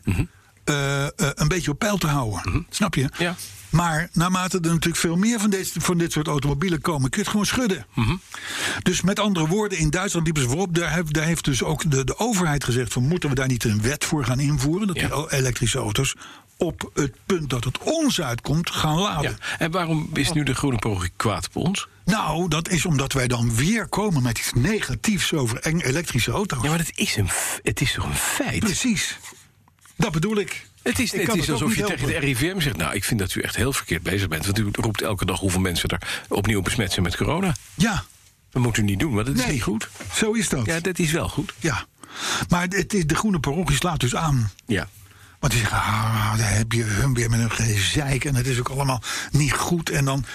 eh, 0.63 1.03
eh, 1.03 1.09
een 1.15 1.47
beetje 1.47 1.71
op 1.71 1.79
peil 1.79 1.97
te 1.97 2.07
houden. 2.07 2.65
Snap 2.69 2.95
je? 2.95 3.09
Ja. 3.17 3.35
Maar 3.71 4.09
naarmate 4.13 4.55
er 4.57 4.61
natuurlijk 4.69 4.95
veel 4.95 5.15
meer 5.15 5.39
van 5.39 5.49
dit, 5.49 5.71
van 5.79 5.97
dit 5.97 6.11
soort 6.11 6.27
automobielen 6.27 6.81
komen, 6.81 7.09
kun 7.09 7.19
je 7.19 7.23
het 7.23 7.29
gewoon 7.31 7.45
schudden. 7.45 7.85
Dus 8.83 9.01
met 9.01 9.19
andere 9.19 9.47
woorden, 9.47 9.77
in 9.77 9.89
Duitsland 9.89 10.25
liepen 10.25 10.43
ze 10.43 10.49
voorop. 10.49 10.75
Daar, 10.75 10.93
heeft- 10.93 11.13
daar 11.13 11.25
heeft 11.25 11.45
dus 11.45 11.63
ook 11.63 11.91
de, 11.91 12.03
de 12.03 12.17
overheid 12.19 12.63
gezegd: 12.63 12.93
van 12.93 13.07
moeten 13.07 13.29
we 13.29 13.35
daar 13.35 13.47
niet 13.47 13.63
een 13.63 13.81
wet 13.81 14.05
voor 14.05 14.25
gaan 14.25 14.39
invoeren? 14.39 14.87
Dat 14.87 14.99
Ja. 14.99 15.07
die 15.07 15.31
elektrische 15.31 15.77
auto's 15.77 16.13
op 16.57 16.91
het 16.93 17.13
punt 17.25 17.49
dat 17.49 17.63
het 17.63 17.77
ons 17.77 18.21
uitkomt 18.21 18.69
gaan 18.71 18.97
laden. 18.99 19.31
Ja. 19.31 19.57
En 19.57 19.71
waarom 19.71 20.09
is 20.13 20.31
nu 20.31 20.43
de 20.43 20.53
groene 20.55 20.77
parochie 20.79 21.11
kwaad 21.15 21.47
op 21.47 21.55
ons? 21.55 21.87
Nou, 22.05 22.47
dat 22.47 22.69
is 22.69 22.85
omdat 22.85 23.13
wij 23.13 23.27
dan 23.27 23.55
weer 23.55 23.87
komen 23.87 24.23
met 24.23 24.37
iets 24.39 24.51
negatiefs 24.53 25.33
over 25.33 25.57
eng- 25.59 25.79
elektrische 25.79 26.31
auto's. 26.31 26.63
Ja, 26.63 26.69
maar 26.69 26.79
het 26.79 26.91
is, 26.97 27.15
een, 27.15 27.29
het 27.63 27.81
is 27.81 27.91
toch 27.93 28.05
een 28.05 28.15
feit? 28.15 28.59
Precies. 28.59 29.17
Dat 29.95 30.11
bedoel 30.11 30.37
ik. 30.37 30.69
Het 30.81 30.99
is, 30.99 31.11
het 31.11 31.35
is 31.35 31.51
alsof 31.51 31.75
je 31.75 31.83
tegen 31.83 32.07
de 32.07 32.17
RIVM 32.17 32.59
zegt... 32.59 32.77
nou, 32.77 32.93
ik 32.93 33.03
vind 33.03 33.19
dat 33.19 33.35
u 33.35 33.41
echt 33.41 33.55
heel 33.55 33.73
verkeerd 33.73 34.03
bezig 34.03 34.27
bent... 34.27 34.45
want 34.45 34.59
u 34.59 34.69
roept 34.71 35.01
elke 35.01 35.25
dag 35.25 35.39
hoeveel 35.39 35.59
mensen 35.59 35.89
er 35.89 36.01
opnieuw 36.29 36.61
besmet 36.61 36.91
zijn 36.91 37.05
met 37.05 37.17
corona. 37.17 37.55
Ja, 37.75 38.03
Dat 38.49 38.61
moet 38.61 38.77
u 38.77 38.81
niet 38.83 38.99
doen, 38.99 39.13
want 39.13 39.25
dat 39.27 39.35
is 39.35 39.43
nee, 39.43 39.51
niet 39.53 39.63
goed. 39.63 39.89
Zo 40.13 40.31
is 40.31 40.49
dat. 40.49 40.65
Ja, 40.65 40.73
Ja. 40.73 40.79
dat 40.79 40.99
is 40.99 41.11
wel 41.11 41.29
goed. 41.29 41.53
Maar 42.49 42.67
het 42.69 42.93
is, 42.93 43.05
de 43.05 43.15
groene 43.15 43.39
parochie 43.39 43.75
slaat 43.75 43.99
dus 43.99 44.15
aan. 44.15 44.51
Ja. 44.65 44.87
Want 45.41 45.53
die 45.53 45.61
zeggen, 45.61 45.77
ah, 45.77 46.37
daar 46.37 46.55
heb 46.55 46.71
je 46.71 46.83
hun 46.83 47.13
weer 47.13 47.29
met 47.29 47.39
een 47.39 47.51
gezeik. 47.51 48.25
En 48.25 48.35
het 48.35 48.47
is 48.47 48.59
ook 48.59 48.69
allemaal 48.69 49.01
niet 49.31 49.53
goed. 49.53 49.89
En 49.89 50.05
dan, 50.05 50.25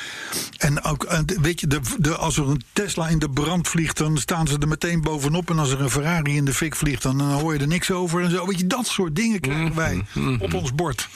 en 0.57 0.83
ook, 0.85 1.05
eh, 1.05 1.21
weet 1.41 1.61
je, 1.61 1.67
de, 1.67 1.81
de, 1.99 2.17
als 2.17 2.37
er 2.37 2.49
een 2.49 2.63
Tesla 2.73 3.09
in 3.09 3.19
de 3.19 3.31
brand 3.31 3.69
vliegt, 3.69 3.97
dan 3.97 4.19
staan 4.19 4.47
ze 4.49 4.59
er 4.59 4.69
meteen 4.69 5.01
bovenop. 5.01 5.51
En 5.51 5.59
als 5.59 5.71
er 5.71 5.81
een 5.81 5.91
Ferrari 5.91 6.37
in 6.37 6.45
de 6.45 6.55
fik 6.55 6.77
vliegt, 6.77 7.03
dan, 7.03 7.19
dan 7.19 7.31
hoor 7.31 7.55
je 7.55 7.61
er 7.61 7.67
niks 7.67 7.91
over. 7.91 8.23
En 8.23 8.31
zo, 8.31 8.47
weet 8.47 8.59
je, 8.59 8.67
dat 8.67 8.87
soort 8.87 9.17
dingen 9.17 9.41
krijgen 9.41 9.75
wij 9.75 10.05
op 10.39 10.55
ons 10.55 10.75
bord. 10.75 11.09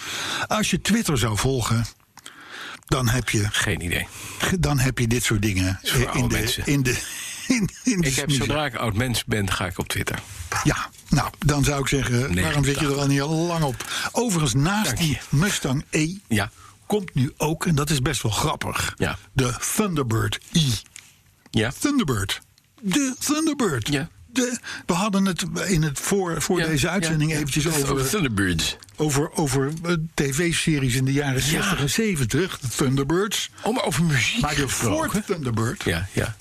Als 0.46 0.70
je 0.70 0.80
Twitter 0.80 1.18
zou 1.18 1.36
volgen, 1.36 1.84
dan 2.86 3.08
heb 3.08 3.28
je, 3.28 3.46
Geen 3.50 3.84
idee. 3.84 4.06
dan 4.58 4.78
heb 4.78 4.98
je 4.98 5.06
dit 5.06 5.24
soort 5.24 5.42
dingen 5.42 5.80
in 6.12 6.28
de, 6.28 6.62
in 6.64 6.82
de, 6.82 6.98
in, 7.50 7.68
in 7.84 8.00
de 8.00 8.08
Ik 8.08 8.14
heb, 8.14 8.30
zodra 8.30 8.64
ik 8.66 8.74
oud 8.74 8.94
mens 8.96 9.24
ben, 9.24 9.50
ga 9.52 9.66
ik 9.66 9.78
op 9.78 9.88
Twitter. 9.88 10.18
Ja, 10.64 10.88
nou, 11.08 11.30
dan 11.38 11.64
zou 11.64 11.80
ik 11.80 11.88
zeggen, 11.88 12.34
Nee, 12.34 12.44
waarom 12.44 12.64
zit 12.64 12.78
je 12.80 12.86
er 12.86 12.98
al 12.98 13.06
niet 13.06 13.20
al 13.20 13.28
lang 13.46 13.64
op? 13.64 13.84
Overigens, 14.12 14.54
naast 14.54 14.96
die. 14.96 15.18
Mustang 15.28 15.84
E 15.90 16.14
Ja. 16.28 16.50
komt 16.86 17.14
nu 17.14 17.32
ook, 17.36 17.66
en 17.66 17.74
dat 17.74 17.90
is 17.90 18.02
best 18.02 18.22
wel 18.22 18.32
grappig, 18.32 18.94
Ja. 18.96 19.18
de 19.32 19.54
Thunderbird 19.76 20.38
E. 20.52 20.60
Ja. 21.50 21.72
Thunderbird. 21.78 22.40
De 22.80 23.14
Thunderbird. 23.18 23.88
Ja. 23.88 24.08
De, 24.32 24.58
we 24.86 24.92
hadden 24.92 25.24
het 25.24 25.44
in 25.66 25.82
het 25.82 25.98
voor, 25.98 26.42
voor 26.42 26.60
Ja, 26.60 26.66
deze 26.66 26.88
uitzending 26.88 27.30
ja, 27.30 27.36
ja. 27.36 27.42
eventjes 27.42 27.66
over, 27.66 28.08
Thunderbirds. 28.08 28.76
over, 28.96 29.30
over 29.34 29.72
eh, 29.84 29.92
tv-series 30.14 30.94
in 30.94 31.04
de 31.04 31.12
jaren 31.12 31.42
60 31.42 31.80
en 31.80 31.90
70. 31.90 32.58
De 32.58 32.68
Thunderbirds. 32.68 33.50
Oh, 33.62 33.74
maar 33.74 33.84
over 33.84 34.04
muziek 34.04 34.40
Maar 34.40 34.54
de. 34.54 34.68
Ford 34.68 35.26
Thunderbird, 35.26 35.82
Ja, 35.84 36.08
ja. 36.12 36.36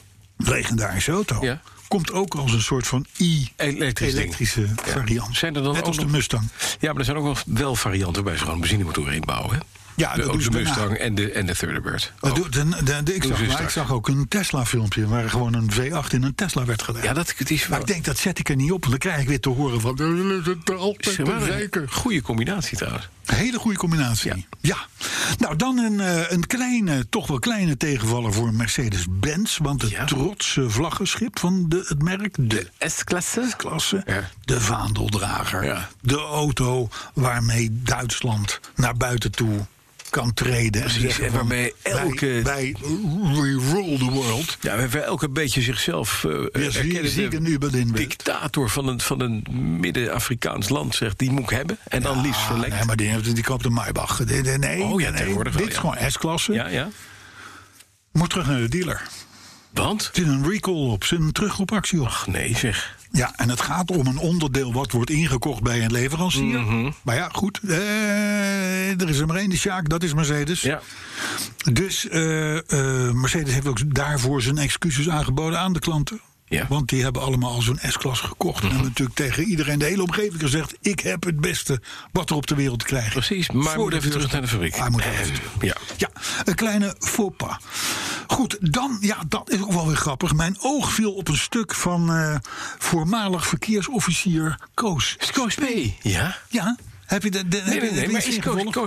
Legendarische 0.47 1.11
auto, 1.11 1.37
Ja. 1.45 1.61
komt 1.87 2.11
ook 2.11 2.35
als 2.35 2.53
een 2.53 2.61
soort 2.61 2.87
van 2.87 3.05
i-elektrische 3.19 4.61
Ja. 4.61 4.91
variant. 4.91 5.37
Zijn 5.37 5.55
er 5.55 5.63
dan 5.63 5.71
Net 5.71 5.81
ook 5.81 5.87
als 5.87 5.97
de 5.97 6.05
Mustang. 6.05 6.49
Ja, 6.79 6.89
maar 6.91 6.99
er 6.99 7.05
zijn 7.05 7.17
ook 7.17 7.37
wel 7.45 7.75
varianten 7.75 8.13
waarbij 8.13 8.33
ze 8.33 8.39
gewoon 8.39 8.53
een 8.55 8.61
benzinemotor 8.61 9.13
inbouwen. 9.13 9.55
Hè? 9.55 9.59
Ja, 9.99 10.13
de, 10.15 10.23
ook 10.31 10.43
de. 10.43 10.49
Mustang 10.51 10.93
en 10.97 11.15
de, 11.15 11.31
en 11.31 11.45
de 11.45 11.55
Thunderbird. 11.55 12.11
De- 12.19 12.49
de- 12.49 13.03
de- 13.03 13.15
ik, 13.15 13.23
zag, 13.23 13.47
maar 13.47 13.61
ik 13.61 13.69
zag 13.69 13.91
ook 13.91 14.07
een 14.07 14.27
Tesla-filmpje 14.27 15.07
waar 15.07 15.29
gewoon 15.29 15.53
een 15.53 15.71
V8 15.71 16.07
in 16.13 16.23
een 16.23 16.35
Tesla 16.35 16.65
werd 16.65 16.81
gedaan. 16.81 17.03
Ja, 17.03 17.13
dat 17.13 17.33
het 17.37 17.51
is 17.51 17.67
maar 17.67 17.79
ik 17.79 17.87
denk, 17.87 18.05
dat 18.05 18.17
zet 18.17 18.39
ik 18.39 18.49
er 18.49 18.55
niet 18.55 18.71
op, 18.71 18.85
dan 18.89 18.97
krijg 18.97 19.21
ik 19.21 19.27
weer 19.27 19.39
te 19.39 19.49
horen 19.49 19.81
van. 19.81 19.97
"Eh, 19.97 20.75
altijd 20.77 21.19
zeker. 21.43 21.89
goede 21.89 22.21
combinatie 22.21 22.77
trouwens. 22.77 23.09
Hele 23.25 23.57
goede 23.59 23.77
combinatie. 23.77 24.31
Ja. 24.35 24.43
Ja. 24.61 24.77
Nou, 25.37 25.55
dan 25.55 25.77
een, 25.77 25.99
eh, 25.99 26.31
een 26.31 26.47
kleine, 26.47 27.09
toch 27.09 27.27
wel 27.27 27.39
kleine 27.39 27.77
tegenvaller 27.77 28.33
voor 28.33 28.53
Mercedes-Benz. 28.53 29.57
Want 29.57 29.81
het 29.81 29.91
Ja. 29.91 30.05
trotse 30.05 30.69
vlaggenschip 30.69 31.39
van 31.39 31.65
de, 31.69 31.85
het 31.87 32.03
merk, 32.03 32.35
de 32.39 32.67
S-klasse? 32.79 33.53
klasse, 33.57 34.03
Ja. 34.05 34.29
de 34.45 34.61
vaandeldrager. 34.61 35.87
De 36.01 36.17
auto 36.17 36.89
waarmee 37.13 37.69
Duitsland 37.83 38.59
naar 38.75 38.97
buiten 38.97 39.31
toe 39.31 39.65
kan 40.09 40.33
treden. 40.33 40.81
Precies, 40.81 41.19
en 41.19 41.25
van, 41.29 41.35
waarmee 41.35 41.73
elke- 41.81 42.41
Wij, 42.43 42.75
we 42.81 43.59
rule 43.71 43.97
the 43.97 44.09
world. 44.11 44.57
Ja, 44.61 44.75
we 44.75 44.81
hebben 44.81 45.05
elke 45.05 45.29
beetje 45.29 45.61
zichzelf 45.61 46.23
uh, 46.27 46.45
Ja, 46.51 46.69
zie- 46.69 47.39
Uberlin 47.39 47.87
weet. 47.91 47.95
dictator 47.97 48.69
van 48.69 48.87
een, 48.87 48.99
van 49.01 49.19
een 49.21 49.45
Midden-Afrikaans 49.79 50.69
land 50.69 50.95
zegt... 50.95 51.19
die 51.19 51.31
moet 51.31 51.43
ik 51.43 51.49
hebben. 51.49 51.77
En 51.87 52.01
dan 52.01 52.21
liefst 52.21 52.41
verlengd. 52.41 52.75
Nee, 52.75 52.85
maar 52.85 52.95
die, 52.95 53.07
heeft- 53.09 53.35
die 53.35 53.43
koopt 53.43 53.65
een 53.65 53.73
Maybach. 53.73 54.19
Nee, 54.25 54.83
Oh 54.83 55.01
ja, 55.01 55.09
nee, 55.09 55.25
dit 55.43 55.53
wel, 55.55 55.67
is 55.67 55.77
gewoon 55.77 55.97
S-klasse. 56.07 56.53
Ja, 56.53 56.67
ja. 56.67 56.89
Moet 58.11 58.29
terug 58.29 58.47
naar 58.47 58.59
de 58.59 58.69
dealer. 58.69 59.01
Want? 59.73 60.01
Er 60.03 60.09
zit 60.13 60.27
een 60.27 60.49
recall 60.49 60.73
op, 60.73 61.03
zit 61.03 61.19
een 61.19 61.31
terugroepactie 61.31 62.01
op. 62.01 62.07
Ach 62.07 62.27
nee, 62.27 62.55
zeg. 62.57 62.97
Ja, 63.11 63.33
en 63.35 63.49
het 63.49 63.61
gaat 63.61 63.91
om 63.91 64.07
een 64.07 64.17
onderdeel 64.17 64.73
wat 64.73 64.91
wordt 64.91 65.09
ingekocht 65.09 65.61
bij 65.61 65.83
een 65.83 65.91
leverancier. 65.91 66.59
Mhm. 66.59 66.91
Maar 67.03 67.15
ja, 67.15 67.29
goed. 67.31 67.59
eh, 67.67 69.01
er 69.01 69.09
is 69.09 69.17
er 69.19 69.27
maar 69.27 69.35
één, 69.35 69.49
de 69.49 69.57
Sjaak, 69.57 69.89
dat 69.89 70.03
is 70.03 70.13
Mercedes. 70.13 70.61
Ja. 70.61 70.81
Dus 71.71 72.07
eh, 72.07 72.57
eh, 72.57 73.13
Mercedes 73.13 73.53
heeft 73.53 73.67
ook 73.67 73.95
daarvoor 73.95 74.41
zijn 74.41 74.57
excuses 74.57 75.09
aangeboden 75.09 75.59
aan 75.59 75.73
de 75.73 75.79
klanten. 75.79 76.19
Ja. 76.49 76.63
Mhm. 76.63 76.73
Want 76.73 76.89
die 76.89 77.03
hebben 77.03 77.21
allemaal 77.21 77.51
al 77.51 77.61
zo'n 77.61 77.79
S-klasse 77.87 78.23
gekocht. 78.27 78.63
En 78.63 78.69
hebben 78.69 78.87
natuurlijk 78.87 79.17
tegen 79.17 79.43
iedereen, 79.43 79.79
de 79.79 79.85
hele 79.85 80.01
omgeving 80.01 80.41
gezegd... 80.41 80.77
ik 80.81 80.99
heb 80.99 81.23
het 81.23 81.39
beste 81.39 81.81
wat 82.11 82.29
er 82.29 82.35
op 82.35 82.47
de 82.47 82.55
wereld 82.55 82.79
te 82.79 82.85
krijgen. 82.85 83.11
Precies, 83.11 83.51
maar 83.51 83.73
Voor 83.73 83.83
moet 83.83 83.93
even 83.93 84.11
terug 84.11 84.31
naar 84.31 84.41
de 84.41 84.47
fabriek. 84.47 84.75
Hij 84.75 84.89
moet 84.89 85.03
even 85.03 85.33
terug. 85.33 85.51
Ja. 85.59 85.75
Ja, 85.97 86.09
een 86.43 86.55
kleine 86.55 86.95
faux 86.99 87.35
pas. 87.37 87.57
Goed, 88.27 88.57
dan, 88.59 88.97
ja, 89.01 89.17
dat 89.27 89.49
is 89.49 89.61
ook 89.61 89.71
wel 89.71 89.87
weer 89.87 89.95
grappig. 89.95 90.33
Mijn 90.33 90.57
oog 90.59 90.93
viel 90.93 91.13
op 91.13 91.27
een 91.27 91.37
stuk 91.37 91.75
van 91.75 92.13
eh, 92.13 92.35
voormalig 92.77 93.47
verkeersofficier 93.47 94.57
Koos. 94.73 95.17
Koos 95.31 95.55
P. 95.55 95.65
Ja? 96.01 96.37
Ja, 96.47 96.77
heb 97.09 97.23
je 97.23 97.31
de, 97.31 97.47
de, 97.47 97.61
Nee, 97.65 97.79
maar 98.09 98.27
is 98.27 98.39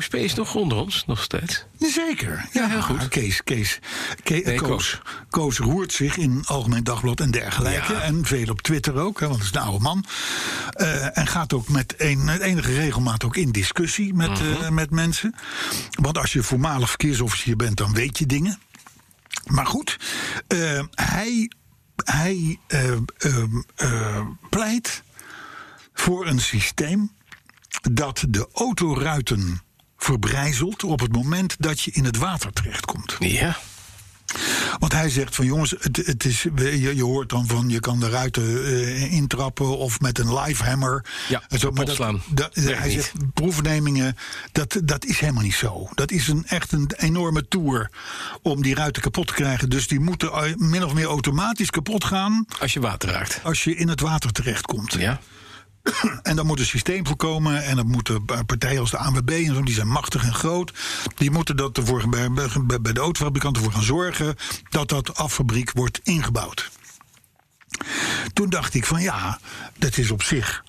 P 0.08 0.36
nog 0.36 0.54
onder 0.54 0.76
ons, 0.76 1.04
nog 1.06 1.22
steeds. 1.22 1.64
Zeker. 1.78 2.48
Ja, 2.52 2.68
heel 2.68 2.82
goed. 2.82 3.08
Kees, 3.08 3.42
Kees, 3.44 3.78
Ke- 4.22 4.42
Nee, 4.44 4.56
Koos. 4.60 5.00
Koos 5.30 5.58
roert 5.58 5.92
zich 5.92 6.16
in 6.16 6.42
Algemeen 6.46 6.84
Dagblad 6.84 7.20
en 7.20 7.30
dergelijke. 7.30 7.92
Ja. 7.92 8.00
En 8.00 8.24
veel 8.24 8.48
op 8.48 8.62
Twitter 8.62 8.94
ook, 8.94 9.20
hè, 9.20 9.26
want 9.26 9.38
het 9.38 9.48
is 9.48 9.54
een 9.56 9.66
oude 9.66 9.82
man. 9.82 10.04
Eh, 10.70 11.18
en 11.18 11.26
gaat 11.26 11.52
ook 11.52 11.68
met, 11.68 11.94
een, 11.96 12.24
met 12.24 12.40
enige 12.40 12.74
regelmaat 12.74 13.24
ook 13.24 13.36
in 13.36 13.50
discussie 13.52 14.14
met, 14.14 14.30
Mhm. 14.30 14.62
eh, 14.62 14.68
met 14.70 14.90
mensen. 14.90 15.34
Want 15.90 16.18
als 16.18 16.32
je 16.32 16.42
voormalig 16.42 16.88
verkeersofficier 16.88 17.56
bent, 17.56 17.76
dan 17.76 17.94
weet 17.94 18.18
je 18.18 18.26
dingen. 18.26 18.58
Maar 19.46 19.66
goed, 19.66 19.96
eh, 20.48 20.82
hij, 20.94 21.50
hij 22.04 22.58
pleit 24.50 25.02
voor 25.94 26.26
een 26.26 26.40
systeem 26.40 27.10
dat 27.92 28.24
de 28.28 28.48
autoruiten 28.52 29.62
verbrijzelt 29.96 30.84
op 30.84 31.00
het 31.00 31.12
moment 31.12 31.56
dat 31.58 31.80
je 31.80 31.90
in 31.90 32.04
het 32.04 32.16
water 32.16 32.52
terechtkomt. 32.52 33.16
Ja. 33.18 33.56
Want 34.78 34.92
hij 34.92 35.08
zegt 35.10 35.34
van 35.34 35.44
jongens, 35.46 35.74
het, 35.78 35.96
het 36.04 36.24
is, 36.24 36.42
je, 36.56 36.94
je 36.96 37.02
hoort 37.04 37.28
dan 37.28 37.46
van 37.46 37.68
je 37.68 37.80
kan 37.80 38.00
de 38.00 38.08
ruiten 38.08 38.64
eh, 38.64 39.12
intrappen 39.12 39.78
of 39.78 40.00
met 40.00 40.18
een 40.18 40.34
live 40.38 40.64
hammer. 40.64 41.04
Ja, 41.28 41.42
en 41.48 41.58
zo, 41.58 41.70
maar 41.70 41.84
kapot 41.84 41.96
dat, 41.96 42.54
dat- 42.54 42.54
hij 42.54 42.86
niet. 42.88 42.92
zegt 42.92 43.12
proefnemingen, 43.34 44.16
dat, 44.52 44.80
dat 44.84 45.04
is 45.04 45.18
helemaal 45.18 45.42
niet 45.42 45.54
zo. 45.54 45.88
Dat 45.94 46.10
is 46.10 46.28
een, 46.28 46.46
echt 46.46 46.72
een 46.72 46.90
enorme 46.96 47.48
tour 47.48 47.90
om 48.42 48.62
die 48.62 48.74
ruiten 48.74 49.02
kapot 49.02 49.26
te 49.26 49.32
krijgen. 49.34 49.70
Dus 49.70 49.88
die 49.88 50.00
moeten 50.00 50.32
eh, 50.32 50.54
min 50.56 50.84
of 50.84 50.94
meer 50.94 51.06
automatisch 51.06 51.70
kapot 51.70 52.04
gaan 52.04 52.44
Als 52.60 52.72
je 52.72 52.80
water 52.80 53.10
raakt. 53.10 53.40
als 53.42 53.64
je 53.64 53.74
in 53.76 53.88
het 53.88 54.00
water 54.00 54.32
terechtkomt. 54.32 54.92
Ja. 54.92 55.20
En 56.22 56.36
dan 56.36 56.46
moet 56.46 56.58
een 56.58 56.66
systeem 56.66 57.06
voor 57.06 57.16
komen. 57.16 57.64
En 57.64 57.76
dan 57.76 57.86
moeten 57.86 58.24
partijen 58.24 58.80
als 58.80 58.90
de 58.90 58.96
ANWB 58.96 59.30
en 59.30 59.54
zo, 59.54 59.62
die 59.62 59.74
zijn 59.74 59.88
machtig 59.88 60.24
en 60.24 60.34
groot. 60.34 60.72
Die 61.14 61.30
moeten 61.30 61.56
dat 61.56 61.76
ervoor, 61.76 62.08
bij, 62.08 62.30
bij, 62.80 62.92
de 62.92 63.00
autofabrikanten 63.00 63.62
voor 63.62 63.72
gaan 63.72 63.82
zorgen 63.82 64.36
dat 64.70 64.88
dat 64.88 65.16
af 65.16 65.32
fabriek 65.32 65.70
wordt 65.74 66.00
ingebouwd. 66.02 66.70
Toen 68.32 68.48
dacht 68.48 68.74
ik 68.74 68.86
van 68.86 69.02
ja, 69.02 69.38
dat 69.78 69.96
is 69.98 70.10
op 70.10 70.22
zich. 70.22 70.64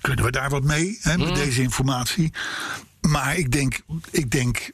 Kunnen 0.00 0.24
we 0.24 0.30
daar 0.30 0.50
wat 0.50 0.64
mee 0.64 0.98
hè, 1.00 1.16
Mm. 1.16 1.24
met 1.24 1.34
deze 1.34 1.62
informatie? 1.62 2.32
Maar 3.00 3.36
ik 3.36 3.50
denk, 3.50 3.80
ik 4.10 4.30
denk, 4.30 4.70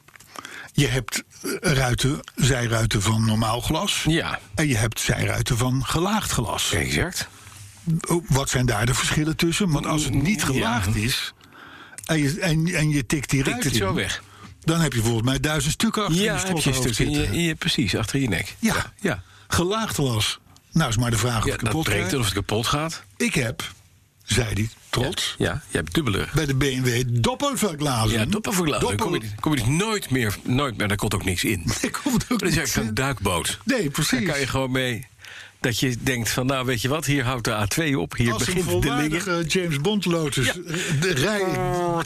je 0.71 0.87
hebt 0.87 1.23
eh, 1.41 1.51
ruiten, 1.73 2.19
zijruiten 2.35 3.01
van 3.01 3.25
normaal 3.25 3.61
glas. 3.61 4.03
Ja. 4.07 4.39
En 4.55 4.67
je 4.67 4.77
hebt 4.77 4.99
zijruiten 4.99 5.57
van 5.57 5.85
gelaagd 5.85 6.31
glas. 6.31 6.71
Exact. 6.71 7.27
Wat 8.27 8.49
zijn 8.49 8.65
daar 8.65 8.85
de 8.85 8.93
verschillen 8.93 9.35
tussen? 9.35 9.69
Want 9.71 9.85
als 9.85 10.03
het 10.03 10.13
niet 10.13 10.43
gelaagd 10.43 10.95
is 10.95 11.33
en 12.05 12.17
je, 12.17 12.39
en, 12.39 12.67
en 12.67 12.89
je 12.89 13.05
tikt 13.05 13.29
die 13.29 13.43
Tikt 13.43 13.63
het 13.63 13.75
zo 13.75 13.93
weg. 13.93 14.23
dan 14.63 14.79
heb 14.81 14.93
je 14.93 15.01
volgens 15.01 15.23
mij 15.25 15.39
duizend 15.39 15.73
stukken 15.73 16.01
achter 16.05 16.21
Ja, 16.21 16.23
je 16.23 16.47
heb 16.47 16.57
je 16.57 16.69
in 16.71 16.81
je, 16.81 16.93
zitten. 16.93 17.33
in 17.33 17.39
je- 17.41 17.55
precies, 17.55 17.95
achter 17.95 18.19
je 18.19 18.27
nek. 18.29 18.55
Ja. 18.59 18.93
ja. 19.01 19.23
Gelaagd 19.47 19.97
was. 19.97 20.39
Nou 20.71 20.89
is 20.89 20.97
maar 20.97 21.11
de 21.11 21.17
vraag 21.17 21.37
of 21.39 21.45
Ja, 21.45 21.51
het 21.51 21.61
kapot 21.61 21.87
gaat. 21.89 22.13
of 22.13 22.25
het 22.25 22.33
kapot 22.33 22.67
gaat. 22.67 23.03
Ik 23.17 23.33
heb, 23.33 23.71
zei 24.23 24.53
hij, 24.53 24.69
trots, 24.89 25.35
Ja, 25.37 25.61
je 25.69 25.77
hebt 25.77 25.93
dubbele. 25.93 26.27
bij 26.33 26.45
de 26.45 26.55
BMW 26.55 27.03
doppelverglazen. 27.07 28.19
Ja, 28.19 28.25
doppelverglazen. 28.25 28.97
Kom 28.97 29.13
je, 29.13 29.21
kom 29.39 29.51
je 29.55 29.57
dus 29.59 29.67
nooit 29.67 30.09
meer, 30.09 30.37
nooit 30.43 30.77
meer, 30.77 30.87
daar 30.87 30.97
komt 30.97 31.13
ook 31.15 31.25
niks 31.25 31.43
in. 31.43 31.65
Ik 31.81 31.99
kom 32.03 32.13
er 32.13 32.21
ook 32.29 32.39
Dat 32.39 32.49
is 32.49 32.57
eigenlijk 32.57 32.87
een 32.87 32.93
duikboot. 32.93 33.59
Nee, 33.63 33.89
precies. 33.89 34.11
Daar 34.19 34.29
kan 34.31 34.39
je 34.39 34.47
gewoon 34.47 34.71
mee. 34.71 35.07
Dat 35.65 35.79
je 35.79 35.95
denkt 35.99 36.29
van, 36.29 36.45
nou 36.45 36.65
weet 36.65 36.81
je 36.81 36.87
wat, 36.87 37.05
hier 37.05 37.23
houdt 37.23 37.43
de 37.43 37.67
A2 37.67 37.95
op. 37.97 38.15
Hier 38.15 38.33
Als 38.33 38.45
begint 38.45 38.63
de 38.63 38.69
volwaardige 38.69 39.43
James 39.47 39.81
Bond 39.81 40.05
Lotus. 40.05 40.45
Ja. 40.45 40.53
eh, 40.67 41.01
De 41.01 41.13
rij. 41.13 41.43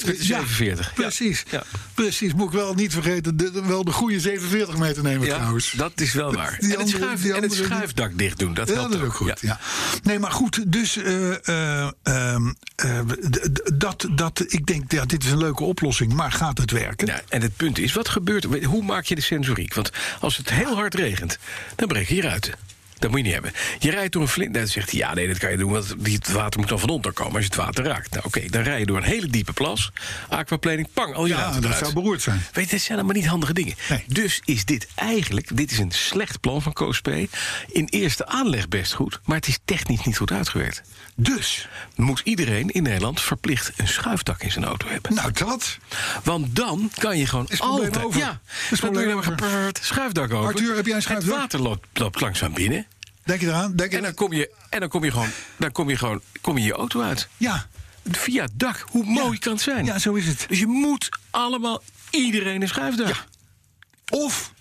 met 0.06 0.18
47. 0.20 0.86
Ja. 0.86 0.92
Precies. 0.94 1.44
Ja. 1.52 1.64
Precies. 1.94 2.34
Moet 2.34 2.46
ik 2.48 2.60
wel 2.60 2.74
niet 2.74 2.94
vergeten. 2.94 3.38
De, 3.38 3.62
wel 3.66 3.84
de 3.84 3.92
goede 3.92 4.20
47 4.20 4.78
meter 4.78 5.04
nemen 5.04 5.28
Ja, 5.28 5.36
trouwens. 5.36 5.72
dat 5.72 5.92
is 6.02 6.14
wel 6.14 6.34
waar. 6.34 6.58
Die 6.60 6.74
en, 6.74 6.80
het 6.80 6.90
schuif, 6.90 7.26
en 7.26 7.50
schuifdak 7.50 8.18
dicht 8.18 8.40
doen, 8.40 8.54
dat 8.54 8.70
helpt 8.70 8.92
dat 8.92 9.02
ook 9.02 9.14
goed. 9.14 9.40
Ja. 9.42 9.60
Nee, 10.04 10.20
maar 10.20 10.32
goed, 10.32 10.72
dus 10.72 10.98
eh, 10.98 11.48
eh, 11.48 11.90
ehm, 12.04 12.52
eh, 12.76 13.00
dat, 13.74 14.08
dat, 14.12 14.44
ik 14.48 14.66
denk, 14.66 14.92
ja, 14.92 15.06
dit 15.06 15.24
is 15.24 15.32
een 15.32 15.38
leuke 15.38 15.64
oplossing, 15.64 16.14
maar 16.14 16.32
gaat 16.32 16.58
het 16.58 16.72
werken? 16.72 17.08
Ja, 17.08 17.22
en 17.30 17.42
het 17.42 17.56
punt 17.56 17.80
is, 17.80 17.94
wat 17.94 18.10
gebeurt 18.10 18.44
er? 18.44 18.64
Hoe 18.64 18.84
maak 18.84 19.06
je 19.06 19.16
de 19.16 19.22
sensoriek? 19.22 19.74
Want 19.74 19.92
als 20.20 20.38
het 20.38 20.50
heel 20.50 20.76
hard 20.76 20.94
regent, 20.94 21.38
dan 21.76 21.88
breek 21.88 22.08
je 22.10 22.22
ruiten. 22.22 22.54
Dat 23.00 23.10
moet 23.10 23.20
je 23.20 23.26
niet 23.26 23.34
hebben. 23.34 23.52
Je 23.80 23.92
rijdt 23.92 24.14
door 24.14 24.22
een 24.22 24.28
flint. 24.28 24.54
Dan 24.54 24.68
zegt 24.68 24.92
hij, 24.92 25.00
ja, 25.00 25.14
nee, 25.14 25.28
dat 25.28 25.38
kan 25.38 25.52
je 25.52 25.58
doen, 25.58 25.72
want 25.72 25.96
die- 25.98 26.16
het 26.16 26.32
water 26.32 26.60
moet 26.60 26.70
dan 26.70 26.80
van 26.80 26.90
onder 26.90 27.12
komen 27.12 27.34
als 27.34 27.44
je 27.44 27.50
het 27.50 27.60
water 27.60 27.84
raakt. 27.86 28.12
Nou, 28.12 28.26
oké, 28.26 28.42
dan 28.50 28.62
rij 28.62 28.80
je 28.80 28.86
door 28.86 28.98
een 28.98 29.04
hele 29.04 29.28
diepe 29.28 29.54
plas. 29.54 29.92
Aquaplaning, 30.30 30.88
pang, 30.94 31.16
al 31.16 31.26
je 31.26 31.34
Ja, 31.34 31.60
dat 31.60 31.78
zou 31.78 31.94
beroerd 31.94 32.22
zijn. 32.22 32.42
Weet 32.52 32.66
je, 32.66 32.72
dat 32.72 32.82
zijn 32.82 32.98
allemaal 32.98 33.16
niet 33.16 33.26
handige 33.26 33.54
dingen. 33.54 33.76
Nee. 33.90 34.04
Dus 34.08 34.42
is 34.46 34.66
dit 34.66 34.88
eigenlijk, 34.96 35.58
dit 35.58 35.72
is 35.72 35.78
een 35.80 35.92
slecht 35.92 36.40
plan 36.40 36.62
van 36.62 36.74
CoSP. 36.74 37.08
In 37.68 37.86
eerste 37.90 38.26
aanleg 38.28 38.68
best 38.68 38.94
goed, 38.94 39.20
maar 39.26 39.36
het 39.36 39.48
is 39.48 39.60
technisch 39.66 40.04
niet 40.06 40.18
goed 40.18 40.32
uitgewerkt. 40.32 40.82
Dus, 41.16 41.68
Moet 41.96 42.22
iedereen 42.24 42.70
in 42.70 42.84
Nederland 42.84 43.22
verplicht 43.22 43.72
een 43.78 43.88
schuifdak 43.88 44.44
in 44.44 44.52
zijn 44.52 44.66
auto 44.66 44.88
hebben. 44.88 45.14
nou 45.14 45.32
dat. 45.32 45.78
Want 46.24 46.56
dan 46.56 46.92
kan 46.98 47.18
je 47.18 47.26
gewoon 47.26 47.46
Is 47.50 47.62
altijd... 47.62 48.04
over. 48.04 48.20
Ja, 48.20 48.40
Is 48.72 48.80
dan 48.80 48.94
doe 48.94 49.08
je 49.08 49.14
maar 49.16 49.72
schuifdak 49.82 50.34
over. 50.34 50.48
Arthur, 50.54 50.76
heb 50.76 50.86
jij 50.86 50.96
een 50.96 51.02
schuifdak? 51.02 51.30
Het 51.32 51.40
water 51.40 51.60
loopt, 51.60 51.88
loopt 51.94 52.22
langzaam 52.22 52.54
binnen. 52.54 52.86
Denk 53.30 53.42
je 53.42 53.48
eraan? 53.48 53.76
Denk 53.76 53.92
je 53.92 53.98
En 53.98 54.04
dan 54.04 54.14
kom 54.14 54.34
je, 54.34 54.50
en 54.70 54.80
dan 54.80 54.90
kom 54.90 55.04
je 55.04 55.12
gewoon, 55.12 55.30
dan 55.58 55.72
kom 55.72 55.90
je 55.90 55.98
gewoon 55.98 56.22
kom 56.42 56.58
je, 56.58 56.64
je 56.64 56.74
auto 56.74 57.02
uit. 57.02 57.28
Ja. 57.38 57.68
Via 58.12 58.44
het 58.44 58.52
dak. 58.54 58.86
Hoe 58.90 59.06
mooi 59.06 59.40
kan 59.40 59.54
het 59.54 59.62
zijn? 59.62 59.86
Ja, 59.86 60.00
zo 60.00 60.14
is 60.14 60.28
het. 60.28 60.46
Dus 60.48 60.60
je 60.60 60.68
moet 60.68 61.10
allemaal 61.30 61.82
iedereen 62.10 62.62
een 62.62 62.68
schuifdak. 62.68 63.26
Of 64.10 64.54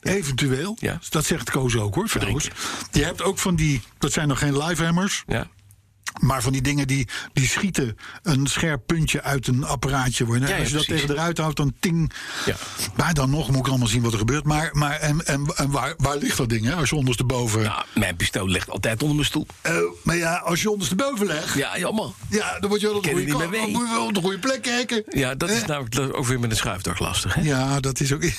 eventueel, 0.00 0.76
Ja. 0.80 0.98
dat 1.10 1.24
zegt 1.24 1.50
Koos 1.50 1.76
ook 1.76 1.94
hoor, 1.94 2.08
trouwens. 2.08 2.48
Je 2.92 3.04
hebt 3.04 3.22
ook 3.22 3.38
van 3.38 3.56
die, 3.56 3.82
dat 3.98 4.12
zijn 4.12 4.28
nog 4.28 4.38
geen 4.38 4.58
livehammers, 4.58 5.22
Ja. 5.26 5.48
Maar 6.20 6.42
van 6.42 6.52
die 6.52 6.62
dingen 6.62 6.86
die, 6.86 7.08
die 7.32 7.48
schieten 7.48 7.96
een 8.22 8.46
scherp 8.46 8.82
puntje 8.86 9.22
uit 9.22 9.46
een 9.46 9.64
apparaatje. 9.64 10.26
Waar, 10.26 10.38
Ja, 10.40 10.48
ja, 10.48 10.58
als 10.58 10.68
je 10.68 10.74
dat 10.74 10.84
precies. 10.84 11.02
tegen 11.02 11.16
eruit 11.20 11.38
houdt, 11.38 11.56
dan 11.56 11.74
ting. 11.80 12.12
Ja. 12.46 12.54
Maar 12.96 13.14
dan 13.14 13.30
nog 13.30 13.48
moet 13.50 13.58
ik 13.58 13.68
allemaal 13.68 13.88
zien 13.88 14.02
wat 14.02 14.12
er 14.12 14.18
gebeurt. 14.18 14.44
Maar, 14.44 14.68
maar 14.72 14.96
en, 15.00 15.26
en, 15.26 15.46
en 15.56 15.70
waar, 15.70 15.94
waar 15.96 16.16
ligt 16.16 16.36
dat 16.36 16.48
ding, 16.48 16.64
hè? 16.64 16.74
Als 16.74 16.90
je 16.90 16.96
ondersteboven. 16.96 17.62
Nou, 17.62 17.82
mijn 17.94 18.16
pistool 18.16 18.46
ligt 18.48 18.70
altijd 18.70 19.00
onder 19.00 19.14
mijn 19.16 19.28
stoel. 19.28 19.46
Eh, 19.60 19.76
maar 20.02 20.16
ja, 20.16 20.34
als 20.36 20.62
je 20.62 20.70
ondersteboven 20.70 21.26
legt, 21.26 21.54
ja. 21.54 21.74
Ja, 21.74 21.78
jammer. 21.78 22.10
dan 22.60 22.68
moet 22.68 22.80
je 22.80 22.86
wel 22.86 22.96
op 22.96 23.02
de 23.02 23.10
goede, 23.10 23.26
kant- 23.32 23.50
mee. 23.50 23.60
moet 23.70 23.88
je 23.88 23.94
wel 23.94 24.06
op 24.06 24.14
de 24.14 24.20
goede 24.20 24.38
plek 24.38 24.62
kijken. 24.62 25.02
Ja, 25.10 25.34
dat 25.34 25.50
is 25.50 25.60
Eh? 25.60 25.66
namelijk 25.68 26.16
ook 26.16 26.26
weer 26.26 26.40
met 26.40 26.50
een 26.50 26.56
schuifdak 26.56 26.98
lastig. 26.98 27.34
Hè? 27.34 27.40
Ja, 27.42 27.80
dat 27.80 28.00
is 28.00 28.12
ook. 28.12 28.22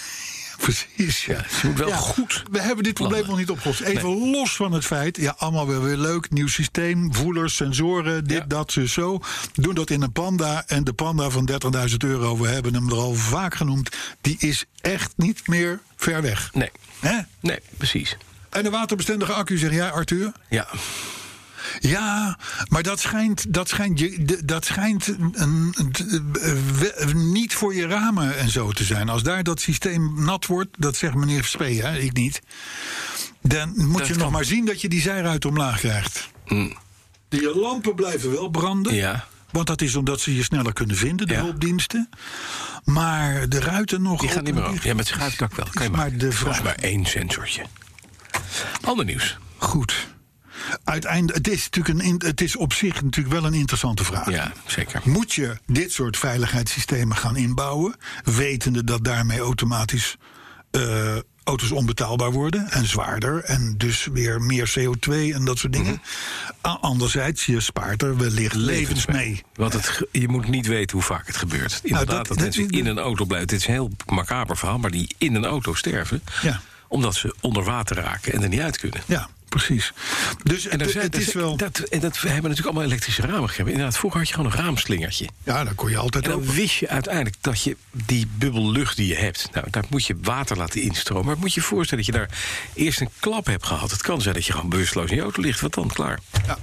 Precies. 0.73 1.25
Ja, 1.25 1.45
moet 1.63 1.77
wel 1.77 1.91
goed 1.91 2.43
We 2.51 2.61
hebben 2.61 2.83
dit 2.83 2.93
probleem 2.93 3.25
nog 3.25 3.37
niet 3.37 3.49
opgelost. 3.49 3.81
Even 3.81 4.31
los 4.31 4.55
van 4.55 4.71
het 4.71 4.85
feit. 4.85 5.17
Ja, 5.17 5.35
allemaal 5.37 5.67
weer, 5.67 5.83
weer 5.83 5.97
leuk. 5.97 6.29
Nieuw 6.31 6.47
systeem. 6.47 7.13
Voelers, 7.13 7.55
sensoren. 7.55 8.23
Dit, 8.27 8.37
Ja. 8.37 8.45
dat, 8.47 8.71
zo, 8.71 8.85
zo. 8.85 9.19
Doen 9.53 9.75
dat 9.75 9.89
in 9.89 10.01
een 10.01 10.11
panda. 10.11 10.63
En 10.67 10.83
de 10.83 10.93
panda 10.93 11.29
van 11.29 11.45
30.000 11.89 11.97
euro. 11.97 12.37
We 12.37 12.47
hebben 12.47 12.73
hem 12.73 12.89
er 12.89 12.95
al 12.95 13.13
vaak 13.13 13.55
genoemd. 13.55 13.95
Die 14.21 14.35
is 14.39 14.65
echt 14.81 15.13
niet 15.15 15.47
meer 15.47 15.79
ver 15.95 16.21
weg. 16.21 16.49
Nee, 16.53 16.71
Hè? 16.99 17.17
nee, 17.39 17.59
precies. 17.77 18.17
En 18.49 18.63
de 18.63 18.69
waterbestendige 18.69 19.33
accu, 19.33 19.57
zeg 19.57 19.71
jij, 19.71 19.91
Arthur? 19.91 20.31
Ja, 20.49 20.67
Ja, 21.79 22.37
maar 22.67 22.83
dat 22.83 22.99
schijnt, 22.99 23.53
dat 23.53 23.69
schijnt, 23.69 24.47
dat 24.47 24.65
schijnt 24.65 25.07
een, 25.31 25.73
niet 27.13 27.53
voor 27.55 27.75
je 27.75 27.87
ramen 27.87 28.37
en 28.37 28.49
zo 28.49 28.71
te 28.71 28.83
zijn. 28.83 29.09
Als 29.09 29.23
daar 29.23 29.43
dat 29.43 29.61
systeem 29.61 30.23
nat 30.23 30.45
wordt, 30.45 30.69
dat 30.77 30.95
zegt 30.95 31.13
meneer 31.15 31.43
Spee, 31.43 31.81
hè, 31.81 31.97
ik 31.97 32.13
niet. 32.13 32.41
Dan 33.41 33.73
moet 33.75 33.97
Dat 33.97 34.07
je 34.07 34.13
kan. 34.13 34.21
nog 34.21 34.31
maar 34.31 34.45
zien 34.45 34.65
dat 34.65 34.81
je 34.81 34.89
die 34.89 35.01
zijruit 35.01 35.45
omlaag 35.45 35.79
krijgt. 35.79 36.29
Die 37.29 37.55
lampen 37.59 37.95
blijven 37.95 38.31
wel 38.31 38.49
branden. 38.49 38.93
Ja. 38.93 39.27
Want 39.51 39.67
dat 39.67 39.81
is 39.81 39.95
omdat 39.95 40.19
ze 40.21 40.35
je 40.35 40.43
sneller 40.43 40.73
kunnen 40.73 40.95
vinden, 40.95 41.27
de 41.27 41.33
Ja. 41.33 41.41
hulpdiensten. 41.41 42.09
Maar 42.83 43.49
de 43.49 43.59
ruiten 43.59 44.01
nog. 44.01 44.19
Die 44.19 44.29
gaan 44.29 44.43
niet 44.43 44.53
meer 44.53 44.63
open. 44.65 44.79
Ja, 44.83 44.93
met 44.93 45.07
schuifdak 45.07 45.55
wel. 45.55 45.67
Kan 45.71 45.83
je 45.83 45.89
maar 45.89 45.99
maken. 45.99 46.17
de 46.19 46.31
vraag. 46.31 46.63
maar 46.63 46.75
één 46.75 47.05
sensortje. 47.05 47.65
Ander 48.81 49.05
nieuws. 49.05 49.37
Goed. 49.57 50.07
Uiteindelijk, 50.83 51.37
het 51.37 51.47
is, 51.47 51.69
natuurlijk 51.69 52.05
een, 52.05 52.21
het 52.27 52.41
is 52.41 52.55
op 52.55 52.73
zich 52.73 53.01
natuurlijk 53.03 53.35
wel 53.35 53.45
een 53.45 53.53
interessante 53.53 54.03
vraag. 54.03 54.29
Ja, 54.29 54.51
zeker. 54.65 55.01
Moet 55.03 55.33
je 55.33 55.57
dit 55.65 55.91
soort 55.91 56.17
veiligheidssystemen 56.17 57.17
gaan 57.17 57.35
inbouwen, 57.35 57.95
wetende 58.23 58.83
dat 58.83 59.03
daarmee 59.03 59.39
automatisch 59.39 60.15
eh, 60.71 61.15
auto's 61.43 61.71
onbetaalbaar 61.71 62.31
worden 62.31 62.69
en 62.71 62.85
zwaarder 62.87 63.43
en 63.43 63.73
dus 63.77 64.07
weer 64.13 64.41
meer 64.41 64.73
CO2 64.79 65.11
en 65.11 65.45
dat 65.45 65.57
soort 65.57 65.73
dingen. 65.73 66.01
A- 66.67 66.77
Anderzijds, 66.81 67.45
je 67.45 67.59
spaart 67.59 68.01
er 68.01 68.17
wellicht 68.17 68.55
levens 68.55 69.05
mee. 69.05 69.43
Want 69.55 69.73
het, 69.73 70.01
je 70.11 70.27
moet 70.27 70.47
niet 70.47 70.67
weten 70.67 70.95
hoe 70.97 71.05
vaak 71.05 71.27
het 71.27 71.37
gebeurt. 71.37 71.79
Inderdaad, 71.83 72.07
dat- 72.07 72.17
dat, 72.17 72.27
dat- 72.27 72.37
mensen 72.37 72.69
in 72.69 72.85
een 72.85 72.99
auto 72.99 73.25
blijven. 73.25 73.47
Dit 73.47 73.59
is 73.59 73.67
een 73.67 73.73
heel 73.73 73.91
macaber 74.05 74.57
verhaal, 74.57 74.77
maar 74.79 74.91
die 74.91 75.15
in 75.17 75.35
een 75.35 75.45
auto 75.45 75.73
sterven. 75.73 76.21
Ja. 76.41 76.61
Omdat 76.87 77.15
ze 77.15 77.35
onder 77.41 77.63
water 77.63 77.95
raken 77.95 78.33
en 78.33 78.43
er 78.43 78.49
niet 78.49 78.59
uit 78.59 78.77
kunnen. 78.77 79.01
Ja, 79.05 79.29
precies. 79.49 79.93
Dus 80.43 80.67
En 80.67 80.79
er 80.81 80.89
zijn, 80.89 81.03
het 81.03 81.15
is 81.15 81.33
wel. 81.33 81.57
dat, 81.57 81.79
en 81.79 81.99
dat, 81.99 82.21
we 82.21 82.27
hebben 82.29 82.49
natuurlijk 82.49 82.67
allemaal 82.67 82.83
elektrische 82.91 83.21
ramen 83.21 83.49
gegeven. 83.49 83.71
Inderdaad, 83.71 83.97
vroeger 83.97 84.19
had 84.19 84.27
je 84.29 84.35
gewoon 84.35 84.51
een 84.51 84.57
raamslingertje. 84.57 85.27
Ja, 85.43 85.63
dan 85.63 85.75
kon 85.75 85.89
je 85.89 85.97
altijd 85.97 86.23
En 86.25 86.29
dan 86.31 86.39
open. 86.39 86.53
wist 86.53 86.75
je 86.75 86.89
uiteindelijk 86.89 87.35
dat 87.41 87.61
je 87.63 87.77
die 87.91 88.27
bubbel 88.37 88.71
lucht 88.71 88.95
die 88.97 89.07
je 89.07 89.15
hebt... 89.15 89.49
Nou, 89.53 89.65
daar 89.69 89.83
moet 89.89 90.05
je 90.05 90.15
water 90.21 90.57
laten 90.57 90.81
instromen. 90.81 91.25
Maar 91.25 91.37
moet 91.37 91.53
je 91.53 91.59
je 91.59 91.65
voorstellen 91.65 92.05
dat 92.05 92.13
je 92.15 92.19
daar 92.21 92.29
eerst 92.73 93.01
een 93.01 93.09
klap 93.19 93.45
hebt 93.45 93.65
gehad. 93.65 93.91
Het 93.91 94.01
kan 94.01 94.21
zijn 94.21 94.33
dat 94.35 94.45
je 94.45 94.51
gewoon 94.53 94.69
bewusteloos 94.69 95.09
in 95.09 95.15
je 95.15 95.21
auto 95.21 95.41
ligt. 95.41 95.59
Wat 95.61 95.73
dan? 95.73 95.87
Klaar. 95.87 96.19
Ja. 96.47 96.57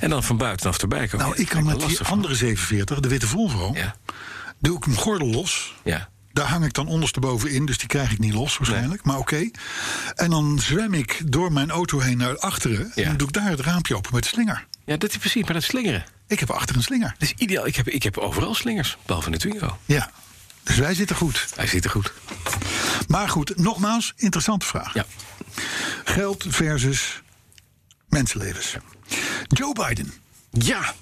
En 0.00 0.10
dan 0.10 0.22
van 0.22 0.36
buitenaf 0.36 0.78
erbij 0.78 1.08
komen. 1.08 1.26
Nou, 1.26 1.38
ik 1.40 1.48
kan 1.48 1.64
met 1.64 1.80
die 1.86 1.98
andere 2.00 2.34
47, 2.34 3.00
de 3.00 3.08
witte 3.08 3.26
Volvo, 3.26 3.70
Ja, 3.74 3.96
doe 4.58 4.76
ik 4.76 4.86
mijn 4.86 4.98
gordel 4.98 5.28
los. 5.28 5.74
ja. 5.84 6.08
Daar 6.34 6.46
hang 6.48 6.64
ik 6.64 6.72
dan 6.72 6.86
ondersteboven 6.86 7.50
in, 7.50 7.66
dus 7.66 7.78
die 7.78 7.88
krijg 7.88 8.12
ik 8.12 8.18
niet 8.18 8.34
los 8.34 8.56
waarschijnlijk. 8.58 9.04
Maar 9.04 9.18
oké. 9.18 9.50
En 10.14 10.30
dan 10.30 10.58
zwem 10.62 10.94
ik 10.94 11.20
door 11.26 11.52
mijn 11.52 11.70
auto 11.70 11.98
heen 11.98 12.16
naar 12.16 12.38
achteren. 12.38 12.92
Ja. 12.94 13.02
En 13.02 13.08
dan 13.08 13.16
doe 13.16 13.26
ik 13.26 13.32
daar 13.32 13.50
het 13.50 13.60
raampje 13.60 13.96
open 13.96 14.10
met 14.14 14.22
de 14.22 14.28
slinger. 14.28 14.66
ja, 14.84 14.96
dat 14.96 15.10
is 15.10 15.16
precies. 15.16 15.44
Maar 15.44 15.52
dat 15.52 15.62
slingeren. 15.62 16.04
Ik 16.26 16.40
heb 16.40 16.50
achter 16.50 16.76
een 16.76 16.82
slinger. 16.82 17.14
Dat 17.18 17.28
is 17.28 17.34
ideaal. 17.36 17.66
Ik 17.66 17.76
heb, 17.76 17.88
ik 17.88 18.02
heb 18.02 18.18
overal 18.18 18.54
slingers, 18.54 18.96
behalve 19.06 19.30
de 19.30 19.38
Twingo. 19.38 19.78
Ja. 19.84 20.10
Dus 20.62 20.76
wij 20.76 20.94
zitten 20.94 21.16
goed. 21.16 21.46
Hij 21.54 21.66
zit 21.66 21.84
er 21.84 21.90
goed. 21.90 22.12
Maar 23.08 23.28
goed, 23.28 23.56
nogmaals, 23.56 24.12
interessante 24.16 24.66
vraag. 24.66 24.94
Ja. 24.94 25.06
Geld 26.04 26.44
versus 26.48 27.22
mensenlevens. 28.08 28.76
Joe 29.48 29.72
Biden. 29.72 30.12
Ja, 30.50 30.94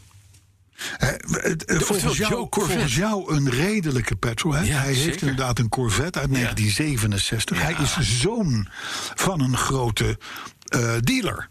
volgens, 1.66 2.05
oftewel 2.05 2.14
jou, 2.14 2.47
volgens 2.51 2.95
jou 2.97 3.35
een 3.35 3.51
redelijke 3.51 4.16
petrolhead. 4.16 4.66
Ja, 4.66 4.78
hij 4.83 4.93
heeft 4.93 5.20
inderdaad 5.20 5.59
een 5.59 5.68
Corvette 5.68 6.18
uit 6.18 6.33
1967. 6.35 7.62
Hij 7.62 7.76
is 7.83 8.20
zoon 8.20 8.68
van 9.14 9.41
een 9.41 9.57
grote 9.57 10.18
eh, 10.64 10.95
dealer. 11.01 11.49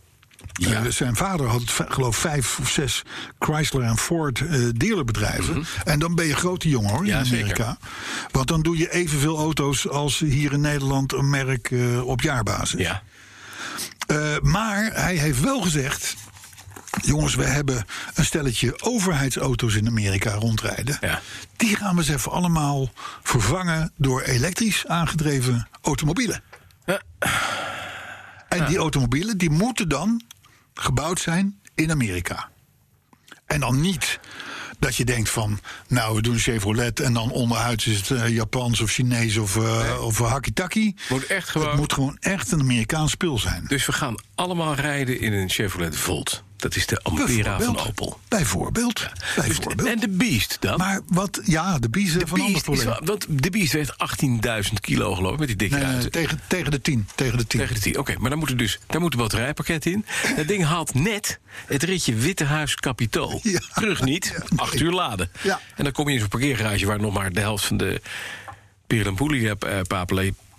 Ja. 0.54 0.84
Eh, 0.86 0.92
zijn 0.92 1.16
vader 1.16 1.46
had, 1.48 1.64
geloof 1.88 2.16
vijf 2.18 2.60
of 2.60 2.70
zes 2.70 3.02
Chrysler 3.40 3.84
en 3.84 3.98
Ford 3.98 4.40
eh, 4.42 4.60
dealerbedrijven. 4.74 5.66
En 5.84 6.00
dan 6.00 6.16
ben 6.16 6.26
je 6.26 6.36
grote 6.36 6.70
jongen 6.70 6.90
hoor, 6.90 7.00
Mhm. 7.00 7.08
Ja, 7.10 7.20
in 7.20 7.26
Amerika. 7.26 7.78
Want 8.32 8.48
dan 8.48 8.62
doe 8.62 8.78
je 8.78 8.92
evenveel 8.92 9.38
auto's 9.38 9.88
als 9.88 10.20
hier 10.20 10.52
in 10.54 10.62
Nederland 10.62 11.14
een 11.14 11.30
merk 11.30 11.72
eh, 11.72 12.08
op 12.08 12.22
jaarbasis. 12.22 12.80
ja. 12.80 13.02
Eh, 14.08 14.18
maar 14.42 14.90
hij 14.94 15.16
heeft 15.16 15.40
wel 15.40 15.62
gezegd. 15.62 16.16
Jongens, 17.02 17.36
we 17.36 17.44
hebben 17.46 17.86
een 18.14 18.26
stelletje 18.26 18.82
overheidsauto's 18.82 19.76
in 19.76 19.88
Amerika 19.88 20.34
rondrijden. 20.34 20.98
Ja. 21.02 21.22
Die 21.56 21.76
gaan 21.76 21.96
we 21.96 22.02
eens 22.02 22.10
even 22.10 22.32
allemaal 22.32 22.90
vervangen 23.24 23.92
door 23.98 24.22
elektrisch 24.22 24.88
aangedreven 24.88 25.68
automobielen. 25.82 26.44
Ja. 26.86 27.02
En 28.48 28.66
die 28.66 28.78
automobielen 28.78 29.38
die 29.38 29.50
moeten 29.50 29.90
dan 29.90 30.22
gebouwd 30.74 31.20
zijn 31.20 31.60
in 31.76 31.92
Amerika. 31.92 32.50
En 33.46 33.60
dan 33.60 33.82
niet 33.82 34.20
dat 34.80 34.96
je 34.96 35.06
denkt 35.06 35.30
van, 35.30 35.60
nou 35.88 36.16
we 36.16 36.22
doen 36.22 36.38
Chevrolet 36.38 37.00
en 37.00 37.14
dan 37.14 37.32
onderhuids 37.32 37.88
is 37.88 37.98
het 37.98 38.12
eh, 38.20 38.28
Japans 38.30 38.82
of 38.82 38.92
Chinees 38.92 39.38
of, 39.38 39.58
eh 39.58 40.02
of 40.06 40.18
Hakitaki. 40.20 40.96
Moet 41.10 41.26
echt 41.26 41.50
gewoon- 41.50 41.68
Het 41.68 41.78
moet 41.78 41.94
gewoon 41.94 42.18
echt 42.20 42.52
een 42.52 42.60
Amerikaans 42.60 43.12
spul 43.12 43.40
zijn. 43.40 43.64
Dus 43.68 43.86
we 43.86 43.92
gaan 43.92 44.16
allemaal 44.36 44.74
rijden 44.76 45.20
in 45.20 45.34
een 45.34 45.50
Chevrolet 45.50 45.98
Volt. 45.98 46.44
Dat 46.62 46.76
is 46.76 46.86
de 46.86 47.00
Ampera 47.04 47.60
van 47.62 47.80
Opel. 47.80 48.20
Bijvoorbeeld. 48.28 49.10
bijvoorbeeld. 49.36 49.78
Dus, 49.78 49.88
en 49.88 50.00
de 50.00 50.10
Beast 50.10 50.58
dan? 50.60 50.78
maar 50.78 51.02
wat, 51.08 51.42
ja, 51.44 51.80
de 51.80 51.90
biezen 51.90 52.20
de 52.20 52.28
van 52.28 52.38
Beast 52.40 52.68
is 52.68 52.84
want 53.04 53.26
de 53.30 53.50
Beast 53.50 53.74
weegt 53.74 53.94
18.000 54.70 54.74
kilo 54.82 55.16
geloof 55.16 55.34
ik, 55.34 55.40
met 55.40 55.48
die 55.48 55.58
dikke 55.58 55.76
Nee, 55.76 55.84
ruiten. 55.84 56.12
tegen, 56.12 56.40
tegen 56.48 56.72
de 56.72 56.82
10. 56.82 57.08
Tegen 57.16 57.38
de 57.38 57.48
10. 57.48 57.60
Tegen 57.60 57.76
de 57.76 57.82
10. 57.82 58.00
Oké, 58.00 58.16
maar 58.20 58.30
dan 58.30 58.40
moet 58.40 58.50
er 58.50 58.58
dus 58.58 58.80
daar 58.88 59.02
moet 59.02 59.14
een 59.14 59.20
batterijpakket 59.20 59.86
in. 59.86 60.06
Dat 60.36 60.48
ding 60.48 60.64
haalt 60.64 60.94
net 60.94 61.40
het 61.66 61.84
ritje 61.84 62.14
Wittehuis 62.14 62.76
Capitool. 62.76 63.40
Ja. 63.44 63.60
Terug 63.74 64.02
niet. 64.04 64.36
Acht 64.56 64.80
uur 64.80 64.92
laden. 64.92 65.32
Ja. 65.42 65.60
En 65.76 65.84
dan 65.84 65.94
kom 65.94 66.08
je 66.08 66.14
in 66.14 66.20
zo'n 66.20 66.30
parkeergarage 66.30 66.86
waar 66.86 67.00
nog 67.00 67.14
maar 67.14 67.34
de 67.34 67.40
helft 67.40 67.66
van 67.66 67.78
de 67.78 68.02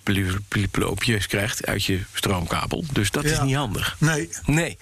Pirlampoelie-papeloopjes 0.03 1.27
krijgt 1.27 1.67
uit 1.67 1.85
je 1.85 2.01
stroomkabel. 2.15 2.85
Dus 2.93 3.11
dat 3.11 3.25
is 3.25 3.41
niet 3.41 3.55
handig. 3.57 3.97
Nee, 3.99 4.29
Nee. 4.47 4.79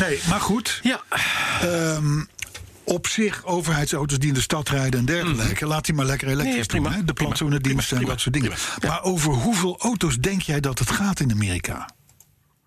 nee, 0.00 0.20
maar 0.28 0.40
goed. 0.40 0.80
Ja. 0.82 1.02
Ehm, 1.60 2.24
op 2.84 3.06
zich, 3.06 3.44
overheidsauto's 3.44 4.18
die 4.18 4.28
in 4.28 4.34
de 4.34 4.40
stad 4.40 4.68
rijden 4.68 5.00
en 5.00 5.06
dergelijke... 5.06 5.66
laat 5.66 5.84
die 5.84 5.94
maar 5.94 6.04
lekker 6.06 6.28
elektrisch 6.28 6.52
Mhm. 6.52 6.58
Nee, 6.58 6.66
prima. 6.66 6.88
doen. 6.88 6.98
Hè? 6.98 7.04
De 7.04 7.12
plantsoenendienst 7.12 7.92
en 7.92 8.04
dat 8.04 8.20
soort 8.20 8.34
dingen. 8.34 8.50
Ja. 8.80 8.88
Maar 8.88 9.02
over 9.02 9.32
hoeveel 9.32 9.78
auto's 9.80 10.16
denk 10.16 10.42
jij 10.42 10.60
dat 10.60 10.78
het 10.78 10.90
gaat 10.90 11.20
in 11.20 11.30
Amerika? 11.32 11.88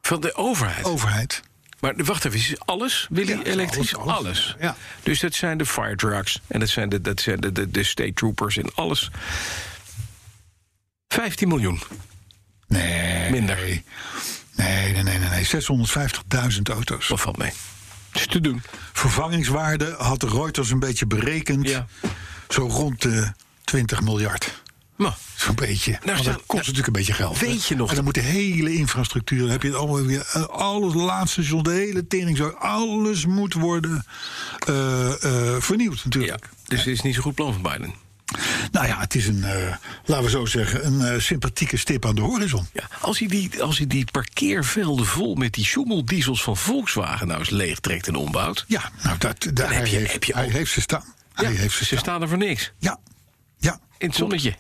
Van 0.01 0.21
de 0.21 0.35
overheid. 0.35 0.85
Overheid. 0.85 1.41
Maar 1.79 1.93
wacht 1.97 2.25
even, 2.25 2.39
is 2.39 2.53
alles, 2.59 3.07
Willy, 3.09 3.31
Ja, 3.31 3.41
elektrisch? 3.43 3.95
alles, 3.95 4.15
Alles. 4.15 4.25
alles. 4.27 4.55
Ja. 4.59 4.75
Dus 5.03 5.19
dat 5.19 5.33
zijn 5.33 5.57
de 5.57 5.65
fire 5.65 5.95
trucks 5.95 6.41
en 6.47 6.59
dat 6.59 6.69
zijn 6.69 6.89
de, 6.89 7.01
dat 7.01 7.21
zijn 7.21 7.39
de, 7.39 7.51
de, 7.51 7.71
de 7.71 7.83
state 7.83 8.13
troopers 8.13 8.57
en 8.57 8.75
alles. 8.75 9.09
15 11.11 11.47
miljoen. 11.47 11.79
Nee. 12.67 13.31
Minder. 13.31 13.57
Nee, 13.57 13.83
nee, 14.93 15.03
nee, 15.03 15.17
nee. 15.17 15.29
nee. 15.29 15.45
650.000 15.45 16.61
auto's. 16.71 17.07
Wat 17.07 17.21
valt 17.21 17.37
mee? 17.37 17.51
Is 18.13 18.27
te 18.27 18.41
doen. 18.41 18.61
Vervangingswaarde 18.93 19.95
had 19.97 20.19
de 20.19 20.27
Reuters 20.27 20.69
een 20.71 20.79
beetje 20.79 21.05
berekend. 21.07 21.67
Ja. 21.69 21.87
Zo 22.49 22.67
rond 22.67 23.01
de 23.01 23.31
20 23.63 24.01
miljard. 24.01 24.59
Zo'n 25.35 25.55
beetje. 25.55 25.99
Staan- 26.03 26.23
dat 26.23 26.43
kost 26.45 26.61
natuurlijk 26.61 26.87
een 26.87 26.93
beetje 26.93 27.13
geld. 27.13 27.39
Weet 27.39 27.65
je 27.65 27.75
nog- 27.75 27.89
En 27.89 27.95
dan 27.95 28.03
moet 28.03 28.13
de 28.13 28.19
hele 28.19 28.73
infrastructuur. 28.73 29.49
Heb 29.49 29.61
je 29.61 29.67
het 29.67 29.77
allemaal 29.77 30.05
weer. 30.05 30.29
eh, 30.33 30.43
Alles, 30.43 30.93
laatste 30.93 31.41
station, 31.41 31.63
de 31.63 31.71
hele 31.71 32.07
tering. 32.07 32.41
Alles 32.59 33.25
moet 33.25 33.53
worden 33.53 34.05
eh, 34.67 35.55
eh, 35.55 35.61
vernieuwd 35.61 35.95
ja. 35.97 36.01
natuurlijk. 36.03 36.49
Dus 36.67 36.79
het 36.79 36.87
is 36.87 37.01
niet 37.01 37.13
zo'n 37.13 37.23
goed 37.23 37.35
plan 37.35 37.53
van 37.53 37.61
Biden. 37.61 37.93
Nou 38.71 38.87
ja, 38.87 38.99
het 38.99 39.15
is 39.15 39.27
een, 39.27 39.43
eh, 39.43 39.75
laten 40.05 40.23
we 40.23 40.29
zo 40.29 40.45
zeggen, 40.45 40.85
een 40.85 41.01
eh, 41.13 41.19
sympathieke 41.19 41.77
stip 41.77 42.05
aan 42.05 42.15
de 42.15 42.21
horizon. 42.21 42.67
Ja, 42.73 42.87
als, 43.01 43.19
hij 43.19 43.27
die, 43.27 43.63
als 43.63 43.77
hij 43.77 43.87
die 43.87 44.05
parkeervelden 44.11 45.05
vol 45.05 45.35
met 45.35 45.53
die 45.53 45.65
schommeldiesels 45.65 46.43
van 46.43 46.57
Volkswagen 46.57 47.27
nou 47.27 47.39
eens 47.39 47.49
leegtrekt 47.49 48.07
en 48.07 48.15
ombouwt. 48.15 48.65
Ja, 48.67 48.91
nou, 49.03 49.17
dat, 49.17 49.47
dat, 49.53 49.67
hij, 49.67 49.75
heb 49.75 49.87
je- 49.87 49.95
heeft, 49.97 50.11
heb 50.11 50.23
je 50.23 50.33
hij 50.33 50.47
heeft 50.49 50.71
ze 50.71 50.81
staan. 50.81 51.03
Hij 51.33 51.45
heeft 51.51 51.71
ze 51.73 51.77
ze 51.77 51.85
staan. 51.85 51.99
staan 51.99 52.21
er 52.21 52.27
voor 52.29 52.37
niks. 52.37 52.71
Ja, 52.79 52.99
ja. 53.57 53.79
In 53.97 54.07
het 54.07 54.15
zonnetje. 54.15 54.55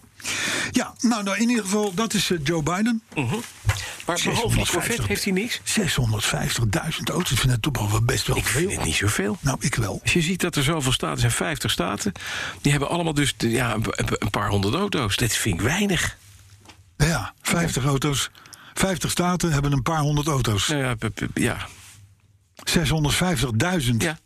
Ja, 0.71 0.93
nou, 0.99 1.23
nou 1.23 1.37
in 1.37 1.49
ieder 1.49 1.63
geval, 1.63 1.93
dat 1.93 2.13
is 2.13 2.31
eh, 2.31 2.37
Joe 2.43 2.63
Biden. 2.63 3.01
Maar 3.15 4.19
behalve 4.23 4.55
die 4.55 4.65
650. 4.65 4.73
Corvette 4.73 5.03
heeft 5.07 5.23
hij 5.23 5.33
niks. 5.33 5.59
650.000 5.59 7.03
auto's. 7.03 7.31
Ik 7.31 7.37
vind 7.37 7.51
het 7.51 7.61
toch 7.61 7.77
wel 7.77 7.91
wel 7.91 8.01
best 8.01 8.27
wel 8.27 8.37
Ik 8.37 8.45
vind 8.45 8.67
veel. 8.67 8.77
het 8.77 8.85
niet 8.85 8.95
zoveel. 8.95 9.37
Nou, 9.41 9.57
ik 9.59 9.75
wel. 9.75 9.99
Als 10.01 10.13
je 10.13 10.21
ziet 10.21 10.41
dat 10.41 10.55
er 10.55 10.63
zoveel 10.63 10.91
staten 10.91 11.19
zijn, 11.19 11.31
50 11.31 11.71
staten, 11.71 12.11
die 12.61 12.71
hebben 12.71 12.89
allemaal 12.89 13.13
dus 13.13 13.33
ja, 13.37 13.73
een, 13.73 14.29
paar 14.29 14.49
honderd 14.49 14.75
auto's. 14.75 15.15
Dat 15.15 15.33
vind 15.33 15.55
ik 15.55 15.61
weinig. 15.61 16.17
Ja, 16.97 17.33
50 17.41 17.85
auto's. 17.85 18.29
50 18.73 19.11
staten 19.11 19.51
hebben 19.51 19.71
een 19.71 19.83
paar 19.83 19.99
honderd 19.99 20.27
auto's. 20.27 20.67
Nou 20.67 20.81
ja, 20.83 20.95
ja. 21.33 21.67
650.000. 22.63 23.95
ja 23.97 24.17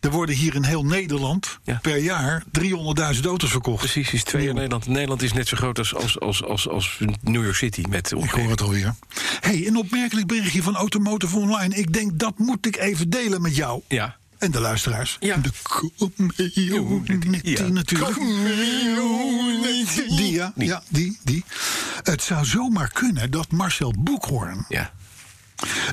Er 0.00 0.10
worden 0.10 0.34
hier 0.34 0.54
in 0.54 0.64
heel 0.64 0.84
Nederland 0.84 1.58
Ja. 1.64 1.78
per 1.82 1.96
jaar 1.98 2.44
300.000 2.52 3.24
auto's 3.26 3.50
verkocht. 3.50 3.78
precies. 3.78 4.12
Is 4.12 4.22
twee 4.24 4.48
in 4.48 4.54
Nederland. 4.54 4.86
Nederland 4.86 5.22
is 5.22 5.32
net 5.32 5.48
zo 5.48 5.56
groot 5.56 5.78
als, 5.78 5.94
als, 5.94 6.20
als, 6.20 6.44
als, 6.44 6.68
als 6.68 6.98
New 7.22 7.42
York 7.42 7.56
City. 7.56 7.84
Met 7.88 8.10
Ik 8.10 8.30
hoor 8.30 8.50
het 8.50 8.60
alweer. 8.60 8.94
hey, 9.40 9.66
een 9.66 9.76
opmerkelijk 9.76 10.26
berichtje 10.26 10.62
van 10.62 10.76
Automotive 10.76 11.36
Online. 11.38 11.74
Ik 11.74 11.92
denk 11.92 12.18
dat 12.18 12.38
moet 12.38 12.66
ik 12.66 12.76
even 12.76 13.10
delen 13.10 13.42
met 13.42 13.56
jou. 13.56 13.82
Ja. 13.88 14.16
En 14.38 14.50
de 14.50 14.60
luisteraars. 14.60 15.16
Ja. 15.20 15.36
De 15.36 15.50
community 15.62 16.60
Ja. 17.42 17.68
natuurlijk. 17.68 18.14
Die, 20.08 20.32
ja, 20.32 20.52
ja, 20.56 20.82
die, 20.88 21.18
die. 21.22 21.44
Het 22.02 22.22
zou 22.22 22.44
zomaar 22.44 22.90
kunnen 22.92 23.30
dat 23.30 23.50
Marcel 23.50 23.94
Boekhoorn... 23.98 24.64
Ja. 24.68 24.92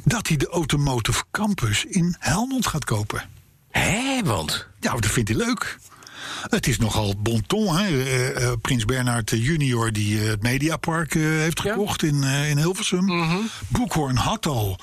dat 0.06 0.28
hij 0.28 0.38
de 0.38 0.48
Automotive 0.50 1.24
Campus 1.32 1.86
in 1.86 2.16
Helmond 2.20 2.68
gaat 2.68 2.86
kopen. 2.86 3.24
Hé, 3.78 4.24
want. 4.24 4.68
Ja, 4.80 4.94
dat 4.94 5.06
vindt 5.12 5.30
hij 5.30 5.38
leuk. 5.38 5.78
Het 6.50 6.68
is 6.68 6.78
nogal 6.78 7.14
bon 7.18 7.44
ton. 7.48 7.78
Hè? 7.78 7.88
Eh, 7.88 8.44
eh, 8.46 8.52
Prins 8.62 8.86
Bernhard 8.86 9.30
junior 9.30 9.92
die 9.92 10.20
eh, 10.22 10.28
het 10.28 10.42
Mediapark 10.42 11.16
eh, 11.16 11.22
heeft 11.22 11.62
Ja. 11.64 11.72
gekocht 11.72 12.04
in, 12.04 12.24
eh, 12.24 12.50
in 12.50 12.58
Hilversum. 12.58 13.30
Boekhoorn 13.68 14.16
had 14.16 14.46
al 14.46 14.80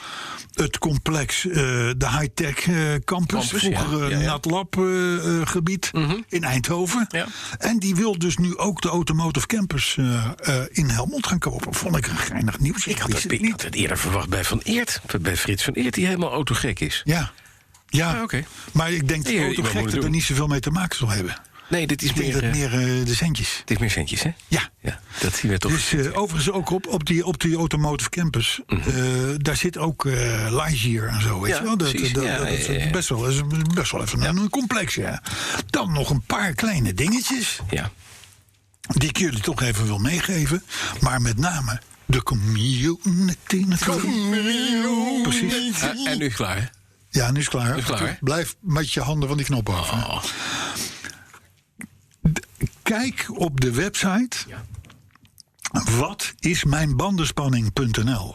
het 0.54 0.78
complex, 0.78 1.46
eh, 1.46 1.54
de 1.96 2.08
high-tech 2.18 2.66
eh, 2.68 2.74
campus. 3.04 3.48
Campus, 3.48 3.48
vroeger 3.48 4.10
Ja, 4.10 4.18
ja. 4.18 4.26
NatLab 4.26 4.76
eh, 4.78 5.40
eh, 5.40 5.46
gebied 5.46 5.90
in 6.28 6.44
Eindhoven. 6.44 7.06
Ja. 7.08 7.26
En 7.58 7.78
die 7.78 7.94
wil 7.94 8.18
dus 8.18 8.36
nu 8.36 8.56
ook 8.56 8.80
de 8.82 8.88
Automotive 8.88 9.46
Campus 9.46 9.96
eh, 9.98 10.24
eh, 10.42 10.62
in 10.70 10.88
Helmond 10.88 11.26
gaan 11.26 11.38
kopen. 11.38 11.74
Vond 11.74 11.96
ik 11.96 12.06
een 12.06 12.16
geinig 12.16 12.58
nieuws. 12.58 12.86
Ik 12.86 12.98
had, 12.98 13.12
het 13.12 13.32
ik 13.32 13.50
had 13.50 13.62
het 13.62 13.74
eerder 13.74 13.98
verwacht 13.98 14.28
bij 14.28 14.44
Van 14.44 14.60
Eert. 14.64 15.00
Bij 15.20 15.36
Frits 15.36 15.64
van 15.64 15.72
Eert, 15.74 15.94
die 15.94 16.06
helemaal 16.06 16.32
autogek 16.32 16.80
is. 16.80 17.00
Ja. 17.04 17.32
Ja, 17.94 18.12
Ah, 18.16 18.22
oké. 18.22 18.44
maar 18.72 18.92
ik 18.92 19.08
denk 19.08 19.24
dat 19.24 19.32
het 19.32 19.42
autogekte 19.42 20.00
er 20.00 20.10
niet 20.10 20.24
zoveel 20.24 20.46
mee 20.46 20.60
te 20.60 20.70
maken 20.70 20.96
zal 20.98 21.08
hebben. 21.08 21.36
Nee, 21.68 21.86
dit 21.86 22.02
is 22.02 22.10
Ik 22.10 22.16
meer, 22.16 22.32
dat 22.32 22.42
eh, 22.42 22.50
meer 22.50 22.72
eh, 22.72 23.04
de 23.06 23.14
centjes. 23.14 23.62
dit 23.64 23.70
is 23.70 23.78
meer 23.78 23.90
centjes, 23.90 24.22
hè? 24.22 24.30
Ja. 24.48 24.70
Ja, 24.80 25.00
dat 25.20 25.34
zien 25.36 25.50
we 25.50 25.58
toch. 25.58 25.72
Dus 25.72 25.92
eh, 25.92 26.18
overigens 26.18 26.50
ook 26.54 26.70
op, 26.70 26.86
op, 26.86 27.04
die, 27.06 27.26
op 27.26 27.40
die 27.40 27.56
Automotive 27.56 28.10
Campus. 28.10 28.60
eh, 28.66 28.76
daar 29.36 29.56
zit 29.56 29.78
ook 29.78 30.04
Lightyear 30.50 31.08
en 31.08 31.20
zo. 31.22 31.40
Weet 31.40 31.50
Ja, 31.52 31.56
je 31.58 31.62
wel? 31.64 31.76
Dat, 31.76 31.92
dat, 31.92 32.00
Ja, 32.24 32.36
dat 32.38 32.66
ja, 32.66 32.90
best 32.90 33.08
wel, 33.08 33.26
is 33.28 33.40
best 33.74 33.90
wel 33.92 34.02
even 34.02 34.22
een, 34.22 34.36
een 34.36 34.50
complex. 34.50 34.94
Ja. 34.94 35.22
Dan 35.70 35.92
nog 35.92 36.10
een 36.10 36.22
paar 36.22 36.54
kleine 36.54 36.94
dingetjes. 36.94 37.58
ja. 37.70 37.90
Die 38.88 39.08
ik 39.08 39.16
jullie 39.18 39.40
toch 39.40 39.62
even 39.62 39.84
wil 39.86 39.98
meegeven. 39.98 40.62
Maar 41.00 41.22
met 41.22 41.38
name 41.38 41.80
de 42.06 42.22
community. 42.22 43.64
Precies. 45.22 45.80
En 46.04 46.18
nu 46.18 46.28
klaar, 46.28 46.56
hè? 46.56 46.64
Ja, 47.14 47.30
nu 47.30 47.40
is 47.40 47.48
klaar. 47.48 47.72
Nu 47.72 47.78
is 47.78 47.88
het 47.88 47.96
klaar? 47.96 48.18
Blijf 48.20 48.56
met 48.60 48.92
je 48.92 49.00
handen 49.00 49.28
van 49.28 49.36
die 49.36 49.46
knop 49.46 49.68
af. 49.68 49.90
Oh. 49.92 50.22
Kijk 52.82 53.26
op 53.28 53.60
de 53.60 53.70
website. 53.72 54.36
Ja. 54.48 54.64
Wat 55.98 56.34
is 56.38 56.64
mijn 56.64 56.96
bandenspanning.nl? 56.96 58.34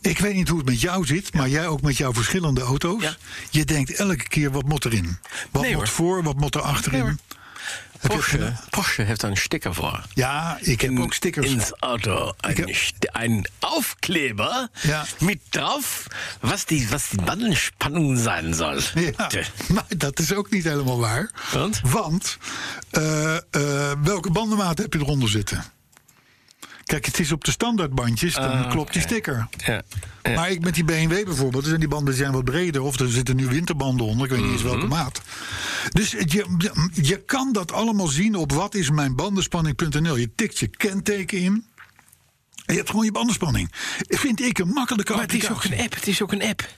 Ik 0.00 0.18
weet 0.18 0.34
niet 0.34 0.48
hoe 0.48 0.58
het 0.58 0.66
met 0.66 0.80
jou 0.80 1.06
zit, 1.06 1.34
maar 1.34 1.48
jij 1.48 1.66
ook 1.66 1.82
met 1.82 1.96
jouw 1.96 2.12
verschillende 2.12 2.60
auto's. 2.60 3.02
Ja. 3.02 3.16
Je 3.50 3.64
denkt 3.64 3.90
elke 3.94 4.28
keer 4.28 4.50
wat 4.50 4.64
moet 4.64 4.84
erin? 4.84 5.18
Wat 5.50 5.62
Nee, 5.62 5.70
moet 5.74 5.80
hoor. 5.80 5.92
voor, 5.92 6.22
wat 6.22 6.36
moet 6.36 6.54
er 6.54 6.60
achterin? 6.60 7.04
Nee, 7.04 7.14
je 8.02 8.08
het 8.08 8.16
Porsche? 8.16 8.52
Porsche 8.70 9.02
heeft 9.02 9.20
daar 9.20 9.30
een 9.30 9.36
sticker 9.36 9.74
voor. 9.74 10.02
Ja, 10.14 10.58
ik 10.60 10.80
heb 10.80 10.98
ook 10.98 11.14
stickers. 11.14 11.46
Ins 11.50 11.72
Auto. 11.78 12.32
Ein, 12.40 12.56
heb- 12.56 12.74
St- 12.74 13.04
ein 13.12 13.46
Aufkleber 13.58 14.68
Ja. 14.82 15.04
mit 15.18 15.38
drauf, 15.48 16.06
was 16.40 16.64
die, 16.64 16.88
was 16.88 17.08
die 17.08 17.22
Bandenspannung 17.22 18.18
sein 18.18 18.54
soll. 18.54 18.80
Ja, 18.94 19.28
maar 19.68 19.84
dat 19.96 20.18
is 20.18 20.34
ook 20.34 20.50
niet 20.50 20.64
helemaal 20.64 20.98
waar. 20.98 21.30
Want? 21.52 21.80
Want 21.84 22.38
eh, 22.90 23.36
eh, 23.36 23.42
welke 24.02 24.30
bandenmaat 24.30 24.78
heb 24.78 24.92
je 24.92 24.98
eronder 24.98 25.28
zitten? 25.28 25.64
Kijk, 26.90 27.06
het 27.06 27.18
is 27.18 27.32
op 27.32 27.44
de 27.44 27.50
standaardbandjes, 27.50 28.34
dan 28.34 28.50
Ah, 28.50 28.70
klopt 28.70 28.92
die 28.92 29.02
sticker. 29.02 29.48
Ja. 29.66 29.82
ja. 30.22 30.34
Maar 30.34 30.50
ik 30.50 30.60
met 30.60 30.74
die 30.74 30.84
BMW 30.84 31.24
bijvoorbeeld, 31.24 31.64
zijn 31.64 31.78
die 31.80 31.88
banden 31.88 32.14
zijn 32.14 32.32
wat 32.32 32.44
breder. 32.44 32.82
Of 32.82 32.98
er 32.98 33.10
zitten 33.10 33.36
nu 33.36 33.46
winterbanden 33.46 34.06
onder, 34.06 34.26
ik 34.26 34.32
weet 34.32 34.42
niet 34.42 34.52
eens 34.52 34.62
welke 34.62 34.78
Mhm. 34.78 34.88
maat. 34.88 35.22
Dus 35.90 36.10
je, 36.10 36.46
je, 37.02 37.22
kan 37.24 37.52
dat 37.52 37.72
allemaal 37.72 38.06
zien 38.06 38.34
op 38.34 38.52
wat 38.52 38.74
is 38.74 38.90
mijn 38.90 39.16
bandenspanning.nl. 39.16 40.16
Je 40.16 40.34
tikt 40.34 40.58
je 40.58 40.66
kenteken 40.66 41.38
in. 41.38 41.64
En 42.64 42.74
je 42.74 42.74
hebt 42.76 42.90
gewoon 42.90 43.04
je 43.04 43.12
bandenspanning. 43.12 43.70
Vind 44.08 44.40
ik 44.40 44.58
een 44.58 44.68
makkelijke 44.68 45.12
Maar 45.12 45.22
het 45.22 45.34
is 45.34 45.50
ook 45.50 45.64
een 45.64 45.78
app. 45.80 45.94
Het 45.94 46.06
is 46.06 46.22
ook 46.22 46.32
een 46.32 46.42
app. 46.42 46.68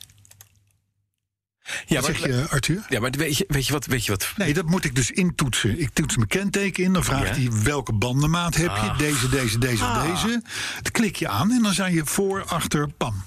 Ja, 1.87 2.01
Wat 2.01 2.11
maar, 2.11 2.18
zeg 2.20 2.29
je, 2.29 2.49
Arthur? 2.49 2.83
ja, 2.89 3.01
maar 3.01 3.11
weet 3.11 3.37
je, 3.37 3.45
weet 3.49 3.66
je 3.66 3.73
wat? 3.73 3.87
Weet 3.87 4.05
je 4.05 4.11
wat? 4.11 4.33
Nee, 4.37 4.55
dat 4.55 4.66
moet 4.66 4.85
ik 4.85 4.95
dus 4.95 5.11
intoetsen. 5.11 5.81
Ik 5.81 5.91
toets 5.93 6.16
mijn 6.16 6.29
kenteken 6.29 6.85
in. 6.85 6.93
Dan 6.93 7.05
vraagt 7.05 7.37
Ja. 7.37 7.43
hij 7.51 7.62
welke 7.62 7.93
bandenmaat 7.93 8.55
heb 8.55 8.64
je. 8.77 8.81
Ah. 8.81 8.99
Deze, 8.99 9.29
deze, 9.29 9.59
deze 9.59 9.85
Ah. 9.85 10.11
of 10.12 10.20
deze. 10.23 10.43
Dan 10.83 10.93
klik 10.93 11.16
je 11.16 11.29
aan 11.29 11.51
en 11.53 11.62
dan 11.62 11.73
zijn 11.75 11.95
je 11.95 12.05
voor, 12.07 12.45
achter, 12.45 12.89
pam. 12.89 13.23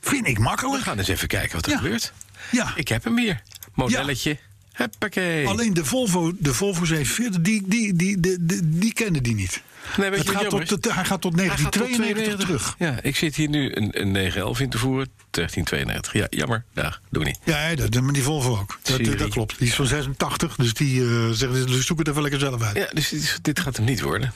Vind 0.00 0.26
ik 0.26 0.36
We 0.36 0.42
makkelijk. 0.42 0.82
gaan 0.82 0.98
eens 0.98 1.08
even 1.08 1.28
kijken 1.28 1.54
wat 1.56 1.64
er 1.66 1.70
Ja. 1.72 1.76
gebeurt. 1.76 2.12
Ja. 2.50 2.72
Ik 2.76 2.88
heb 2.88 3.04
hem 3.04 3.18
hier. 3.18 3.42
Modelletje. 3.74 4.38
Huppakee. 4.78 5.46
Alleen 5.46 5.74
de 5.74 5.84
Volvo, 5.84 6.32
de 6.38 6.54
Volvo 6.54 6.84
740, 6.84 7.40
die, 7.40 7.62
die, 7.66 7.94
die, 7.94 8.20
die, 8.20 8.44
die, 8.46 8.68
die 8.78 8.92
kende 8.92 9.20
die 9.20 9.34
niet. 9.34 9.62
Nee, 9.96 10.10
weet 10.10 10.24
je 10.24 10.30
gaat 10.30 10.50
tot, 10.50 10.84
hij 10.94 11.04
gaat 11.04 11.20
tot 11.20 11.36
Hij 11.36 11.48
gaat 11.48 11.72
tot 11.72 11.76
1992 11.86 12.46
terug. 12.46 12.74
Ja, 12.78 13.02
ik 13.02 13.16
zit 13.16 13.36
hier 13.36 13.48
nu 13.48 13.74
een, 13.74 14.00
een 14.00 14.10
911 14.10 14.60
in 14.60 14.70
te 14.70 14.78
voeren. 14.78 15.08
1392. 15.30 16.12
Ja, 16.12 16.26
jammer. 16.30 16.64
Dag, 16.74 17.00
doe 17.10 17.24
niet. 17.24 17.38
Ja, 17.44 17.74
dat, 17.74 18.00
maar 18.00 18.12
die 18.12 18.22
Volvo 18.22 18.50
ook. 18.50 18.78
Dat, 18.82 19.18
dat 19.18 19.28
klopt. 19.28 19.58
Die 19.58 19.68
is 19.68 19.74
van 19.74 19.86
86, 19.86 20.56
dus 20.56 20.74
die 20.74 21.02
eh 21.02 21.28
zegt, 21.30 21.52
dus 21.52 21.86
zoek 21.86 21.98
het 21.98 22.08
even 22.08 22.22
lekker 22.22 22.40
zelf 22.40 22.62
uit. 22.62 22.76
Ja, 22.76 22.88
dus 22.92 23.38
dit, 23.42 23.60
gaat 23.60 23.76
hem 23.76 23.84
niet 23.84 24.00
worden. 24.00 24.32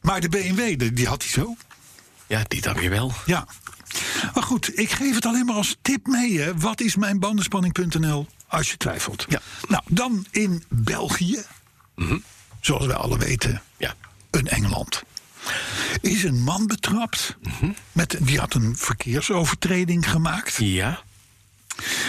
Maar 0.00 0.20
de 0.20 0.28
BMW, 0.28 0.78
die, 0.78 0.92
die 0.92 1.06
had 1.06 1.22
hij 1.22 1.30
zo. 1.30 1.56
Ja, 2.26 2.44
die 2.48 2.60
dan 2.60 2.74
weer 2.74 2.90
wel. 2.90 3.12
Ja. 3.26 3.46
Maar 4.34 4.42
goed, 4.42 4.78
ik 4.78 4.90
geef 4.90 5.14
het 5.14 5.26
alleen 5.26 5.46
maar 5.46 5.56
als 5.56 5.76
tip 5.82 6.06
mee. 6.06 6.40
Hè. 6.40 6.56
Wat 6.56 6.80
is 6.80 6.96
mijn 6.96 7.18
bandenspanning.nl 7.18 8.26
als 8.56 8.70
je 8.70 8.76
twijfelt? 8.76 9.24
Ja. 9.28 9.40
Nou, 9.68 9.82
dan 9.88 10.26
in 10.30 10.64
België, 10.68 11.42
zoals 12.60 12.86
wij 12.86 12.96
alle 12.96 13.18
weten, 13.18 13.62
Ja. 13.76 13.94
een 14.30 14.48
Engeland. 14.48 15.02
Is 16.00 16.24
een 16.24 16.42
man 16.42 16.66
betrapt. 16.66 17.36
Met, 17.92 18.16
die 18.20 18.38
had 18.38 18.54
een 18.54 18.76
verkeersovertreding 18.76 20.10
gemaakt. 20.10 20.56
Ja. 20.56 21.02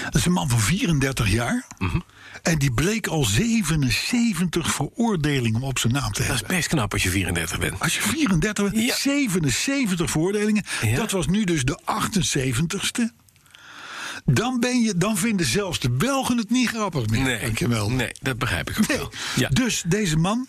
Dat 0.03 0.15
is 0.15 0.25
een 0.25 0.31
man 0.31 0.49
van 0.49 0.59
34 0.59 1.29
jaar. 1.29 1.65
Mhm. 1.77 1.99
En 2.41 2.57
die 2.57 2.71
bleek 2.71 3.07
al 3.07 3.23
77 3.23 4.71
veroordelingen 4.73 5.61
op 5.61 5.79
zijn 5.79 5.93
naam 5.93 6.11
te 6.11 6.19
Dat 6.21 6.27
hebben. 6.31 6.49
is 6.49 6.55
best 6.55 6.67
knap 6.67 6.93
als 6.93 7.03
je 7.03 7.09
34 7.09 7.59
bent. 7.59 7.79
Als 7.79 7.95
je 7.95 8.01
34 8.01 8.71
bent, 8.71 8.85
Ja. 8.85 8.95
77 8.95 10.11
veroordelingen. 10.11 10.63
Ja. 10.81 10.95
Dat 10.95 11.11
was 11.11 11.27
nu 11.27 11.43
dus 11.43 11.63
de 11.63 11.79
78ste. 11.85 13.11
Dan, 14.25 14.59
ben 14.59 14.81
je, 14.81 14.97
dan 14.97 15.17
vinden 15.17 15.45
zelfs 15.45 15.79
de 15.79 15.89
Belgen 15.89 16.37
het 16.37 16.49
niet 16.49 16.67
grappig 16.67 17.07
meer. 17.07 17.21
Nee, 17.21 17.39
Denk 17.39 17.57
je 17.59 17.67
wel. 17.67 17.91
nee, 17.91 18.11
dat 18.21 18.37
begrijp 18.37 18.69
ik 18.69 18.77
ook 18.79 18.87
Nee. 18.87 18.97
wel. 18.97 19.11
Ja. 19.35 19.49
Dus 19.49 19.83
deze 19.87 20.17
man, 20.17 20.47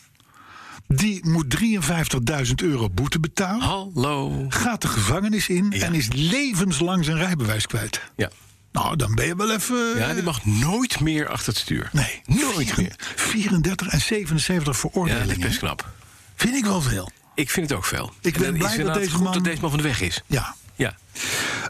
die 0.87 1.27
moet 1.29 1.49
53.000 1.49 2.55
euro 2.63 2.91
boete 2.91 3.21
betalen. 3.21 3.61
Hallo. 3.67 4.47
Gaat 4.49 4.83
de 4.83 4.89
gevangenis 4.89 5.49
in 5.49 5.67
Ja. 5.71 5.85
en 5.87 5.95
is 5.95 6.09
levenslang 6.13 7.05
zijn 7.05 7.17
rijbewijs 7.17 7.67
kwijt. 7.67 8.01
Ja. 8.17 8.31
Nou, 8.73 8.97
dan 8.97 9.15
ben 9.15 9.27
je 9.27 9.37
wel 9.37 9.51
even... 9.53 9.97
ja, 9.99 10.15
die 10.15 10.23
mag 10.23 10.45
nooit 10.45 11.01
meer 11.01 11.29
achter 11.29 11.49
het 11.53 11.57
stuur. 11.63 11.89
Nee, 11.93 12.21
Nooit 12.27 12.77
meer. 12.77 12.95
34 13.17 13.89
en 13.89 14.01
77 14.01 14.55
Ja, 14.57 14.65
dat 14.65 14.75
is 14.75 14.81
veroordelingen. 14.81 15.41
best 15.41 15.59
knap. 15.59 15.91
Vind 16.37 16.55
ik 16.55 16.65
wel 16.65 16.81
veel. 16.81 17.11
Ik 17.35 17.51
vind 17.51 17.69
het 17.69 17.79
ook 17.79 17.85
veel. 17.85 18.13
Ik 18.21 18.35
En 18.37 18.41
ben 18.43 18.53
blij 18.59 18.77
dat 18.83 18.95
deze 18.95 19.19
man- 19.23 19.33
dat 19.33 19.45
deze 19.45 19.61
man 19.61 19.71
van 19.71 19.79
de 19.79 19.85
weg 19.85 20.01
is. 20.01 20.23
Ja. 20.27 20.55
Ja. 20.77 20.97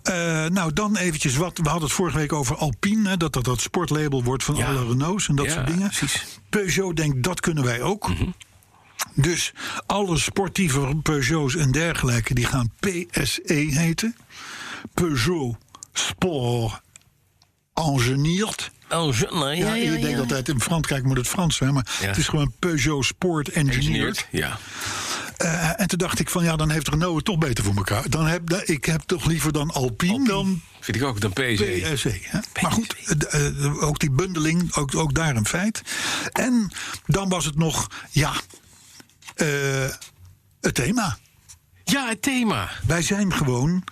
Eh, 0.03 0.47
nou, 0.51 0.73
dan 0.73 0.97
eventjes 0.97 1.37
wat. 1.37 1.59
We 1.59 1.69
hadden 1.69 1.85
het 1.89 1.97
vorige 1.97 2.17
week 2.19 2.33
over 2.33 2.57
Alpine. 2.57 3.09
Hè, 3.09 3.17
dat 3.17 3.33
dat 3.33 3.45
dat 3.45 3.61
sportlabel 3.61 4.25
wordt 4.25 4.45
van 4.45 4.55
Ja. 4.55 4.67
alle 4.67 4.87
Renaults 4.87 5.29
en 5.29 5.37
dat 5.37 5.47
Ja, 5.47 5.53
soort 5.53 5.67
dingen. 5.67 5.89
precies. 5.89 6.25
Peugeot 6.51 6.97
denkt, 6.97 7.23
dat 7.23 7.41
kunnen 7.41 7.65
wij 7.65 7.83
ook. 7.83 8.09
Mhm. 8.09 8.25
Dus 9.15 9.53
alle 9.87 10.19
sportieve 10.19 10.97
Peugeots 11.03 11.57
en 11.57 11.73
dergelijke... 11.73 12.35
die 12.35 12.47
gaan 12.47 12.71
PSE 12.81 13.43
heten. 13.71 14.17
Peugeot 14.95 15.57
Sport 15.93 16.81
Engineerd. 17.75 18.71
Zo, 18.89 19.13
nee, 19.31 19.57
Ja, 19.57 19.75
je 19.75 19.99
denkt 19.99 20.19
altijd 20.21 20.49
in 20.49 20.61
Frankrijk 20.61 21.05
moet 21.05 21.17
het 21.17 21.29
Frans 21.29 21.57
zijn... 21.57 21.75
maar 21.75 21.87
Ja. 22.01 22.07
het 22.07 22.17
is 22.17 22.29
gewoon 22.29 22.53
Peugeot 22.59 23.05
Sport. 23.05 23.49
Engineerd. 23.49 24.27
Ja. 24.31 24.59
Eh, 25.37 25.80
en 25.80 25.87
toen 25.87 25.99
dacht 25.99 26.18
ik 26.18 26.30
van 26.30 26.45
ja, 26.45 26.57
dan 26.57 26.70
heeft 26.70 26.89
Renault 26.89 27.16
het 27.16 27.24
toch 27.24 27.39
beter 27.39 27.64
voor 27.64 27.74
elkaar. 27.76 28.11
Dan 28.11 28.26
heb, 28.26 28.53
ik 28.53 28.84
heb 28.84 29.01
toch 29.01 29.24
liever 29.24 29.53
dan 29.53 29.70
Alpine, 29.70 30.26
dan 30.26 30.61
Vind 30.80 30.97
ik 30.97 31.03
ook 31.05 31.20
dan 31.20 31.32
PSE. 31.32 31.91
PSE. 31.95 32.18
Hè? 32.22 32.39
Maar 32.62 32.72
goed, 32.72 32.95
eh, 33.28 33.47
eh, 33.64 33.82
ook 33.82 33.99
die 33.99 34.11
bundeling, 34.11 34.74
ook, 34.74 34.95
ook 34.97 35.14
daar 35.14 35.37
een 35.37 35.47
feit. 35.47 35.82
En 36.32 36.70
dan 37.07 37.28
was 37.28 37.45
het 37.45 37.57
nog, 37.57 37.87
ja, 38.11 38.32
het 40.61 40.74
thema. 40.74 41.18
Ja, 41.84 42.09
het 42.09 42.22
thema. 42.22 42.68
Wij 42.87 43.03
zijn 43.03 43.32
gewoon. 43.32 43.84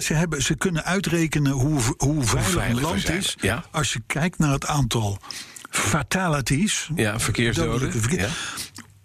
Ze, 0.00 0.14
hebben, 0.14 0.42
ze 0.42 0.54
kunnen 0.56 0.84
uitrekenen 0.84 1.52
hoe, 1.52 1.80
hoe 1.96 2.24
veilig 2.24 2.50
veilig 2.52 2.76
een 2.76 2.82
land 2.82 3.08
is. 3.08 3.36
ja. 3.40 3.64
Als 3.70 3.92
je 3.92 4.00
kijkt 4.06 4.38
naar 4.38 4.52
het 4.52 4.66
aantal 4.66 5.18
fatalities. 5.70 6.88
Ja, 6.94 7.20
verkeersdoden. 7.20 7.92
verkeer- 7.92 8.20
Ja. 8.20 8.28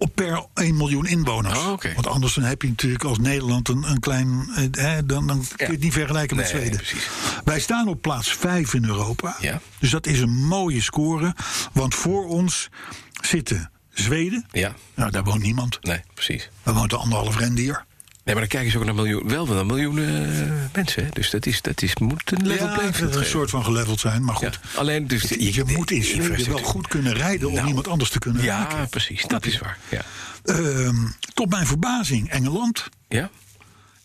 Op 0.04 0.16
per 0.16 0.46
1 0.54 0.78
miljoen 0.78 1.06
inwoners. 1.06 1.58
Oh. 1.60 1.82
Want 1.94 2.08
anders 2.08 2.34
dan 2.34 2.44
heb 2.44 2.62
je 2.62 2.68
natuurlijk 2.68 3.04
als 3.04 3.18
Nederland 3.20 3.68
een, 3.70 3.84
een 3.90 4.00
klein. 4.00 4.50
eh, 4.72 4.92
dan, 5.06 5.28
dan 5.28 5.46
kun 5.56 5.66
je 5.66 5.72
het 5.72 5.82
niet 5.82 5.94
vergelijken 5.94 6.36
met 6.36 6.46
Nee, 6.52 6.56
Zweden. 6.62 6.78
precies. 6.78 7.08
Wij 7.44 7.60
staan 7.60 7.88
op 7.88 8.02
plaats 8.02 8.34
5 8.34 8.74
in 8.74 8.86
Europa. 8.86 9.36
Ja. 9.40 9.62
Dus 9.80 9.90
dat 9.90 10.06
is 10.08 10.20
een 10.20 10.46
mooie 10.46 10.82
score. 10.82 11.36
Want 11.72 11.96
voor 11.96 12.28
ons 12.28 12.70
zitten 13.22 13.72
Zweden. 13.94 14.46
Ja. 14.52 14.74
Nou, 14.96 15.12
daar 15.12 15.24
woont 15.24 15.42
niemand. 15.42 15.80
Nee, 15.82 16.02
precies. 16.14 16.50
Daar 16.64 16.74
woont 16.74 16.92
een 16.94 17.00
anderhalf 17.00 17.38
rendier. 17.38 17.86
Nee, 18.24 18.36
maar 18.36 18.44
dan 18.44 18.48
kijken 18.48 18.72
ze 18.72 18.78
ook 18.78 18.86
naar 18.86 18.96
miljoen, 18.96 19.28
wel 19.30 19.46
naar 19.46 19.66
miljoenen 19.66 20.46
eh, 20.48 20.52
mensen. 20.74 21.04
Hè? 21.04 21.10
Dus 21.10 21.30
dat, 21.30 21.46
is, 21.46 21.62
dat 21.62 21.82
is, 21.82 21.96
moet 21.96 22.32
een 22.32 22.48
level 22.48 22.68
ja, 22.68 22.74
playing 22.74 22.96
field 22.96 23.16
een 23.16 23.26
soort 23.26 23.50
van 23.50 23.64
geleveld 23.64 24.00
zijn. 24.00 24.24
Maar 24.24 24.38
Ja, 24.42 24.48
goed. 24.48 24.60
alleen 24.76 25.08
dus 25.08 25.22
Je, 25.30 25.54
je 25.54 25.64
moet 25.66 25.92
in 25.92 26.04
Zweden 26.04 26.50
wel 26.50 26.64
goed 26.64 26.88
kunnen 26.88 27.14
rijden 27.14 27.48
om 27.48 27.54
Nou, 27.54 27.68
iemand 27.68 27.88
anders 27.88 28.10
te 28.10 28.20
kunnen 28.20 28.44
Ja, 28.44 28.58
raken. 28.60 28.90
precies. 28.90 29.24
Dat 29.28 29.46
is 29.46 29.60
waar. 29.60 29.78
Ja. 29.90 30.02
Ehm, 30.44 30.96
tot 31.34 31.50
mijn 31.50 31.68
verbazing, 31.68 32.30
Engeland, 32.30 32.90
ja? 33.08 33.30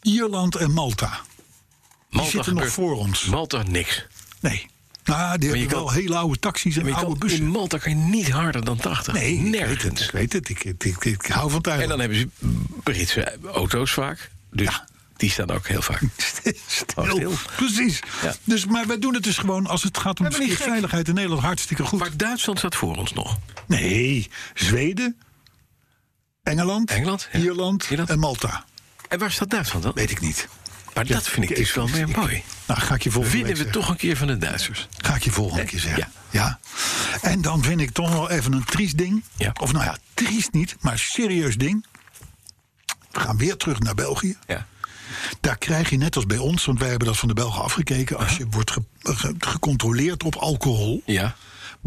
Ierland 0.02 0.54
en 0.56 0.72
Malta. 0.72 1.08
Die 1.10 2.20
Malta 2.20 2.30
zitten 2.30 2.54
nog 2.54 2.68
voor 2.68 2.96
ons. 2.96 3.24
Malta 3.24 3.62
niks. 3.62 4.06
Nee. 4.40 4.66
Nou, 5.08 5.38
die 5.38 5.48
hebben 5.50 5.68
wel 5.68 5.90
hele 5.90 6.16
oude 6.16 6.38
taxis 6.38 6.76
en 6.76 6.94
oude 6.94 7.18
bussen. 7.18 7.40
in 7.40 7.46
Malta 7.46 7.78
kan 7.78 7.90
je 7.90 7.96
niet 7.96 8.30
harder 8.30 8.64
dan 8.64 8.76
80. 8.76 9.12
Nee, 9.14 9.32
ik 9.34 9.40
weet 9.42 9.52
het. 9.52 9.82
nergens. 9.82 10.02
Ik 10.06 10.10
weet 10.10 10.32
het. 10.32 10.48
Ik, 10.48 10.64
ik, 10.64 11.04
ik, 11.04 11.26
hou 11.26 11.50
van 11.50 11.58
het 11.58 11.80
En 11.80 11.88
dan 11.88 12.00
hebben 12.00 12.18
ze 12.18 12.28
Britse 12.82 13.38
auto's 13.52 13.90
vaak. 13.90 14.30
Dus 14.50 14.66
Ja. 14.66 14.86
die 15.16 15.30
staan 15.30 15.50
ook 15.50 15.66
heel 15.68 15.82
vaak. 15.82 16.00
Stil. 16.66 17.02
Oh, 17.02 17.10
stil. 17.10 17.32
Precies. 17.56 18.00
Ja. 18.22 18.34
Dus, 18.44 18.66
maar 18.66 18.86
wij 18.86 18.98
doen 18.98 19.14
het 19.14 19.22
dus 19.22 19.38
gewoon 19.38 19.66
als 19.66 19.82
het 19.82 19.98
gaat 19.98 20.20
om 20.20 20.26
Ja, 20.30 20.56
veiligheid 20.56 21.08
in 21.08 21.14
Nederland 21.14 21.42
hartstikke 21.42 21.84
goed. 21.84 21.98
Maar 21.98 22.16
Duitsland 22.16 22.58
staat 22.58 22.76
voor 22.76 22.96
ons 22.96 23.12
nog. 23.12 23.38
Nee, 23.66 24.28
Zweden, 24.54 25.16
Engeland, 26.42 26.90
Engeland, 26.90 27.28
ja. 27.32 27.38
Ierland, 27.38 27.86
Ierland. 27.90 28.10
en 28.10 28.18
Malta. 28.18 28.64
En 29.08 29.18
waar 29.18 29.30
staat 29.32 29.50
Duitsland 29.50 29.84
dan? 29.84 29.92
Weet 29.94 30.10
ik 30.10 30.20
niet. 30.20 30.48
Maar 30.94 31.06
dat 31.06 31.28
vind 31.28 31.50
ik 31.50 31.56
dus 31.56 31.74
wel 31.74 31.88
weer 31.90 32.08
mooi. 32.08 32.42
Nou, 32.68 32.80
ga 32.80 32.94
ik 32.94 33.02
je 33.02 33.10
volgende 33.10 33.36
Winnen 33.36 33.56
we 33.64 33.70
toch 33.70 33.88
een 33.88 33.96
keer 33.96 34.16
van 34.16 34.26
de 34.26 34.36
Duitsers. 34.38 34.88
Ga 34.96 35.14
ik 35.14 35.22
je 35.24 35.30
volgende 35.30 35.62
Nee, 35.62 35.70
keer 35.70 35.80
zeggen. 35.80 36.08
ja. 36.30 36.38
Ja. 36.40 36.58
En 37.22 37.40
dan 37.42 37.62
vind 37.62 37.80
ik 37.80 37.90
toch 37.90 38.10
wel 38.12 38.30
even 38.30 38.52
een 38.52 38.64
triest 38.64 38.98
ding. 38.98 39.24
Ja. 39.36 39.52
Of 39.60 39.72
nou 39.72 39.84
ja, 39.84 39.96
triest 40.14 40.52
niet, 40.52 40.76
maar 40.80 40.98
serieus 40.98 41.56
ding. 41.56 41.86
We 43.10 43.20
gaan 43.20 43.36
weer 43.36 43.56
terug 43.56 43.78
naar 43.78 43.94
België. 43.94 44.36
Ja. 44.46 44.66
Daar 45.40 45.58
krijg 45.58 45.90
je 45.90 45.96
net 45.96 46.16
als 46.16 46.26
bij 46.26 46.38
ons, 46.38 46.64
want 46.64 46.78
wij 46.78 46.88
hebben 46.88 47.06
dat 47.06 47.16
van 47.18 47.28
de 47.28 47.34
Belgen 47.34 47.62
afgekeken. 47.62 48.18
Als 48.18 48.36
je 48.36 48.46
wordt 48.50 48.70
ge- 48.70 48.82
ge- 49.02 49.34
gecontroleerd 49.38 50.22
op 50.24 50.34
alcohol 50.36 51.02
Ja. 51.06 51.34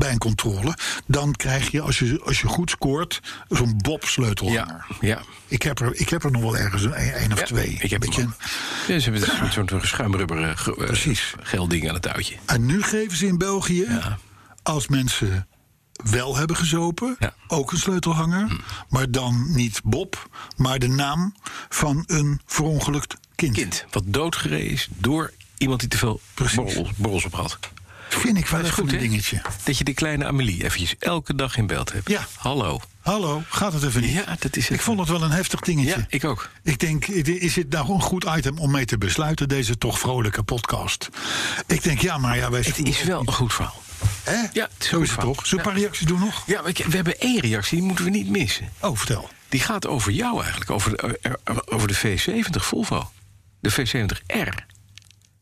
Bij 0.02 0.12
een 0.12 0.18
controle, 0.18 0.78
dan 1.08 1.32
krijg 1.36 1.72
je 1.72 1.82
als 1.82 2.00
je, 2.00 2.22
als 2.26 2.42
je 2.42 2.48
goed 2.48 2.70
scoort 2.70 3.20
zo'n 3.50 3.78
Bob-sleutelhanger. 3.78 4.86
Ja. 4.90 5.08
ja. 5.08 5.22
Ik, 5.48 5.62
heb 5.62 5.80
er, 5.80 5.96
ik 5.96 6.10
heb 6.10 6.24
er 6.24 6.32
nog 6.32 6.42
wel 6.42 6.58
ergens 6.58 6.84
een, 6.84 7.24
een 7.24 7.32
of 7.34 7.40
Ja, 7.40 7.46
twee. 7.46 7.78
Ik 7.80 7.90
heb 7.90 8.00
Beetje-. 8.00 8.28
Ja, 8.88 9.00
ze 9.00 9.10
hebben 9.12 9.52
zo'n 9.70 9.82
schuimrubberen 9.84 10.58
ge- 10.58 10.76
eh, 10.78 10.86
Precies. 10.86 11.34
gelding 11.42 11.88
aan 11.88 11.94
het 11.94 12.04
touwtje. 12.04 12.36
En 12.46 12.66
nu 12.66 12.82
geven 12.84 13.18
ze 13.18 13.28
in 13.28 13.38
België, 13.38 13.86
Ja. 13.90 14.18
als 14.64 14.88
mensen 14.88 15.48
wel 16.12 16.36
hebben 16.38 16.56
gezopen, 16.56 17.16
Ja. 17.20 17.34
Hm. 17.48 17.54
ook 17.54 17.72
een 17.72 17.78
sleutelhanger. 17.78 18.60
Maar 18.90 19.12
dan 19.12 19.46
niet 19.56 19.82
Bob, 19.84 20.30
maar 20.58 20.80
de 20.80 20.88
naam 20.88 21.36
van 21.70 22.04
een 22.08 22.42
verongelukt 22.46 23.16
kind. 23.36 23.56
Kind 23.56 23.86
wat 23.92 24.04
doodgereden 24.06 24.68
is 24.70 24.88
door 24.98 25.32
iemand 25.58 25.80
die 25.80 25.90
te 25.90 25.98
veel 25.98 26.22
borrels, 26.36 26.90
borrels 26.98 27.26
op 27.26 27.34
had. 27.34 27.60
Vind 28.20 28.38
ik 28.38 28.48
wel 28.48 28.60
Dat 28.62 28.68
is 28.70 28.78
even 28.78 28.84
goed, 28.84 28.94
een 28.94 29.00
dingetje. 29.10 29.42
Dat 29.64 29.78
je 29.78 29.84
die 29.84 29.94
kleine 29.94 30.26
Amelie 30.26 30.64
eventjes 30.64 30.96
elke 31.00 31.36
dag 31.36 31.58
in 31.58 31.68
beeld 31.68 31.92
hebt. 31.94 32.10
Ja. 32.10 32.28
Hallo. 32.36 32.80
Hallo, 33.00 33.44
gaat 33.50 33.74
het 33.74 33.84
even 33.84 34.02
niet? 34.02 34.12
Ja, 34.12 34.36
dat 34.40 34.56
is 34.56 34.64
het. 34.68 34.78
Ik 34.78 34.82
vond 34.84 35.00
het 35.00 35.10
wel 35.10 35.22
een 35.24 35.32
heftig 35.32 35.60
dingetje. 35.60 35.90
Ja, 35.98 36.06
ik 36.10 36.24
ook. 36.26 36.50
Ik 36.64 36.80
denk, 36.80 37.08
is 37.08 37.54
dit 37.54 37.70
nou 37.70 37.92
een 37.94 38.02
goed 38.02 38.26
item 38.38 38.58
om 38.60 38.72
mee 38.72 38.86
te 38.86 38.98
besluiten, 38.98 39.48
deze 39.50 39.78
toch 39.78 40.00
vrolijke 40.00 40.44
podcast? 40.44 41.10
Ik 41.68 41.84
denk, 41.84 42.02
ja, 42.02 42.18
maar 42.18 42.38
ja, 42.38 42.50
wij 42.52 42.62
Het 42.62 42.88
is 42.88 43.04
wel 43.04 43.20
een 43.20 43.34
goed 43.34 43.54
verhaal. 43.54 43.82
Hè? 44.24 44.32
Ja, 44.36 44.42
het 44.44 44.72
is 44.80 44.86
een 44.86 44.90
Zo 44.90 45.02
is 45.02 45.12
het 45.12 45.20
toch? 45.20 45.48
Zullen 45.48 45.64
we 45.64 45.70
een 45.70 45.74
paar 45.74 45.74
Ja. 45.74 45.80
reacties 45.80 46.08
doen 46.08 46.20
nog? 46.20 46.44
Ja, 46.46 46.62
maar 46.62 46.72
we 46.72 46.96
hebben 46.96 47.20
één 47.20 47.40
reactie, 47.40 47.78
die 47.78 47.88
moeten 47.88 48.06
we 48.06 48.12
niet 48.12 48.30
missen. 48.30 48.70
Oh, 48.80 48.98
vertel. 48.98 49.30
Die 49.50 49.60
gaat 49.60 49.88
over 49.88 50.12
jou 50.12 50.42
eigenlijk, 50.42 50.72
over 50.72 50.92
de, 50.98 51.20
eh, 51.22 51.58
over 51.66 51.88
de 51.88 51.94
V70 51.96 52.66
Volvo. 52.66 53.12
De 53.60 53.72
V70R. 53.72 54.66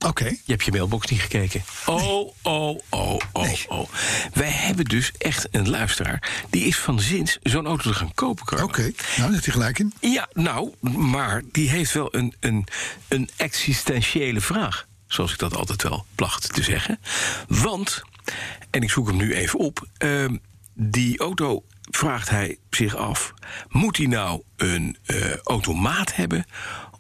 Oké. 0.06 0.26
Je 0.26 0.40
hebt 0.46 0.64
je 0.66 0.72
mailbox 0.72 1.08
niet 1.08 1.22
gekeken. 1.22 1.64
Oh, 1.86 2.04
oh, 2.42 2.80
oh, 2.90 3.20
oh, 3.32 3.44
Nee. 3.44 3.66
oh. 3.68 3.90
Wij 4.34 4.50
hebben 4.50 4.86
dus 4.86 5.12
echt 5.18 5.48
een 5.52 5.70
luisteraar. 5.70 6.44
Die 6.50 6.64
is 6.66 6.78
van 6.78 7.00
zins 7.00 7.38
zo'n 7.44 7.66
auto 7.68 7.90
te 7.90 7.96
gaan 7.96 8.14
kopen. 8.14 8.64
Oké, 8.64 8.92
nou, 9.18 9.32
heeft 9.32 9.46
hij 9.46 9.54
gelijk 9.54 9.80
in. 9.80 9.94
Ja, 10.00 10.28
nou, 10.34 10.74
maar 10.98 11.42
die 11.52 11.70
heeft 11.70 11.94
wel 11.94 12.16
een, 12.16 12.34
een, 12.40 12.68
een 13.08 13.30
existentiële 13.36 14.42
vraag. 14.42 14.88
Zoals 15.08 15.32
ik 15.32 15.38
dat 15.40 15.56
altijd 15.56 15.84
wel 15.84 16.06
placht 16.16 16.54
te 16.54 16.64
zeggen. 16.64 17.00
Want, 17.48 18.02
en 18.70 18.82
ik 18.82 18.90
zoek 18.90 19.08
hem 19.08 19.18
nu 19.18 19.34
even 19.34 19.60
op. 19.60 19.88
ehm, 19.98 20.36
die 20.74 21.20
auto 21.20 21.64
vraagt 21.92 22.30
hij 22.30 22.58
zich 22.70 22.96
af: 22.96 23.34
moet 23.68 23.98
hij 23.98 24.06
nou 24.06 24.42
een 24.56 24.98
eh, 25.06 25.36
automaat 25.44 26.16
hebben? 26.16 26.46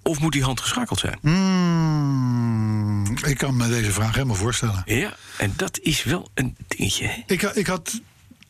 Of 0.04 0.20
moet 0.20 0.34
hij 0.34 0.44
handgeschakeld 0.44 1.00
zijn? 1.00 1.18
Hmm, 1.22 3.18
ik 3.26 3.38
kan 3.38 3.56
me 3.58 3.68
deze 3.68 3.92
vraag 3.92 4.14
helemaal 4.14 4.36
voorstellen. 4.36 4.82
Ja, 4.86 5.14
en 5.38 5.54
dat 5.56 5.80
is 5.80 6.04
wel 6.04 6.30
een 6.34 6.56
dingetje. 6.68 7.08
hè? 7.08 7.24
Ik, 7.28 7.42
ik, 7.42 7.68
had, 7.68 8.02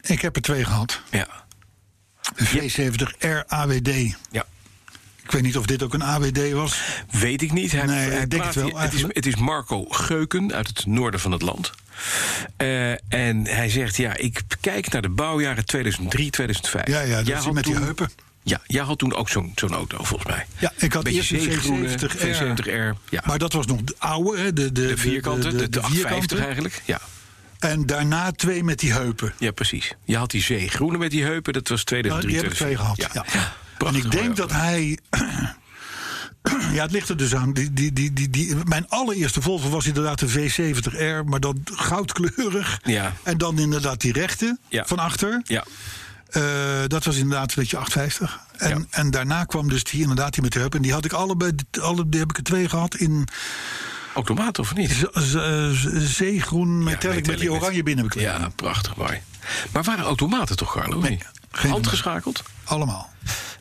ik 0.02 0.22
heb 0.22 0.36
er 0.36 0.42
twee 0.42 0.66
gehad. 0.66 1.02
Ja. 1.12 1.28
De 2.36 2.46
V70R 2.48 3.48
AWD. 3.48 4.16
ja. 4.32 4.46
Ik 5.24 5.36
weet 5.36 5.44
niet 5.44 5.58
of 5.58 5.66
dit 5.66 5.84
ook 5.84 5.94
een 5.94 6.04
AWD 6.04 6.52
was. 6.52 6.82
Weet 7.12 7.42
ik 7.42 7.52
niet. 7.52 7.72
Hij, 7.72 7.86
Nee, 7.86 8.10
hij 8.10 8.22
ik 8.22 8.30
denk 8.30 8.44
het 8.44 8.56
wel, 8.56 8.66
hier- 8.66 8.80
het, 8.80 8.94
is, 8.94 9.02
het 9.08 9.26
is 9.26 9.36
Marco 9.36 9.86
Geuken 9.86 10.54
uit 10.54 10.68
het 10.68 10.86
noorden 10.86 11.20
van 11.20 11.32
het 11.32 11.42
land. 11.42 11.72
Eh, 12.58 12.92
en 13.14 13.48
hij 13.48 13.70
zegt, 13.70 13.96
ja, 13.96 14.16
ik 14.18 14.42
kijk 14.62 14.90
naar 14.92 15.02
de 15.02 15.10
bouwjaren 15.10 15.66
2003, 15.66 16.30
2005. 16.30 16.88
Ja, 16.88 17.02
ja, 17.02 17.16
dat 17.18 17.28
Jij 17.28 17.38
is 17.38 17.50
met 17.52 17.64
die 17.64 17.76
heupen. 17.76 18.10
Ja, 18.50 18.62
jij 18.66 18.84
had 18.84 18.98
toen 18.98 19.14
ook 19.16 19.30
zo'n 19.30 19.52
zo'n 19.56 19.74
auto, 19.74 20.04
volgens 20.04 20.30
mij. 20.30 20.46
Ja, 20.58 20.72
ik 20.78 20.94
had 20.94 21.08
eerst 21.08 21.32
een 21.32 21.42
zeegroene, 21.42 21.90
V70R. 21.90 22.16
V70R. 22.18 23.10
Ja. 23.10 23.22
Maar 23.26 23.38
dat 23.38 23.54
was 23.54 23.66
nog 23.66 23.82
de 23.82 23.96
oude, 23.98 24.38
hè? 24.40 24.54
De, 24.54 24.72
de, 24.72 24.88
de 24.88 24.98
vierkante, 24.98 25.56
de, 25.56 25.70
de, 25.70 25.80
850 25.82 26.40
eigenlijk. 26.40 26.82
Ja. 26.86 27.00
En 27.60 27.86
daarna 27.86 28.32
twee 28.32 28.64
met 28.64 28.80
die 28.80 28.94
heupen. 28.94 29.34
Ja, 29.40 29.52
precies. 29.52 29.94
Je 30.04 30.18
had 30.18 30.32
die 30.32 30.42
zeegroene 30.42 30.98
met 30.98 31.12
die 31.12 31.24
heupen, 31.24 31.54
dat 31.54 31.68
was 31.68 31.84
Nou, 31.84 32.02
2003. 32.02 32.34
die 32.34 32.42
heb 32.42 32.52
ik 32.52 32.58
twee 32.58 32.76
gehad. 32.78 32.98
Ja. 33.14 33.26
En 33.88 33.96
ik 33.96 34.12
denk 34.12 34.36
dat 34.36 34.52
hij. 34.52 34.98
Ja, 36.72 36.82
het 36.82 36.92
ligt 36.92 37.10
er 37.10 37.18
dus 37.18 37.36
aan. 37.36 37.54
Die, 37.54 37.74
die, 37.74 37.94
die, 37.94 38.14
die, 38.14 38.30
die, 38.30 38.56
mijn 38.64 38.88
allereerste 38.88 39.42
Volvo 39.42 39.70
was 39.70 39.86
inderdaad 39.86 40.20
de 40.20 40.30
V70R, 40.30 41.26
maar 41.26 41.40
dan 41.40 41.62
goudkleurig. 41.74 42.80
Ja. 42.84 43.14
En 43.24 43.38
dan 43.38 43.60
inderdaad 43.60 44.02
die 44.02 44.14
rechte 44.14 44.58
Ja. 44.70 44.86
van 44.86 45.00
achter. 45.00 45.42
Ja, 45.44 45.64
Eh, 46.30 46.42
dat 46.88 47.04
was 47.04 47.16
inderdaad 47.16 47.56
beetje 47.56 47.78
850. 47.78 48.40
En, 48.58 48.70
Ja. 48.80 48.86
en 48.90 49.12
daarna 49.12 49.44
kwam 49.44 49.70
dus 49.70 49.84
die 49.84 50.02
inderdaad 50.02 50.34
die 50.34 50.42
met 50.44 50.52
de 50.54 50.60
heup. 50.60 50.76
En 50.76 50.82
die 50.82 50.94
had 50.94 51.06
ik 51.06 51.14
allebei, 51.14 51.52
alle, 51.82 52.10
die 52.10 52.20
heb 52.20 52.30
ik 52.30 52.38
er 52.38 52.44
twee 52.44 52.70
gehad 52.70 52.96
in 52.96 53.28
automaat 54.14 54.60
of 54.60 54.76
niet? 54.76 55.10
eh, 55.14 55.70
zeegroen 56.02 56.84
metallic 56.84 57.28
met 57.28 57.40
die 57.40 57.52
oranje 57.52 57.84
binnenkleding. 57.84 58.38
Ja, 58.38 58.50
prachtig 58.56 58.96
mooi. 58.96 59.22
Maar 59.72 59.84
waren 59.84 60.04
automaten 60.06 60.56
toch, 60.56 60.74
Carlo? 60.74 61.00
Nee, 61.00 61.20
Handgeschakeld? 61.52 62.44
Allemaal. 62.64 63.10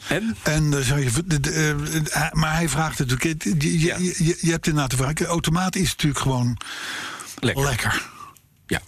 En? 0.09 0.37
En 0.43 0.71
je, 0.71 1.11
eh, 1.43 2.01
hij- 2.21 2.31
maar 2.33 2.55
hij 2.55 2.69
vraagt 2.69 2.99
natuurlijk. 2.99 3.45
Je, 3.45 3.55
je, 3.71 3.79
Ja. 3.81 3.97
je, 3.97 4.15
je, 4.25 4.39
je 4.41 4.51
hebt 4.51 4.67
inderdaad 4.67 4.91
de 4.91 4.97
vraag. 4.97 5.21
Automaat 5.21 5.77
is 5.77 5.89
natuurlijk 5.91 6.21
gewoon 6.23 6.57
Lekker. 7.41 7.65
lekker. 7.65 8.07
Ja. 8.67 8.81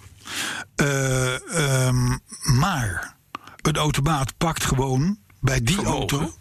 Eh, 0.77 1.87
ehm, 1.87 2.17
maar 2.59 3.15
een 3.67 3.77
automaat 3.77 4.37
pakt 4.37 4.65
gewoon 4.65 5.19
bij 5.41 5.63
die 5.63 5.75
Vermogen. 5.75 5.99
auto. 5.99 6.35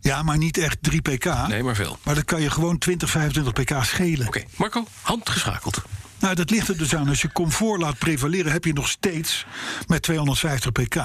Ja, 0.00 0.22
maar 0.22 0.38
niet 0.38 0.58
echt 0.58 0.78
3 0.80 1.00
pk. 1.02 1.48
Nee, 1.48 1.62
maar 1.62 1.74
veel. 1.74 1.98
Maar 2.02 2.14
dat 2.14 2.24
kan 2.24 2.40
je 2.40 2.50
gewoon 2.50 2.78
20, 2.78 3.10
25 3.10 3.52
pk 3.52 3.84
schelen. 3.84 4.26
Oké, 4.26 4.44
Marco, 4.56 4.86
handgeschakeld. 5.00 5.82
Nou, 6.18 6.34
dat 6.34 6.50
ligt 6.50 6.68
er 6.68 6.78
dus 6.78 6.94
aan. 6.94 7.08
Als 7.08 7.22
je 7.22 7.32
comfort 7.32 7.80
laat 7.80 7.98
prevaleren, 7.98 8.52
heb 8.52 8.64
je 8.64 8.72
nog 8.72 8.88
steeds 8.88 9.46
met 9.86 10.02
250 10.02 10.72
pk 10.72 10.96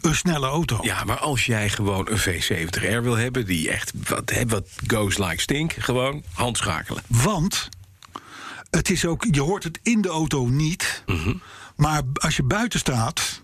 een 0.00 0.14
snelle 0.14 0.46
auto. 0.46 0.78
Ja, 0.82 1.04
maar 1.04 1.18
als 1.18 1.46
jij 1.46 1.68
gewoon 1.68 2.08
een 2.10 2.18
V70R 2.20 3.02
wil 3.02 3.16
hebben... 3.16 3.46
die 3.46 3.70
echt 3.70 3.92
wat, 4.08 4.32
wat 4.46 4.68
goes 4.86 5.18
like 5.18 5.40
stink, 5.40 5.72
gewoon 5.72 6.22
handschakelen. 6.32 7.02
Want 7.06 7.68
het 8.70 8.90
is 8.90 9.06
ook, 9.06 9.26
je 9.30 9.40
hoort 9.40 9.64
het 9.64 9.78
in 9.82 10.00
de 10.00 10.08
auto 10.08 10.46
niet. 10.46 11.02
Mhm. 11.06 11.34
Maar 11.76 12.02
als 12.14 12.36
je 12.36 12.42
buiten 12.42 12.78
staat 12.78 13.42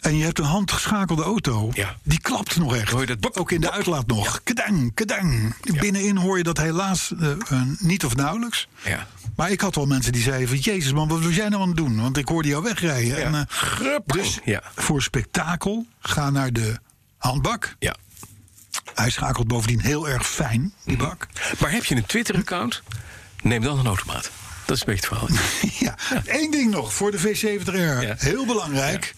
en 0.00 0.16
je 0.16 0.24
hebt 0.24 0.38
een 0.38 0.44
handgeschakelde 0.44 1.22
auto, 1.22 1.70
Ja. 1.74 1.96
die 2.02 2.20
klapt 2.20 2.56
nog 2.56 2.76
echt. 2.76 2.90
Hoor 2.90 3.00
je 3.00 3.06
dat 3.06 3.20
bop, 3.20 3.36
ook 3.36 3.50
in 3.52 3.60
de 3.60 3.66
bop? 3.66 3.74
uitlaat 3.76 4.06
nog. 4.06 4.40
Kedang, 4.44 4.94
kedang. 4.94 5.54
Binnenin 5.80 6.16
hoor 6.16 6.36
je 6.38 6.42
dat 6.44 6.58
helaas 6.58 7.12
eh, 7.20 7.60
niet 7.78 8.04
of 8.04 8.16
nauwelijks. 8.16 8.68
Ja. 8.84 9.06
Maar 9.36 9.50
ik 9.50 9.60
had 9.60 9.74
wel 9.74 9.86
mensen 9.86 10.12
die 10.12 10.22
zeiden 10.22 10.48
van... 10.48 10.56
Jezus 10.58 10.92
man, 10.92 11.08
wat 11.08 11.22
was 11.22 11.34
jij 11.34 11.48
nou 11.48 11.62
aan 11.62 11.68
het 11.68 11.76
doen? 11.76 12.00
Want 12.00 12.16
ik 12.16 12.28
hoorde 12.28 12.48
jou 12.48 12.62
wegrijden. 12.62 13.24
En, 13.24 13.34
eh, 13.34 13.96
dus 14.06 14.38
Ja. 14.44 14.62
voor 14.76 15.02
spektakel, 15.02 15.86
ga 16.00 16.30
naar 16.30 16.52
de 16.52 16.78
handbak. 17.18 17.76
Ja. 17.78 17.96
Hij 18.94 19.10
schakelt 19.10 19.46
bovendien 19.48 19.80
heel 19.80 20.08
erg 20.08 20.28
fijn, 20.28 20.72
die 20.84 20.96
Mhm. 20.96 21.04
bak. 21.06 21.26
Maar 21.60 21.70
heb 21.70 21.84
je 21.84 21.96
een 21.96 22.06
Twitter-account? 22.06 22.82
Neem 23.42 23.62
dan 23.62 23.78
een 23.78 23.86
automaat. 23.86 24.30
Dat 24.66 24.76
is 24.76 24.82
een 24.86 24.94
beetje 24.94 25.08
het 25.16 25.18
verhaal. 25.28 25.42
Ja, 25.86 25.94
één 26.26 26.50
ding 26.50 26.70
nog 26.70 26.94
voor 26.94 27.10
de 27.10 27.18
V70R. 27.18 28.02
Ja. 28.02 28.14
Heel 28.18 28.46
belangrijk. 28.46 29.14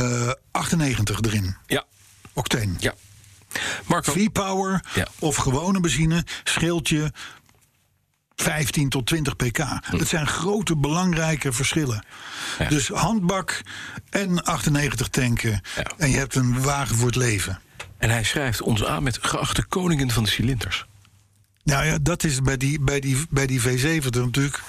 Eh, 0.00 0.30
98 0.50 1.20
erin. 1.20 1.56
Ja, 1.66 1.84
Octane. 2.32 2.72
ja. 2.78 2.94
Marco, 3.86 4.12
V-Power 4.12 4.84
Ja. 4.94 5.06
of 5.18 5.36
gewone 5.36 5.80
benzine 5.80 6.24
scheelt 6.44 6.88
je 6.88 7.12
15 8.36 8.88
tot 8.88 9.06
20 9.06 9.36
pk. 9.36 9.58
Hm. 9.58 9.98
Dat 9.98 10.08
zijn 10.08 10.26
grote 10.26 10.76
belangrijke 10.76 11.52
verschillen. 11.52 12.04
Ja. 12.58 12.68
Dus 12.68 12.88
handbak 12.88 13.60
en 14.10 14.42
98 14.42 15.08
tanken. 15.08 15.60
Ja. 15.76 15.82
En 15.98 16.10
je 16.10 16.16
hebt 16.16 16.34
een 16.34 16.62
wagen 16.62 16.96
voor 16.96 17.06
het 17.06 17.16
leven. 17.16 17.60
en 17.98 18.10
hij 18.10 18.24
schrijft 18.24 18.60
ons 18.62 18.84
aan 18.84 19.02
met 19.02 19.18
geachte 19.22 19.64
koningen 19.64 20.10
van 20.10 20.24
de 20.24 20.30
cilinders. 20.30 20.86
Nou 21.64 21.84
ja, 21.86 21.98
dat 22.02 22.24
is 22.24 22.40
bij 22.42 22.56
die, 22.56 22.80
bij 22.80 23.00
die, 23.00 23.26
bij 23.30 23.46
die 23.46 23.60
V70 23.60 24.10
natuurlijk. 24.10 24.60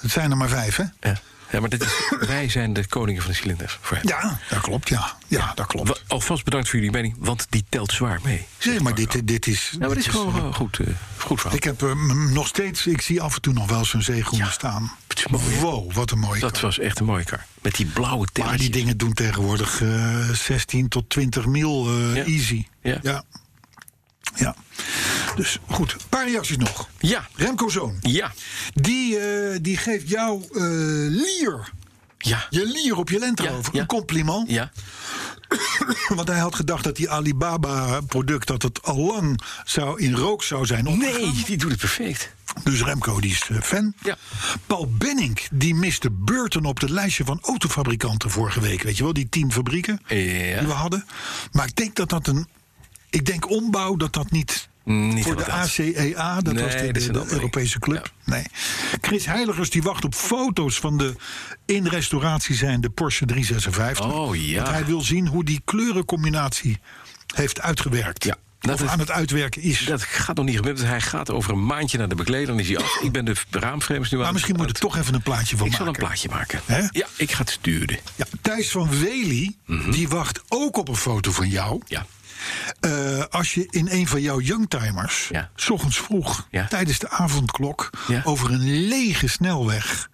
Het 0.00 0.10
zijn 0.10 0.30
er 0.30 0.36
maar 0.36 0.48
vijf, 0.48 0.76
hè? 0.76 0.84
Ja, 1.00 1.20
ja 1.52 1.60
maar 1.60 1.68
dit 1.68 1.82
is, 1.82 1.92
wij 2.28 2.48
zijn 2.48 2.72
de 2.72 2.86
koningen 2.86 3.22
van 3.22 3.30
de 3.30 3.36
cilinders. 3.36 3.78
Voor 3.80 3.96
hem. 3.96 4.08
Ja, 4.08 4.38
dat 4.48 4.60
klopt, 4.60 4.88
ja. 4.88 5.16
Ja, 5.26 5.52
dat 5.54 5.66
klopt. 5.66 6.02
Alvast 6.06 6.44
bedankt 6.44 6.68
voor 6.68 6.78
jullie 6.78 6.94
mening, 6.94 7.14
want 7.18 7.46
die 7.50 7.64
telt 7.68 7.92
zwaar 7.92 8.20
mee. 8.22 8.46
Zeg 8.58 8.80
maar, 8.80 8.94
dit, 8.94 9.26
dit 9.26 9.46
is... 9.46 9.68
Nou, 9.70 9.78
maar 9.86 9.88
dit 9.96 10.06
is 10.06 10.12
gewoon 10.12 10.36
eh, 10.36 10.54
goed, 10.54 10.78
eh, 10.78 10.86
goed 11.18 11.40
verhaal. 11.40 11.56
Ik 11.56 11.64
heb 11.64 11.80
hem 11.80 12.32
nog 12.32 12.46
steeds, 12.46 12.86
ik 12.86 13.00
zie 13.00 13.20
af 13.20 13.34
en 13.34 13.40
toe 13.40 13.52
nog 13.52 13.68
wel 13.70 13.84
zo'n 13.84 14.02
zeegroen 14.02 14.38
Ja, 14.38 14.50
staan. 14.50 14.92
mooi, 15.30 15.58
wow, 15.60 15.92
wat 15.92 16.10
een 16.10 16.18
mooie 16.18 16.40
Dat 16.40 16.52
kar. 16.52 16.60
was 16.62 16.78
echt 16.78 16.98
een 17.00 17.06
mooie 17.06 17.24
kar. 17.24 17.44
Met 17.62 17.74
die 17.74 17.86
blauwe 17.86 18.26
Maar 18.38 18.56
die 18.58 18.70
dingen 18.70 18.96
doen 18.96 19.12
tegenwoordig 19.12 19.80
eh 19.82 20.28
16 20.30 20.88
tot 20.88 21.08
20 21.10 21.46
mil 21.46 21.86
eh, 21.88 22.14
Ja. 22.16 22.24
easy. 22.24 22.66
Ja. 22.82 22.98
ja. 23.02 23.22
Ja. 24.34 24.54
Dus 25.36 25.58
goed, 25.70 25.92
een 25.92 25.98
paar 26.08 26.28
reacties 26.28 26.56
nog. 26.56 26.88
Ja, 26.98 27.28
Remco 27.34 27.68
Zoon, 27.68 27.96
ja, 28.00 28.32
die, 28.74 29.18
eh, 29.18 29.58
die 29.62 29.76
geeft 29.76 30.08
jou 30.08 30.42
eh, 30.42 30.60
lier. 31.08 31.70
ja, 32.18 32.46
Je 32.50 32.66
lier 32.66 32.96
op 32.96 33.08
je 33.08 33.32
Ja, 33.34 33.50
Rover. 33.50 33.74
ja. 33.74 33.80
Een 33.80 33.86
compliment. 33.86 34.50
ja. 34.50 34.70
Want 36.16 36.28
hij 36.28 36.38
had 36.38 36.54
gedacht 36.54 36.84
dat 36.84 36.96
die 36.96 37.10
Alibaba-product... 37.10 38.46
dat 38.46 38.62
het 38.62 38.82
al 38.82 38.96
lang 38.98 39.40
zou, 39.64 40.00
in 40.00 40.14
rook 40.14 40.42
zou 40.42 40.66
zijn 40.66 40.86
opgegaan. 40.86 41.20
Nee, 41.20 41.42
die 41.46 41.56
doet 41.56 41.70
het 41.70 41.80
perfect. 41.80 42.32
Dus 42.64 42.82
Remco 42.82 43.20
die 43.20 43.30
is 43.30 43.48
eh, 43.50 43.60
fan. 43.60 43.94
Ja. 44.02 44.16
Paul 44.66 44.88
Benning 44.98 45.40
die 45.52 45.74
miste 45.74 46.10
Burton 46.10 46.64
op 46.64 46.80
het 46.80 46.90
lijstje 46.90 47.24
van 47.24 47.38
autofabrikanten 47.42 48.30
vorige 48.30 48.60
week. 48.60 48.82
Weet 48.82 48.96
je 48.96 49.02
wel, 49.02 49.12
die 49.12 49.28
tien 49.28 49.52
fabrieken 49.52 50.00
Ja. 50.08 50.14
die 50.58 50.66
we 50.66 50.72
hadden. 50.72 51.04
Maar 51.52 51.66
ik 51.66 51.76
denk 51.76 51.94
dat 51.96 52.08
dat 52.08 52.26
een... 52.26 52.46
Ik 53.12 53.26
denk 53.26 53.50
ombouw 53.50 53.96
dat 53.96 54.12
dat 54.12 54.30
niet... 54.30 54.68
Niet 54.84 55.24
voor 55.24 55.36
de. 55.36 55.50
ACEA, 55.50 56.40
dat 56.40 56.54
Nee, 56.54 56.64
was 56.64 56.72
de, 57.04 57.10
dat. 57.12 57.32
Europese 57.32 57.78
club. 57.78 58.12
Nee. 58.24 58.44
Chris 59.00 59.26
Heiligers 59.26 59.70
die 59.70 59.82
wacht 59.82 60.04
op 60.04 60.14
foto's 60.14 60.78
van 60.78 60.98
de 60.98 61.14
in 61.66 61.86
restauratie 61.86 62.54
zijnde 62.54 62.90
Porsche 62.90 63.26
356. 63.26 64.12
Oh, 64.12 64.36
ja. 64.36 64.54
Want 64.56 64.68
hij 64.68 64.84
wil 64.84 65.00
zien 65.00 65.26
hoe 65.28 65.44
die 65.44 65.60
kleurencombinatie 65.64 66.80
heeft 67.34 67.60
uitgewerkt. 67.60 68.24
Ja, 68.24 68.36
dat 68.60 68.74
of 68.74 68.82
is- 68.82 68.88
aan 68.88 68.98
het 68.98 69.10
uitwerken 69.10 69.62
is. 69.62 69.84
Dat 69.84 70.02
gaat 70.02 70.36
nog 70.36 70.44
niet 70.44 70.56
gebeuren. 70.56 70.86
Hij 70.86 71.00
gaat 71.00 71.30
over 71.30 71.52
een 71.52 71.66
maandje 71.66 71.98
naar 71.98 72.08
de 72.08 72.14
bekleder. 72.14 72.46
Dan 72.46 72.58
is 72.58 72.68
hij 72.68 72.76
af. 72.78 72.98
Ik 73.02 73.12
ben 73.12 73.24
de 73.24 73.34
raamframes 73.50 74.10
nu 74.10 74.16
aan 74.16 74.22
maar 74.24 74.32
misschien 74.32 74.56
moet 74.56 74.66
er 74.66 74.72
toch 74.72 74.96
even 74.96 75.14
een 75.14 75.22
plaatje 75.22 75.56
van 75.56 75.66
Ik 75.66 75.72
maken. 75.72 75.86
zal 75.86 75.94
een 75.94 76.00
plaatje 76.08 76.28
maken. 76.28 76.60
Hè? 76.66 76.78
Ja, 76.90 77.06
ik 77.16 77.32
ga 77.32 77.38
het 77.38 77.50
sturen. 77.50 77.98
Ja, 78.14 78.26
Thijs 78.42 78.70
van 78.70 78.88
Wely, 79.00 79.56
die 79.90 80.08
wacht 80.08 80.40
ook 80.48 80.76
op 80.76 80.88
een 80.88 80.96
foto 80.96 81.32
van 81.32 81.48
jou. 81.48 81.74
Mhm. 81.76 81.84
Ja. 81.94 82.06
Eh, 82.80 83.24
als 83.30 83.54
je 83.54 83.66
in 83.70 83.88
een 83.90 84.06
van 84.08 84.20
jouw 84.20 84.40
youngtimers, 84.40 85.28
Ja. 85.30 85.50
s 85.56 85.70
ochtends 85.70 85.98
vroeg, 85.98 86.46
Ja. 86.50 86.66
tijdens 86.66 86.98
de 86.98 87.08
avondklok, 87.10 87.90
Ja. 88.08 88.20
over 88.24 88.50
een 88.50 88.86
lege 88.88 89.26
snelweg. 89.28 90.10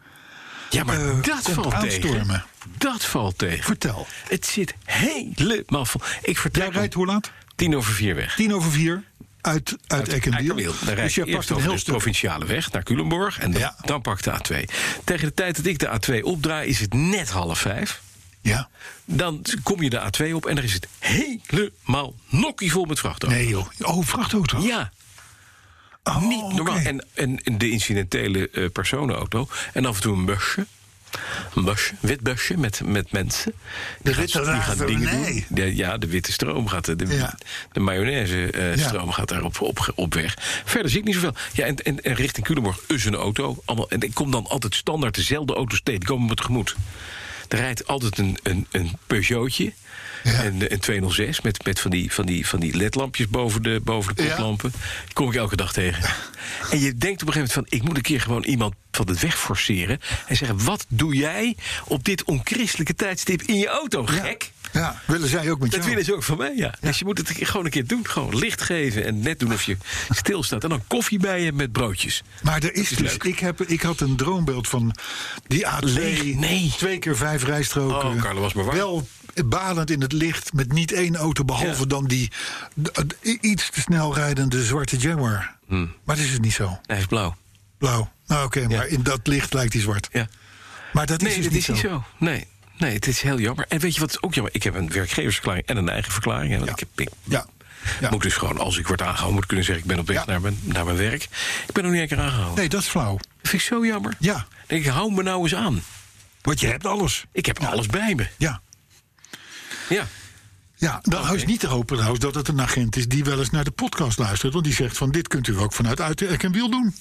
Ja, 0.71 0.85
maar 0.85 1.01
Eh, 1.09 1.23
dat 1.23 1.51
valt 1.51 1.73
aanstormen. 1.75 2.27
tegen. 2.27 2.45
Dat 2.79 3.05
valt 3.05 3.39
tegen. 3.39 3.65
Vertel. 3.65 4.07
Het 4.29 4.47
zit 4.47 4.75
helemaal 4.85 5.85
vol. 5.85 6.01
Ik 6.23 6.39
vertel 6.39 6.63
Jij 6.63 6.73
rijdt 6.73 6.95
hoe 6.95 7.07
laat? 7.07 7.31
tien 7.57 7.77
over 7.77 7.93
vier 7.93 8.15
weg. 8.15 8.35
Tien 8.35 8.55
over 8.55 8.71
vier 8.71 9.03
uit, 9.41 9.77
uit. 9.87 10.07
Dan 10.23 10.33
rijd 10.33 10.97
Dus 10.97 11.15
je 11.15 11.31
pakt 11.31 11.51
een 11.51 11.61
heel 11.61 11.77
de 11.77 11.83
provinciale 11.85 12.45
weg 12.47 12.73
naar 12.73 12.83
Culemborg. 12.83 13.39
En 13.39 13.51
dan, 13.51 13.61
Ja. 13.61 13.77
dan 13.85 14.01
pak 14.03 14.23
de 14.23 14.31
A2. 14.33 14.69
Tegen 15.05 15.27
de 15.27 15.35
tijd 15.35 15.57
dat 15.57 15.67
ik 15.67 15.79
de 15.79 15.89
A2 15.89 16.23
opdraai 16.25 16.69
is 16.69 16.81
het 16.81 16.95
net 16.95 17.31
half 17.31 17.59
vijf. 17.59 18.01
Ja. 18.41 18.69
Dan 19.05 19.45
kom 19.63 19.83
je 19.83 19.91
de 19.91 20.01
A2 20.01 20.33
op 20.35 20.47
en 20.47 20.55
dan 20.55 20.65
is 20.65 20.73
het 20.73 20.89
helemaal 20.99 22.15
nokkievol 22.29 22.85
met 22.85 22.99
vrachtauto's. 22.99 23.39
Nee 23.39 23.49
joh. 23.49 23.67
Oh, 23.81 24.05
vrachtauto. 24.07 24.59
Ja, 24.61 24.93
Oh, 26.03 26.23
niet 26.23 26.55
normaal. 26.55 26.77
En, 26.77 27.05
en, 27.15 27.41
de 27.59 27.71
incidentele 27.71 28.51
eh, 28.51 28.71
personenauto. 28.73 29.49
En 29.73 29.87
af 29.87 29.97
en 29.97 30.03
toe 30.03 30.17
een 30.17 30.25
busje. 30.25 30.67
Een 31.55 31.65
busje, 31.65 31.95
wit 32.01 32.21
busje 32.21 32.57
met, 32.59 32.81
met 32.85 33.13
mensen. 33.13 33.53
Die 34.03 34.13
De 34.13 34.21
witte 34.21 34.41
die 34.43 34.61
gaan 34.61 34.87
dingen 34.87 35.25
doen. 35.25 35.45
De, 35.49 35.77
ja, 35.77 35.99
de 35.99 36.07
witte 36.07 36.33
stroom 36.33 36.69
gaat. 36.69 36.85
De, 36.99 37.07
Ja. 37.09 37.39
de 37.73 37.81
mayonaise 37.81 38.51
eh, 38.51 38.77
Ja. 38.77 38.87
stroom 38.89 39.11
gaat 39.13 39.29
daar 39.29 39.43
op, 39.43 39.61
op, 39.61 39.93
op 39.95 40.15
weg. 40.15 40.35
Verder 40.65 40.91
zie 40.91 40.99
ik 41.01 41.05
niet 41.05 41.15
zoveel. 41.15 41.35
Ja, 41.53 41.65
en, 41.65 41.77
en, 41.77 42.03
en 42.03 42.15
richting 42.15 42.47
Culemborg 42.47 42.79
is 42.89 43.05
een 43.05 43.15
auto. 43.15 43.63
Allemaal, 43.65 43.91
en 43.91 44.01
ik 44.01 44.15
kom 44.15 44.31
dan 44.31 44.47
altijd 44.47 44.75
standaard 44.75 45.15
dezelfde 45.15 45.55
auto's 45.55 45.81
tegen. 45.83 46.01
Die 46.01 46.09
komen 46.09 46.29
me 46.29 46.35
tegemoet. 46.35 46.77
Er 47.49 47.59
rijdt 47.59 47.87
altijd 47.87 48.19
een, 48.19 48.39
een, 48.43 48.67
een 48.71 48.93
Peugeotje. 49.07 49.73
Ja. 50.25 50.45
Een, 50.45 50.73
een 50.73 50.79
206 50.81 51.41
met, 51.41 51.65
met 51.65 51.81
van 51.81 51.91
die, 51.91 52.13
van 52.13 52.27
die, 52.27 52.47
van 52.47 52.61
die 52.61 52.77
ledlampjes 52.77 53.29
boven 53.29 53.63
de, 53.63 53.81
boven 53.85 54.17
de 54.17 54.23
Ja. 54.23 54.29
koplampen. 54.29 54.71
Die 55.05 55.13
kom 55.15 55.29
ik 55.29 55.35
elke 55.35 55.57
dag 55.57 55.73
tegen. 55.73 56.11
En 56.71 56.81
je 56.81 56.97
denkt 56.97 57.23
op 57.23 57.29
een 57.29 57.33
gegeven 57.35 57.35
moment 57.39 57.53
van... 57.53 57.67
ik 57.69 57.83
moet 57.83 57.97
een 57.97 58.03
keer 58.03 58.21
gewoon 58.21 58.45
iemand 58.45 58.75
van 58.91 59.07
de 59.07 59.19
weg 59.21 59.39
forceren... 59.39 60.01
en 60.27 60.37
zeggen, 60.37 60.65
wat 60.65 60.85
doe 60.89 61.15
jij 61.15 61.57
op 61.85 62.05
dit 62.05 62.25
onchristelijke 62.25 62.95
tijdstip 62.95 63.43
in 63.43 63.59
je 63.59 63.67
auto, 63.69 64.07
gek? 64.07 64.43
Ja, 64.43 64.49
willen 65.07 65.29
zij 65.29 65.51
ook 65.51 65.59
met 65.61 65.71
Dat 65.71 65.79
jou? 65.79 65.89
willen 65.91 66.05
ze 66.05 66.15
ook 66.15 66.23
van 66.23 66.37
mij, 66.37 66.53
ja. 66.57 66.75
Dus 66.81 66.99
je 66.99 67.05
moet 67.05 67.19
het 67.19 67.31
gewoon 67.35 67.65
een 67.65 67.71
keer 67.71 67.87
doen. 67.87 68.07
Gewoon 68.09 68.37
licht 68.39 68.63
geven 68.63 69.05
en 69.05 69.21
net 69.21 69.39
doen 69.39 69.53
of 69.53 69.63
je 69.63 69.77
stilstaat. 70.11 70.63
En 70.63 70.69
dan 70.69 70.83
koffie 70.87 71.19
bij 71.19 71.43
je 71.43 71.53
met 71.53 71.73
broodjes. 71.73 72.23
Maar 72.43 72.63
er 72.63 72.75
is, 72.75 72.91
is 72.91 72.97
dus, 72.99 73.11
leuk. 73.13 73.25
ik, 73.25 73.39
heb, 73.39 73.61
ik 73.63 73.83
had 73.83 74.01
een 74.01 74.17
droombeeld 74.17 74.69
van 74.69 74.95
die 75.47 75.67
A2. 75.67 75.79
Leeg, 75.81 76.35
nee. 76.35 76.73
Twee 76.77 76.99
keer 76.99 77.17
vijf 77.17 77.45
rijstroken. 77.45 78.09
Oh, 78.11 78.23
Carlo, 78.23 78.41
was 78.41 78.53
maar 78.53 78.65
waar. 78.65 78.75
Wel 78.75 79.09
balend 79.45 79.91
in 79.91 80.01
het 80.01 80.13
licht 80.13 80.53
met 80.53 80.73
niet 80.73 80.93
één 80.93 81.17
auto 81.17 81.45
behalve 81.45 81.81
Ja. 81.81 81.87
dan 81.87 82.05
die 82.07 82.31
iets 83.41 83.71
te 83.71 83.81
snel 83.81 84.15
rijdende 84.15 84.65
zwarte 84.65 84.97
Jaguar. 84.97 85.57
Hmm. 85.67 85.93
Maar 86.05 86.17
dat 86.17 86.25
is 86.25 86.33
het 86.33 86.41
niet 86.43 86.53
zo. 86.53 86.79
Hij 86.87 86.99
is 86.99 87.07
blauw. 87.07 87.37
Blauw. 87.79 88.11
Nou 88.27 88.45
oké, 88.47 88.69
maar 88.69 88.87
in 88.87 89.03
dat 89.03 89.27
licht 89.27 89.53
lijkt 89.55 89.73
hij 89.73 89.83
zwart. 89.83 90.09
Ja. 90.13 90.29
Maar 90.93 91.07
dat 91.07 91.23
is 91.23 91.27
Nee, 91.27 91.37
dus 91.37 91.45
dat 91.45 91.53
niet 91.53 91.61
is 91.61 91.67
zo. 91.67 91.73
niet 91.73 91.83
zo. 91.83 92.05
Nee. 92.25 92.47
Nee, 92.79 92.95
het 92.95 93.07
is 93.07 93.21
heel 93.21 93.39
jammer. 93.39 93.65
En 93.69 93.79
weet 93.79 93.95
je 93.95 94.01
wat 94.01 94.23
ook 94.23 94.35
jammer? 94.35 94.55
Ik 94.55 94.63
heb 94.63 94.75
een 94.75 94.91
werkgeversverklaring 94.93 95.67
en 95.67 95.77
een 95.77 95.89
eigen 95.89 96.13
verklaring. 96.13 96.53
En 96.55 96.65
Ja. 96.65 96.71
ik, 96.73 96.79
heb, 96.79 96.89
ik 96.95 97.09
Ja. 97.25 97.47
Ja. 98.01 98.11
moet 98.11 98.23
dus 98.23 98.35
gewoon, 98.35 98.59
als 98.59 98.79
ik 98.79 98.87
word 98.87 99.01
aangehouden, 99.03 99.35
moet 99.35 99.47
kunnen 99.47 99.65
zeggen... 99.65 99.85
ik 99.85 99.91
ben 99.91 99.99
op 99.99 100.07
weg 100.07 100.17
Ja. 100.17 100.25
naar, 100.27 100.41
mijn, 100.41 100.59
naar 100.63 100.85
mijn 100.85 100.97
werk. 100.97 101.23
Ik 101.67 101.73
ben 101.73 101.83
nog 101.83 101.93
niet 101.93 102.01
een 102.03 102.09
keer 102.09 102.21
aangehouden. 102.21 102.55
Nee, 102.59 102.69
dat 102.69 102.81
is 102.83 102.87
flauw. 102.89 103.17
Dat 103.17 103.27
vind 103.51 103.63
ik 103.63 103.69
zo 103.69 103.87
jammer. 103.87 104.15
Ja. 104.19 104.33
Dan 104.35 104.45
denk 104.67 104.85
ik, 104.85 104.91
hou 104.91 105.13
me 105.13 105.23
nou 105.23 105.43
eens 105.43 105.55
aan. 105.55 105.83
Want 106.43 106.61
je 106.61 106.67
hebt 106.67 106.87
alles. 106.87 107.25
Ik 107.33 107.47
heb 107.47 107.59
alles 107.59 107.87
bij 107.87 108.15
me. 108.15 108.27
Ja. 108.37 108.61
Ja. 109.89 110.07
Ja, 110.77 110.99
dan 111.03 111.35
is 111.35 111.45
niet 111.45 111.61
te 111.61 111.67
hopen 111.67 111.95
trouwens 111.97 112.25
dat 112.25 112.35
het 112.35 112.49
een 112.49 112.61
agent 112.61 112.97
is 112.97 113.09
die 113.09 113.25
wel 113.25 113.39
eens 113.39 113.51
naar 113.51 113.65
de 113.65 113.71
podcast 113.71 114.19
luistert. 114.19 114.53
Want 114.53 114.65
die 114.65 114.75
zegt 114.75 114.97
van 114.97 115.11
dit 115.11 115.29
kunt 115.29 115.47
u 115.47 115.59
ook 115.59 115.73
vanuit 115.73 116.01
uit 116.01 116.23
en 116.43 116.53
wiel 116.53 116.71
doen. 116.71 116.95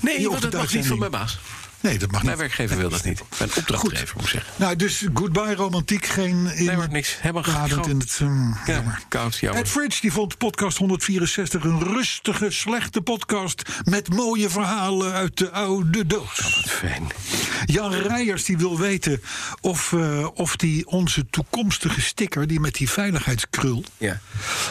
Nee, 0.00 0.28
want 0.28 0.42
dat 0.42 0.52
mag 0.52 0.72
niet 0.74 0.86
van 0.86 0.98
mijn 0.98 1.10
baas. 1.10 1.38
Nee, 1.84 1.98
dat 1.98 2.10
mag 2.10 2.22
Mijn 2.22 2.30
niet. 2.38 2.46
werkgever 2.46 2.76
wil 2.76 2.88
dat 2.88 3.04
niet. 3.04 3.22
Mijn 3.38 3.50
opdrachtgever, 3.56 4.14
moet 4.20 4.28
zeggen. 4.28 4.52
Nou, 4.56 4.76
dus 4.76 5.04
goodbye 5.14 5.54
romantiek, 5.54 6.06
geen 6.06 6.46
in 6.56 6.64
Nee, 6.64 6.76
maar 6.76 6.88
niks. 6.90 7.16
Helemaal 7.20 7.42
Badend 7.42 7.72
gewoon- 7.72 7.90
in 7.90 7.98
het 7.98 8.18
um, 8.22 8.48
Ja, 8.66 8.72
jammer. 8.74 9.00
koud, 9.08 9.36
jammer. 9.38 9.62
Ed 9.62 9.68
Fridge 9.68 10.00
die 10.00 10.12
vond 10.12 10.38
podcast 10.38 10.78
164 10.78 11.64
een 11.64 11.82
rustige, 11.82 12.50
slechte 12.50 13.00
podcast 13.00 13.62
met 13.84 14.08
mooie 14.14 14.50
verhalen 14.50 15.12
uit 15.12 15.36
de 15.38 15.50
oude 15.50 16.06
doos. 16.06 16.40
Wat 16.62 16.70
fijn. 16.72 17.06
Jan 17.64 17.92
Rijers 17.94 18.44
die 18.44 18.56
wil 18.56 18.78
weten 18.78 19.22
of, 19.60 19.92
eh, 19.92 20.26
of 20.34 20.56
die 20.56 20.86
onze 20.86 21.26
toekomstige 21.30 22.00
sticker, 22.00 22.46
die 22.46 22.60
met 22.60 22.74
die 22.74 22.90
veiligheidskrul, 22.90 23.84
Ja. 23.98 24.20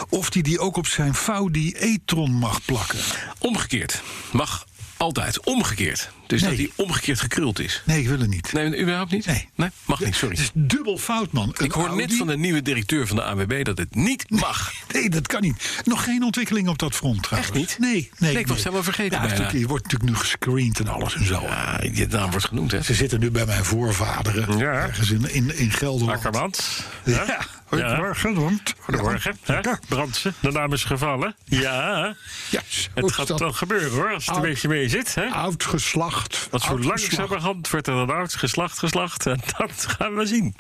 of 0.09 0.29
die 0.29 0.43
die 0.43 0.59
ook 0.59 0.77
op 0.77 0.87
zijn 0.87 1.15
Faudi 1.15 1.73
e-tron 1.77 2.31
mag 2.31 2.65
plakken. 2.65 2.99
Omgekeerd. 3.39 4.01
Mag 4.31 4.65
altijd. 4.97 5.45
Omgekeerd. 5.45 6.09
Dus 6.27 6.41
Nee. 6.41 6.49
dat 6.49 6.59
hij 6.59 6.85
omgekeerd 6.85 7.19
gekruld 7.19 7.59
is. 7.59 7.81
Nee, 7.85 7.99
ik 8.01 8.07
wil 8.07 8.19
het 8.19 8.29
niet. 8.29 8.53
Nee, 8.53 8.79
überhaupt 8.81 9.11
niet? 9.11 9.25
Nee. 9.25 9.71
mag 9.85 9.99
niet, 9.99 10.15
sorry. 10.15 10.35
Het 10.35 10.43
is 10.43 10.51
dubbel 10.53 10.97
fout, 10.97 11.31
man. 11.31 11.49
Een 11.57 11.65
Ik 11.65 11.71
hoor 11.71 11.95
net 11.95 12.13
van 12.15 12.27
de 12.27 12.37
nieuwe 12.37 12.61
directeur 12.61 13.07
van 13.07 13.15
de 13.15 13.23
ANWB 13.23 13.63
dat 13.63 13.77
het 13.77 13.95
niet 13.95 14.29
mag. 14.29 14.71
Nee, 14.93 15.09
dat 15.09 15.27
kan 15.27 15.41
niet. 15.41 15.81
Nog 15.85 16.03
geen 16.03 16.23
ontwikkeling 16.23 16.67
op 16.67 16.77
dat 16.79 16.95
front 16.95 17.23
trouwens. 17.23 17.51
Echt 17.51 17.59
niet? 17.59 17.75
Nee, 17.79 17.91
nee. 17.93 18.31
Nee, 18.31 18.39
ik 18.41 18.47
was 18.47 18.55
het 18.55 18.63
helemaal 18.65 18.83
vergeten 18.83 19.21
Ja, 19.21 19.27
bijna. 19.27 19.49
je 19.51 19.67
wordt 19.67 19.83
natuurlijk 19.83 20.11
nu 20.11 20.17
gescreend 20.17 20.79
en 20.79 20.87
alles 20.87 21.15
en 21.15 21.25
zo. 21.25 21.41
Ja, 21.41 21.79
je 21.93 22.07
naam 22.07 22.31
wordt 22.31 22.45
genoemd, 22.45 22.71
hè? 22.71 22.81
Ze 22.81 22.93
zitten 22.93 23.19
nu 23.19 23.31
bij 23.31 23.45
mijn 23.45 23.65
voorvaderen. 23.65 24.57
Ja. 24.57 24.71
Ergens 24.71 25.11
in, 25.11 25.29
in, 25.33 25.57
in 25.57 25.71
Gelderland. 25.71 26.17
Akkermans. 26.17 26.83
Ja, 27.05 27.37
goedemorgen. 27.65 28.33
want- 28.33 28.73
Goedemorgen. 28.79 29.37
Hè? 29.43 29.53
Ja, 29.59 29.79
Brandsen, 29.87 30.33
de 30.39 30.51
naam 30.51 30.73
is 30.73 30.83
gevallen. 30.83 31.35
Ja, 31.45 32.15
ja 32.49 32.61
het 32.93 33.11
gaat 33.11 33.39
wel 33.39 33.51
gebeuren 33.53 33.91
hoor, 33.91 34.13
als 34.13 34.25
het 34.25 34.35
een 34.35 34.41
beetje 34.41 34.67
mee 34.67 34.89
zit. 34.89 35.15
Hè? 35.15 35.25
Oud 35.29 35.63
geslacht. 35.63 36.12
Want 36.51 36.63
zo 36.63 36.75
geslacht. 36.75 36.83
langzamerhand 37.01 37.69
wordt 37.69 37.87
er 37.87 37.93
een 37.93 38.09
oud 38.09 38.33
geslacht 38.35 38.77
geslacht. 38.79 39.25
En 39.25 39.39
dat 39.57 39.85
gaan 39.87 40.15
we 40.15 40.25
zien. 40.25 40.55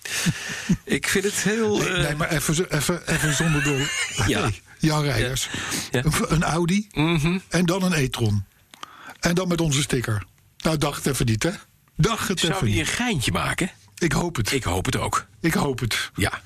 Ik 0.83 1.07
vind 1.07 1.23
het 1.23 1.33
heel... 1.33 1.77
Nee, 1.77 1.89
eh, 1.89 2.03
nee, 2.03 2.15
maar 2.15 2.29
even, 2.29 2.71
even, 2.75 3.07
even 3.07 3.33
zonder 3.33 3.63
door. 3.63 3.89
Ja. 4.27 4.49
Jan 4.79 5.03
Rijders. 5.03 5.49
Ja. 5.91 6.03
Een, 6.03 6.13
een 6.27 6.43
Audi. 6.43 6.87
En 7.49 7.65
dan 7.65 7.83
een 7.83 7.93
e-tron. 7.93 8.45
En 9.19 9.35
dan 9.35 9.47
met 9.47 9.61
onze 9.61 9.81
sticker. 9.81 10.23
Nou, 10.57 10.77
dacht 10.77 11.03
het 11.03 11.13
even 11.13 11.25
niet, 11.25 11.43
hè? 11.43 11.51
Dacht 11.95 12.27
het 12.27 12.39
zou 12.39 12.53
even 12.53 12.69
hij 12.69 12.79
een 12.79 12.85
geintje 12.85 13.31
maken? 13.31 13.71
Ik 13.97 14.11
hoop 14.11 14.35
het. 14.35 14.47
Ik, 14.47 14.53
Ik 14.53 14.63
hoop 14.63 14.85
het 14.85 14.97
ook. 14.97 15.25
hoop 15.41 15.79
het. 15.79 16.11
Ja. 16.15 16.41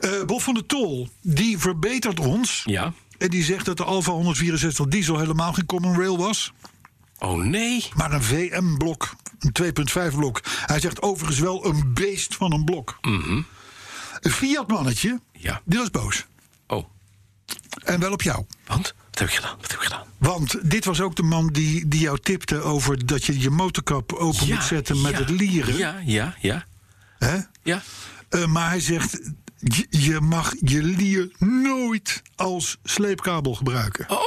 Eh 0.00 0.24
Bob 0.26 0.42
van 0.42 0.54
der 0.54 0.66
Tol, 0.66 1.08
die 1.22 1.58
verbetert 1.58 2.20
ons. 2.20 2.62
Ja. 2.64 2.92
En 3.18 3.28
die 3.28 3.44
zegt 3.44 3.64
dat 3.64 3.76
de 3.76 3.84
Alfa 3.84 4.10
164 4.12 4.86
diesel 4.86 5.18
helemaal 5.18 5.52
geen 5.52 5.66
common 5.66 5.98
rail 5.98 6.18
was. 6.18 6.52
Oh 7.20 7.42
nee. 7.42 7.88
Maar 7.96 8.12
een 8.12 8.22
VM-blok. 8.22 9.12
Een 9.38 9.52
2.5 10.10 10.16
blok. 10.16 10.40
Hij 10.66 10.80
zegt 10.80 11.02
overigens 11.02 11.38
wel 11.38 11.66
een 11.66 11.94
beest 11.94 12.34
van 12.34 12.52
een 12.52 12.64
blok. 12.64 12.98
Een 13.00 13.46
Fiat-mannetje, 14.20 15.08
Mhm. 15.08 15.18
Ja. 15.32 15.60
die 15.64 15.78
was 15.78 15.90
boos. 15.90 16.26
Oh. 16.66 16.84
En 17.84 18.00
wel 18.00 18.12
op 18.12 18.22
jou. 18.22 18.44
Want? 18.66 18.94
Wat 19.10 19.18
heb 19.18 19.28
ik 19.28 19.34
gedaan? 19.34 19.56
Wat 19.60 19.70
heb 19.70 19.80
ik 19.80 19.84
gedaan? 19.86 20.06
Want 20.18 20.70
dit 20.70 20.84
was 20.84 21.00
ook 21.00 21.16
de 21.16 21.22
man 21.22 21.46
die, 21.48 21.88
die 21.88 22.00
jou 22.00 22.18
tipte 22.18 22.60
over 22.62 23.06
dat 23.06 23.24
je 23.24 23.40
je 23.40 23.50
motorkap 23.50 24.12
open 24.12 24.48
moet 24.48 24.62
zetten 24.64 25.00
met 25.00 25.12
ja, 25.12 25.18
het 25.18 25.30
lieren. 25.30 25.76
Ja, 25.76 26.00
ja, 26.04 26.34
ja. 26.40 26.64
Hè? 27.18 27.38
Ja. 27.62 27.82
Eh, 28.28 28.46
maar 28.46 28.68
hij 28.68 28.80
zegt, 28.80 29.20
je 29.90 30.20
mag 30.20 30.52
je 30.60 30.82
lier 30.82 31.30
nooit 31.38 32.22
als 32.36 32.78
sleepkabel 32.82 33.54
gebruiken. 33.54 34.10
Oh. 34.10 34.18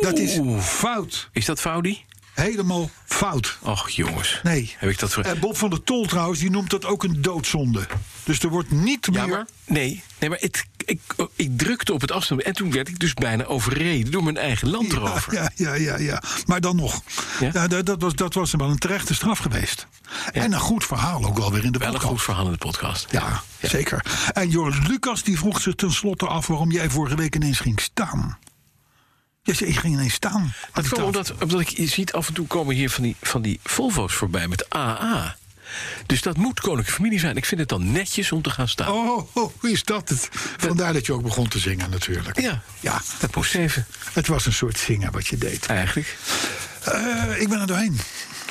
Dat 0.00 0.18
is 0.18 0.40
fout. 0.60 1.28
Is 1.32 1.44
dat 1.44 1.60
Faudi? 1.60 2.04
Helemaal 2.34 2.90
fout. 3.04 3.58
Och, 3.62 3.88
jongens. 3.88 4.40
Nee. 4.42 4.74
Heb 4.78 4.90
ik 4.90 4.98
dat 4.98 5.12
voor... 5.12 5.22
En 5.22 5.38
Bob 5.40 5.56
van 5.56 5.70
der 5.70 5.82
Tol 5.82 6.06
trouwens, 6.06 6.38
die 6.40 6.50
noemt 6.50 6.70
dat 6.70 6.84
ook 6.84 7.04
een 7.04 7.22
doodzonde. 7.22 7.86
Dus 8.24 8.38
er 8.40 8.48
wordt 8.48 8.70
niet 8.70 9.08
Ja, 9.12 9.20
meer... 9.24 9.34
maar 9.34 9.46
nee, 9.64 10.02
nee, 10.18 10.30
maar 10.30 10.38
het, 10.38 10.64
ik, 10.84 11.00
ik 11.36 11.58
drukte 11.58 11.92
op 11.92 12.00
het 12.00 12.10
afstand 12.12 12.42
en 12.42 12.52
toen 12.52 12.70
werd 12.70 12.88
ik 12.88 12.98
dus 12.98 13.14
bijna 13.14 13.44
overreden 13.44 14.10
door 14.10 14.24
mijn 14.24 14.36
eigen 14.36 14.70
landrover. 14.70 15.32
Ja, 15.34 15.50
ja, 15.54 15.74
ja, 15.74 15.98
ja. 15.98 16.22
Maar 16.46 16.60
dan 16.60 16.76
nog. 16.76 17.02
Ja? 17.40 17.50
Ja? 17.52 17.66
dat, 17.66 17.86
dat 17.86 18.02
was, 18.02 18.14
dat 18.14 18.34
was 18.34 18.50
wel 18.52 18.70
een 18.70 18.78
terechte 18.78 19.14
straf 19.14 19.38
geweest. 19.38 19.86
En 20.32 20.52
een 20.52 20.60
goed 20.60 20.84
verhaal 20.84 21.24
ook 21.24 21.38
wel 21.38 21.52
weer 21.52 21.64
in 21.64 21.72
de 21.72 21.78
Wel 21.78 21.86
een 21.88 21.92
podcast. 21.94 22.12
goed 22.12 22.22
verhaal 22.22 22.44
in 22.46 22.52
de 22.52 22.58
podcast. 22.58 23.06
Ja, 23.10 23.42
zeker. 23.62 24.04
En 24.32 24.48
Joris 24.48 24.86
Lucas 24.86 25.22
die 25.22 25.38
vroeg 25.38 25.60
zich 25.60 25.74
tenslotte 25.74 26.26
af 26.26 26.46
waarom 26.46 26.70
jij 26.70 26.90
vorige 26.90 27.16
week 27.16 27.34
ineens 27.34 27.58
ging 27.60 27.80
staan. 27.80 28.38
Ja, 29.46 29.54
je 29.66 29.72
ging 29.72 29.94
ineens 29.94 30.12
staan. 30.14 30.32
aan 30.32 30.52
Dat 30.72 30.88
kwam 30.88 31.04
omdat, 31.04 31.32
omdat 31.42 31.60
ik, 31.60 31.68
je 31.68 31.86
ziet 31.86 32.12
af 32.12 32.28
en 32.28 32.34
toe 32.34 32.46
komen 32.46 32.74
hier 32.74 32.90
van 32.90 33.02
die, 33.02 33.16
van 33.22 33.42
die 33.42 33.60
Volvo's 33.62 34.14
voorbij 34.14 34.48
met 34.48 34.74
AA. 34.74 35.36
Dus 36.06 36.22
dat 36.22 36.36
moet 36.36 36.60
koninklijke 36.60 36.92
familie 36.92 37.18
zijn. 37.18 37.36
Ik 37.36 37.44
vind 37.44 37.60
het 37.60 37.68
dan 37.68 37.92
netjes 37.92 38.32
om 38.32 38.42
te 38.42 38.50
gaan 38.50 38.68
staan. 38.68 38.92
Oh, 38.92 39.28
oh, 39.36 39.52
hoe 39.60 39.70
is 39.70 39.84
dat 39.84 40.08
het? 40.08 40.28
Vandaar 40.56 40.92
dat 40.92 41.06
je 41.06 41.12
ook 41.12 41.22
begon 41.22 41.48
te 41.48 41.58
zingen 41.58 41.90
natuurlijk. 41.90 42.40
Ja, 42.40 42.62
Ja, 42.80 43.02
dat 43.18 43.34
moest 43.34 43.54
even. 43.54 43.86
het 44.12 44.26
was 44.26 44.46
een 44.46 44.52
soort 44.52 44.78
zingen 44.78 45.12
wat 45.12 45.26
je 45.26 45.36
deed. 45.38 45.66
Eigenlijk. 45.66 46.16
Eh, 46.84 47.40
ik 47.40 47.48
ben 47.48 47.60
er 47.60 47.66
doorheen. 47.66 48.00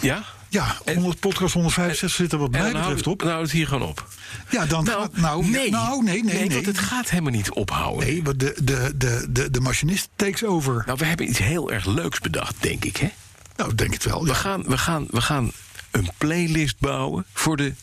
Ja? 0.01 0.23
Ja, 0.55 0.75
100, 0.93 1.19
podcast 1.19 1.53
165 1.53 2.11
zit 2.17 2.31
er 2.31 2.37
wat 2.37 2.51
mij 2.51 2.59
dan 2.61 2.67
betreft 2.71 3.05
houdt 3.05 3.07
op. 3.07 3.23
nou 3.27 3.41
het 3.41 3.51
hier 3.51 3.67
gewoon 3.67 3.87
op. 3.89 4.07
Ja, 4.49 4.65
dan 4.65 4.83
Nou, 4.83 5.01
gaat... 5.01 5.17
Nou, 5.17 5.45
nee. 5.49 5.69
nou, 5.69 6.03
nee, 6.03 6.23
nee, 6.23 6.33
nee. 6.39 6.49
want 6.49 6.65
het 6.65 6.79
gaat 6.79 7.09
helemaal 7.09 7.31
niet 7.31 7.51
ophouden. 7.51 8.07
Nee, 8.07 8.23
want 8.23 8.39
de, 8.39 8.55
de, 8.63 8.91
de, 8.95 9.25
de, 9.29 9.51
de 9.51 9.59
machinist 9.59 10.09
takes 10.15 10.43
over. 10.43 10.83
Nou, 10.85 10.97
we 10.97 11.05
hebben 11.05 11.29
iets 11.29 11.39
heel 11.39 11.71
erg 11.71 11.85
leuks 11.85 12.19
bedacht, 12.19 12.55
denk 12.59 12.85
ik, 12.85 12.97
hè? 12.97 13.09
Nou, 13.55 13.75
denk 13.75 13.93
het 13.93 14.03
wel. 14.03 14.21
We, 14.23 14.27
Ja. 14.27 14.33
gaan, 14.33 14.63
we, 14.67 14.77
gaan, 14.77 15.05
we 15.09 15.21
gaan 15.21 15.51
een 15.91 16.09
playlist 16.17 16.79
bouwen 16.79 17.25
voor 17.33 17.57
de 17.57 17.73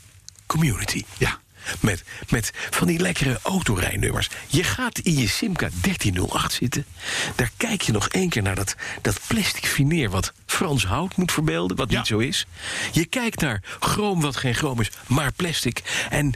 community. 0.47 1.05
Ja. 1.19 1.41
Met, 1.81 2.03
met 2.29 2.51
van 2.71 2.87
die 2.87 2.99
lekkere 2.99 3.39
autorijnummers. 3.43 4.29
Je 4.47 4.65
gaat 4.65 4.99
in 4.99 5.17
je 5.17 5.29
Simca 5.29 5.69
1308 5.81 6.53
zitten. 6.53 6.85
Daar 7.35 7.51
kijk 7.57 7.83
je 7.83 7.93
nog 7.93 8.09
één 8.09 8.29
keer 8.29 8.43
naar 8.43 8.55
dat, 8.55 8.75
dat 9.03 9.21
plastic 9.27 9.67
fineer... 9.67 10.11
wat 10.11 10.33
Frans 10.47 10.85
hout 10.87 11.17
moet 11.17 11.33
verbeelden, 11.33 11.77
wat 11.77 11.91
Ja. 11.91 11.99
niet 11.99 12.07
zo 12.07 12.19
is. 12.19 12.47
Je 12.93 13.05
kijkt 13.05 13.41
naar 13.41 13.63
chroom 13.81 14.21
wat 14.21 14.37
geen 14.37 14.55
chroom 14.55 14.81
is, 14.81 14.91
maar 15.07 15.33
plastic. 15.33 15.83
En 16.11 16.33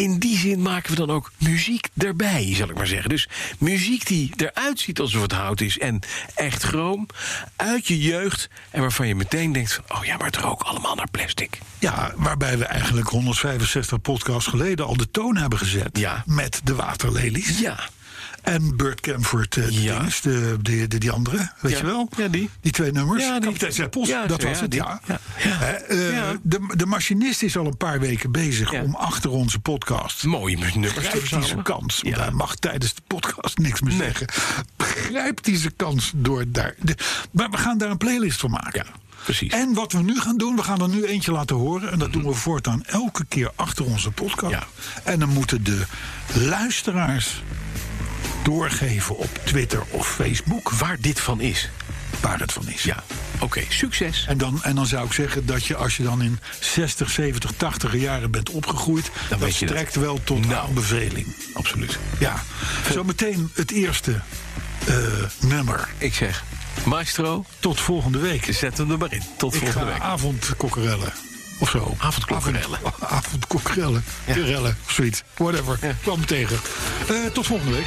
in 0.00 0.18
die 0.18 0.38
zin 0.38 0.62
maken 0.62 0.90
we 0.90 0.96
dan 0.96 1.10
ook 1.10 1.32
muziek 1.38 1.88
erbij, 1.96 2.54
zal 2.54 2.68
ik 2.68 2.76
maar 2.76 2.86
zeggen. 2.86 3.08
Dus 3.08 3.28
muziek 3.58 4.06
die 4.06 4.32
eruit 4.36 4.80
ziet 4.80 5.00
alsof 5.00 5.22
het 5.22 5.32
hout 5.32 5.60
is 5.60 5.78
en 5.78 6.00
echt 6.34 6.62
chroom... 6.62 7.06
uit 7.56 7.86
je 7.86 7.98
jeugd 7.98 8.48
en 8.70 8.80
waarvan 8.80 9.06
je 9.06 9.14
meteen 9.14 9.52
denkt 9.52 9.72
van... 9.72 9.98
oh 9.98 10.04
ja, 10.04 10.16
maar 10.16 10.26
het 10.26 10.36
rookt 10.36 10.64
allemaal 10.64 10.94
naar 10.94 11.10
plastic. 11.10 11.58
Ja, 11.78 12.12
waarbij 12.16 12.58
we 12.58 12.64
eigenlijk 12.64 13.08
165 13.08 14.00
podcasts 14.00 14.48
geleden 14.48 14.86
al 14.86 14.96
de 14.96 15.10
toon 15.10 15.36
hebben 15.36 15.58
gezet. 15.58 15.98
Ja. 15.98 16.22
Met 16.26 16.60
de 16.64 16.74
waterlelies. 16.74 17.58
Ja. 17.58 17.78
En 18.42 18.76
Burt 18.76 19.00
Camford, 19.00 19.56
eh, 19.56 19.64
de 19.64 19.82
Ja. 19.82 20.06
de, 20.22 20.56
de, 20.62 20.86
de, 20.88 20.98
die 20.98 21.10
andere, 21.10 21.50
weet 21.60 21.72
Ja. 21.72 21.78
je 21.78 21.84
wel? 21.86 22.08
Ja, 22.16 22.28
die. 22.28 22.50
Die 22.60 22.72
twee 22.72 22.92
nummers. 22.92 23.22
Ja, 23.22 23.32
die. 23.34 23.42
Kapitein 23.44 23.72
Zeppels, 23.72 24.08
Ja, 24.08 24.26
dat 24.26 24.40
zo, 24.40 24.48
was 24.48 24.60
het, 24.60 24.74
ja. 24.74 25.00
Eh, 25.06 26.12
Ja. 26.12 26.32
de, 26.42 26.72
de 26.76 26.86
machinist 26.86 27.42
is 27.42 27.56
al 27.56 27.66
een 27.66 27.76
paar 27.76 28.00
weken 28.00 28.32
bezig 28.32 28.72
om 28.72 28.94
achter 28.94 29.30
onze 29.30 29.58
podcast... 29.58 30.24
Mooie 30.24 30.56
nummers 30.58 30.72
te 30.94 31.00
hij 31.00 31.10
zijn 31.10 31.20
verzamelen. 31.20 31.62
kans? 31.64 32.00
Want 32.02 32.16
hij 32.16 32.30
mag 32.30 32.54
tijdens 32.56 32.94
de 32.94 33.02
podcast 33.06 33.58
niks 33.58 33.80
meer 33.80 33.94
Nee. 33.94 34.02
zeggen. 34.02 34.26
Grijpt 34.78 35.46
hij 35.46 35.56
zijn 35.56 35.76
kans 35.76 36.12
door 36.16 36.44
daar. 36.48 36.74
Maar 37.30 37.50
we 37.50 37.56
gaan 37.56 37.78
daar 37.78 37.90
een 37.90 37.96
playlist 37.96 38.40
van 38.40 38.50
maken. 38.50 38.84
Ja. 38.86 38.92
Precies. 39.24 39.52
En 39.52 39.74
wat 39.74 39.92
we 39.92 40.02
nu 40.02 40.20
gaan 40.20 40.36
doen, 40.36 40.56
we 40.56 40.62
gaan 40.62 40.80
er 40.80 40.88
nu 40.88 41.04
eentje 41.04 41.32
laten 41.32 41.56
horen. 41.56 41.90
En 41.92 41.98
dat 41.98 42.12
doen 42.12 42.22
we 42.24 42.32
voortaan 42.32 42.84
elke 42.84 43.24
keer 43.28 43.50
achter 43.54 43.84
onze 43.84 44.10
podcast. 44.10 44.52
Ja. 44.52 44.66
En 45.04 45.18
dan 45.18 45.28
moeten 45.28 45.64
de 45.64 45.82
luisteraars 46.34 47.42
doorgeven 48.42 49.16
op 49.18 49.38
Twitter 49.44 49.82
of 49.90 50.08
Facebook 50.14 50.70
Waar 50.70 50.96
dit 51.00 51.20
van 51.20 51.40
is. 51.40 51.70
waar 52.20 52.40
het 52.40 52.52
van 52.52 52.68
is. 52.68 52.82
Ja, 52.82 53.04
oké, 53.40 53.62
succes. 53.68 54.24
En 54.28 54.38
dan, 54.38 54.62
en 54.62 54.74
dan 54.74 54.86
zou 54.86 55.06
ik 55.06 55.12
zeggen 55.12 55.46
dat 55.46 55.66
je 55.66 55.76
als 55.76 55.96
je 55.96 56.02
dan 56.02 56.22
in 56.22 56.38
60, 56.60 57.10
70, 57.10 57.52
80 57.56 57.94
jaren 57.96 58.30
bent 58.30 58.50
opgegroeid, 58.50 59.10
dat 59.28 59.38
je 59.38 59.66
dat. 59.66 59.68
strekt 59.74 59.94
wel 59.94 60.20
tot 60.24 60.46
Nou. 60.46 60.66
aanbeveling. 60.68 61.26
Absoluut. 61.54 61.98
Ja, 62.18 62.42
zometeen 62.92 63.50
het 63.54 63.70
eerste 63.70 64.20
eh, 64.86 64.94
nummer. 65.40 65.88
Ik 65.98 66.14
zeg, 66.14 66.44
maestro, 66.84 67.44
Tot 67.60 67.80
volgende 67.80 68.18
week. 68.18 68.46
zet 68.54 68.78
hem 68.78 68.90
er 68.90 68.98
maar 68.98 69.12
in. 69.12 69.22
Tot 69.36 69.54
Ik 69.54 69.60
volgende 69.60 69.86
ga 69.86 69.92
week. 69.92 70.02
avondkokkerellen. 70.02 71.12
Of 71.60 71.70
zo. 71.70 71.94
Avondkokkerellen. 71.98 72.78
Avond- 72.84 73.04
Avondkokkerellen. 73.24 74.04
Kerellen. 74.26 74.76
Zoiets. 74.88 75.22
Whatever. 75.36 75.78
Kwam 76.02 76.26
tegen. 76.26 76.58
Eh, 77.08 77.16
tot 77.32 77.46
volgende 77.46 77.72
week. 77.72 77.86